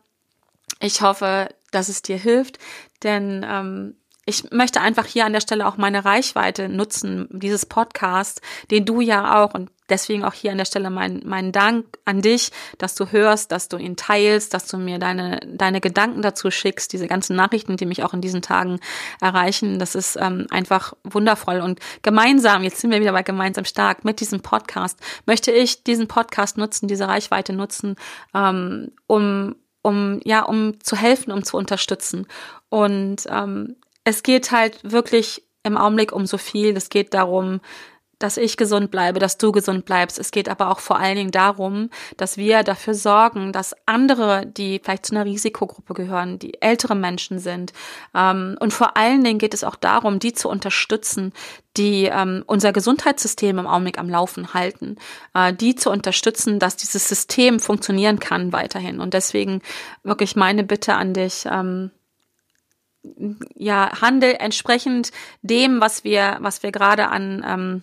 ich 0.78 1.02
hoffe, 1.02 1.48
dass 1.72 1.88
es 1.88 2.02
dir 2.02 2.16
hilft, 2.16 2.58
denn 3.02 3.44
ähm, 3.48 3.96
ich 4.30 4.52
möchte 4.52 4.80
einfach 4.80 5.06
hier 5.06 5.26
an 5.26 5.32
der 5.32 5.40
Stelle 5.40 5.66
auch 5.66 5.76
meine 5.76 6.04
Reichweite 6.04 6.68
nutzen, 6.68 7.28
dieses 7.32 7.66
Podcast, 7.66 8.40
den 8.70 8.84
du 8.84 9.00
ja 9.00 9.42
auch 9.42 9.54
und 9.54 9.70
deswegen 9.88 10.24
auch 10.24 10.32
hier 10.32 10.52
an 10.52 10.58
der 10.58 10.66
Stelle 10.66 10.88
mein, 10.88 11.22
mein 11.24 11.50
Dank 11.50 11.84
an 12.04 12.22
dich, 12.22 12.52
dass 12.78 12.94
du 12.94 13.10
hörst, 13.10 13.50
dass 13.50 13.68
du 13.68 13.76
ihn 13.76 13.96
teilst, 13.96 14.54
dass 14.54 14.68
du 14.68 14.78
mir 14.78 15.00
deine, 15.00 15.40
deine 15.46 15.80
Gedanken 15.80 16.22
dazu 16.22 16.52
schickst, 16.52 16.92
diese 16.92 17.08
ganzen 17.08 17.34
Nachrichten, 17.34 17.76
die 17.76 17.86
mich 17.86 18.04
auch 18.04 18.14
in 18.14 18.20
diesen 18.20 18.40
Tagen 18.40 18.78
erreichen. 19.20 19.80
Das 19.80 19.96
ist 19.96 20.16
ähm, 20.16 20.46
einfach 20.50 20.94
wundervoll. 21.02 21.60
Und 21.60 21.80
gemeinsam, 22.02 22.62
jetzt 22.62 22.80
sind 22.80 22.92
wir 22.92 23.00
wieder 23.00 23.12
bei 23.12 23.24
gemeinsam 23.24 23.64
stark, 23.64 24.04
mit 24.04 24.20
diesem 24.20 24.42
Podcast 24.42 25.00
möchte 25.26 25.50
ich 25.50 25.82
diesen 25.82 26.06
Podcast 26.06 26.56
nutzen, 26.56 26.86
diese 26.86 27.08
Reichweite 27.08 27.52
nutzen, 27.52 27.96
ähm, 28.32 28.92
um 29.08 29.56
um 29.82 30.20
ja 30.24 30.42
um 30.42 30.78
zu 30.80 30.94
helfen, 30.96 31.32
um 31.32 31.42
zu 31.42 31.56
unterstützen. 31.56 32.26
Und 32.68 33.26
ähm, 33.28 33.76
es 34.04 34.22
geht 34.22 34.50
halt 34.50 34.78
wirklich 34.82 35.42
im 35.62 35.76
Augenblick 35.76 36.12
um 36.12 36.26
so 36.26 36.38
viel. 36.38 36.76
Es 36.76 36.88
geht 36.88 37.14
darum, 37.14 37.60
dass 38.20 38.36
ich 38.36 38.58
gesund 38.58 38.90
bleibe, 38.90 39.18
dass 39.18 39.38
du 39.38 39.50
gesund 39.50 39.86
bleibst. 39.86 40.18
Es 40.18 40.30
geht 40.30 40.48
aber 40.48 40.70
auch 40.70 40.78
vor 40.78 40.98
allen 40.98 41.16
Dingen 41.16 41.30
darum, 41.30 41.88
dass 42.18 42.36
wir 42.36 42.62
dafür 42.62 42.94
sorgen, 42.94 43.50
dass 43.50 43.74
andere, 43.86 44.46
die 44.46 44.78
vielleicht 44.78 45.06
zu 45.06 45.14
einer 45.14 45.24
Risikogruppe 45.24 45.94
gehören, 45.94 46.38
die 46.38 46.60
ältere 46.60 46.94
Menschen 46.94 47.38
sind, 47.38 47.72
ähm, 48.14 48.56
und 48.60 48.72
vor 48.74 48.96
allen 48.98 49.24
Dingen 49.24 49.38
geht 49.38 49.54
es 49.54 49.64
auch 49.64 49.76
darum, 49.76 50.18
die 50.18 50.34
zu 50.34 50.50
unterstützen, 50.50 51.32
die 51.78 52.04
ähm, 52.04 52.44
unser 52.46 52.72
Gesundheitssystem 52.72 53.58
im 53.58 53.66
Augenblick 53.66 53.98
am 53.98 54.10
Laufen 54.10 54.52
halten, 54.52 54.96
äh, 55.34 55.54
die 55.54 55.74
zu 55.74 55.90
unterstützen, 55.90 56.58
dass 56.58 56.76
dieses 56.76 57.08
System 57.08 57.58
funktionieren 57.58 58.18
kann 58.18 58.52
weiterhin. 58.52 59.00
Und 59.00 59.14
deswegen 59.14 59.62
wirklich 60.02 60.36
meine 60.36 60.62
Bitte 60.62 60.94
an 60.94 61.14
dich. 61.14 61.46
Ja, 63.54 64.00
Handel 64.00 64.36
entsprechend 64.38 65.10
dem, 65.42 65.80
was 65.80 66.04
wir, 66.04 66.36
was 66.40 66.62
wir 66.62 66.70
gerade 66.70 67.08
an, 67.08 67.44
ähm, 67.46 67.82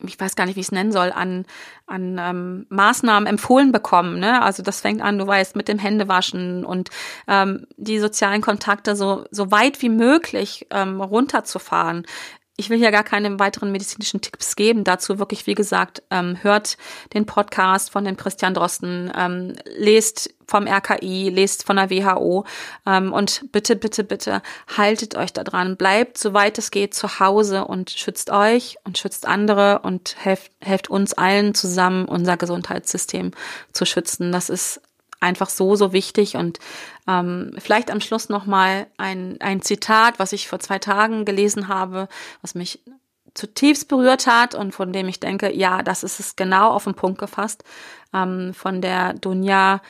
ich 0.00 0.18
weiß 0.20 0.36
gar 0.36 0.44
nicht, 0.44 0.56
wie 0.56 0.60
ich 0.60 0.66
es 0.66 0.72
nennen 0.72 0.92
soll, 0.92 1.10
an, 1.10 1.46
an 1.86 2.18
ähm, 2.20 2.66
Maßnahmen 2.68 3.26
empfohlen 3.26 3.72
bekommen. 3.72 4.18
Ne? 4.18 4.42
Also 4.42 4.62
das 4.62 4.80
fängt 4.80 5.00
an, 5.00 5.18
du 5.18 5.26
weißt, 5.26 5.56
mit 5.56 5.68
dem 5.68 5.78
Händewaschen 5.78 6.64
und 6.64 6.90
ähm, 7.28 7.66
die 7.76 7.98
sozialen 7.98 8.42
Kontakte 8.42 8.94
so, 8.94 9.24
so 9.30 9.50
weit 9.50 9.80
wie 9.82 9.88
möglich 9.88 10.66
ähm, 10.70 11.00
runterzufahren 11.00 12.06
ich 12.56 12.70
will 12.70 12.78
hier 12.78 12.90
gar 12.90 13.04
keine 13.04 13.38
weiteren 13.38 13.70
medizinischen 13.70 14.20
Tipps 14.20 14.56
geben. 14.56 14.84
Dazu 14.84 15.18
wirklich, 15.18 15.46
wie 15.46 15.54
gesagt, 15.54 16.02
ähm, 16.10 16.38
hört 16.42 16.78
den 17.12 17.26
Podcast 17.26 17.90
von 17.90 18.04
dem 18.04 18.16
Christian 18.16 18.54
Drosten, 18.54 19.12
ähm, 19.16 19.54
lest 19.76 20.34
vom 20.46 20.66
RKI, 20.66 21.28
lest 21.28 21.64
von 21.64 21.76
der 21.76 21.90
WHO 21.90 22.44
ähm, 22.86 23.12
und 23.12 23.52
bitte, 23.52 23.76
bitte, 23.76 24.04
bitte 24.04 24.42
haltet 24.76 25.16
euch 25.16 25.32
da 25.32 25.44
dran. 25.44 25.76
Bleibt, 25.76 26.18
soweit 26.18 26.56
es 26.56 26.70
geht, 26.70 26.94
zu 26.94 27.20
Hause 27.20 27.66
und 27.66 27.90
schützt 27.90 28.30
euch 28.30 28.76
und 28.84 28.96
schützt 28.96 29.26
andere 29.26 29.80
und 29.80 30.16
helft, 30.18 30.52
helft 30.60 30.88
uns 30.88 31.12
allen 31.12 31.54
zusammen, 31.54 32.06
unser 32.06 32.36
Gesundheitssystem 32.36 33.32
zu 33.72 33.84
schützen. 33.84 34.32
Das 34.32 34.48
ist 34.48 34.80
einfach 35.20 35.48
so, 35.48 35.76
so 35.76 35.92
wichtig. 35.92 36.36
Und 36.36 36.58
ähm, 37.06 37.52
vielleicht 37.58 37.90
am 37.90 38.00
Schluss 38.00 38.28
nochmal 38.28 38.86
ein, 38.96 39.40
ein 39.40 39.62
Zitat, 39.62 40.18
was 40.18 40.32
ich 40.32 40.48
vor 40.48 40.60
zwei 40.60 40.78
Tagen 40.78 41.24
gelesen 41.24 41.68
habe, 41.68 42.08
was 42.42 42.54
mich 42.54 42.80
zutiefst 43.34 43.88
berührt 43.88 44.26
hat 44.26 44.54
und 44.54 44.72
von 44.72 44.92
dem 44.92 45.08
ich 45.08 45.20
denke, 45.20 45.52
ja, 45.52 45.82
das 45.82 46.02
ist 46.02 46.20
es 46.20 46.36
genau 46.36 46.70
auf 46.70 46.84
den 46.84 46.94
Punkt 46.94 47.18
gefasst, 47.18 47.64
ähm, 48.14 48.54
von 48.54 48.80
der 48.80 49.14
Dunja 49.14 49.82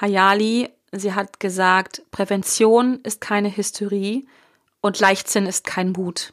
Hayali. 0.00 0.70
Sie 0.92 1.14
hat 1.14 1.38
gesagt, 1.38 2.02
Prävention 2.10 3.00
ist 3.04 3.20
keine 3.20 3.56
Hysterie 3.56 4.26
und 4.80 4.98
Leichtsinn 4.98 5.46
ist 5.46 5.64
kein 5.64 5.92
Mut. 5.92 6.32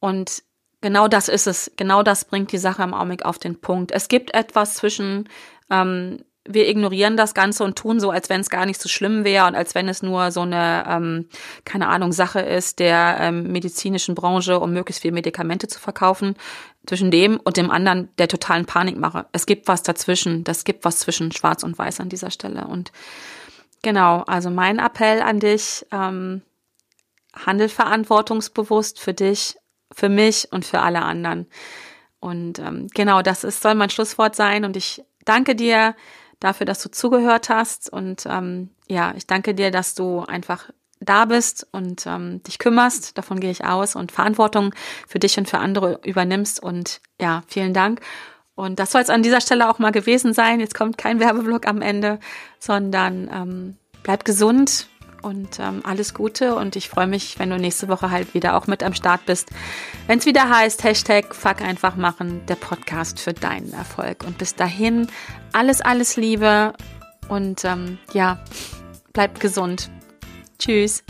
Und 0.00 0.42
genau 0.80 1.06
das 1.06 1.28
ist 1.28 1.46
es. 1.46 1.70
Genau 1.76 2.02
das 2.02 2.24
bringt 2.24 2.50
die 2.50 2.58
Sache 2.58 2.82
im 2.82 2.92
Augenblick 2.92 3.24
auf 3.24 3.38
den 3.38 3.60
Punkt. 3.60 3.92
Es 3.92 4.08
gibt 4.08 4.34
etwas 4.34 4.74
zwischen 4.74 5.28
ähm, 5.70 6.24
wir 6.48 6.68
ignorieren 6.68 7.16
das 7.16 7.34
Ganze 7.34 7.62
und 7.62 7.76
tun 7.76 8.00
so, 8.00 8.10
als 8.10 8.28
wenn 8.28 8.40
es 8.40 8.50
gar 8.50 8.66
nicht 8.66 8.80
so 8.80 8.88
schlimm 8.88 9.24
wäre 9.24 9.46
und 9.46 9.54
als 9.54 9.74
wenn 9.74 9.88
es 9.88 10.02
nur 10.02 10.32
so 10.32 10.40
eine, 10.40 10.84
ähm, 10.88 11.28
keine 11.64 11.88
Ahnung, 11.88 12.12
Sache 12.12 12.40
ist 12.40 12.80
der 12.80 13.18
ähm, 13.20 13.52
medizinischen 13.52 14.14
Branche, 14.14 14.58
um 14.58 14.72
möglichst 14.72 15.02
viel 15.02 15.12
Medikamente 15.12 15.68
zu 15.68 15.78
verkaufen, 15.78 16.34
zwischen 16.86 17.12
dem 17.12 17.38
und 17.38 17.56
dem 17.56 17.70
anderen 17.70 18.08
der 18.18 18.26
totalen 18.26 18.66
Panikmache. 18.66 19.26
Es 19.30 19.46
gibt 19.46 19.68
was 19.68 19.84
dazwischen, 19.84 20.42
das 20.42 20.64
gibt 20.64 20.84
was 20.84 20.98
zwischen 20.98 21.30
Schwarz 21.30 21.62
und 21.62 21.78
Weiß 21.78 22.00
an 22.00 22.08
dieser 22.08 22.32
Stelle. 22.32 22.66
Und 22.66 22.90
genau, 23.82 24.22
also 24.26 24.50
mein 24.50 24.80
Appell 24.80 25.22
an 25.22 25.38
dich, 25.38 25.86
ähm, 25.92 26.42
handel 27.34 27.68
verantwortungsbewusst 27.68 28.98
für 28.98 29.14
dich, 29.14 29.56
für 29.92 30.08
mich 30.08 30.48
und 30.50 30.64
für 30.64 30.80
alle 30.80 31.02
anderen. 31.02 31.46
Und 32.18 32.58
ähm, 32.58 32.88
genau, 32.94 33.22
das 33.22 33.44
ist, 33.44 33.62
soll 33.62 33.74
mein 33.74 33.90
Schlusswort 33.90 34.34
sein. 34.34 34.64
Und 34.64 34.76
ich 34.76 35.02
danke 35.24 35.54
dir 35.54 35.94
dafür, 36.42 36.66
dass 36.66 36.82
du 36.82 36.90
zugehört 36.90 37.48
hast. 37.48 37.92
Und 37.92 38.26
ähm, 38.26 38.70
ja, 38.88 39.14
ich 39.16 39.26
danke 39.26 39.54
dir, 39.54 39.70
dass 39.70 39.94
du 39.94 40.20
einfach 40.20 40.70
da 41.00 41.24
bist 41.24 41.66
und 41.72 42.06
ähm, 42.06 42.42
dich 42.44 42.58
kümmerst. 42.58 43.18
Davon 43.18 43.40
gehe 43.40 43.50
ich 43.50 43.64
aus 43.64 43.96
und 43.96 44.12
Verantwortung 44.12 44.74
für 45.06 45.18
dich 45.18 45.38
und 45.38 45.48
für 45.48 45.58
andere 45.58 46.00
übernimmst. 46.04 46.62
Und 46.62 47.00
ja, 47.20 47.42
vielen 47.46 47.74
Dank. 47.74 48.00
Und 48.54 48.78
das 48.78 48.92
soll 48.92 49.00
es 49.00 49.10
an 49.10 49.22
dieser 49.22 49.40
Stelle 49.40 49.68
auch 49.68 49.78
mal 49.78 49.92
gewesen 49.92 50.32
sein. 50.34 50.60
Jetzt 50.60 50.74
kommt 50.74 50.98
kein 50.98 51.20
Werbeblock 51.20 51.66
am 51.66 51.80
Ende, 51.82 52.20
sondern 52.58 53.30
ähm, 53.32 53.76
bleib 54.02 54.24
gesund, 54.24 54.88
und 55.22 55.58
ähm, 55.58 55.80
alles 55.84 56.14
Gute 56.14 56.54
und 56.54 56.76
ich 56.76 56.88
freue 56.88 57.06
mich, 57.06 57.38
wenn 57.38 57.50
du 57.50 57.56
nächste 57.56 57.88
Woche 57.88 58.10
halt 58.10 58.34
wieder 58.34 58.56
auch 58.56 58.66
mit 58.66 58.82
am 58.82 58.94
Start 58.94 59.24
bist. 59.26 59.50
Wenn 60.06 60.18
es 60.18 60.26
wieder 60.26 60.48
heißt, 60.48 60.84
Hashtag 60.84 61.34
Fuck 61.34 61.62
einfach 61.62 61.96
machen, 61.96 62.44
der 62.46 62.56
Podcast 62.56 63.20
für 63.20 63.32
deinen 63.32 63.72
Erfolg. 63.72 64.24
Und 64.24 64.38
bis 64.38 64.54
dahin 64.54 65.08
alles, 65.52 65.80
alles 65.80 66.16
Liebe 66.16 66.74
und 67.28 67.64
ähm, 67.64 67.98
ja, 68.12 68.42
bleib 69.12 69.40
gesund. 69.40 69.90
Tschüss. 70.58 71.02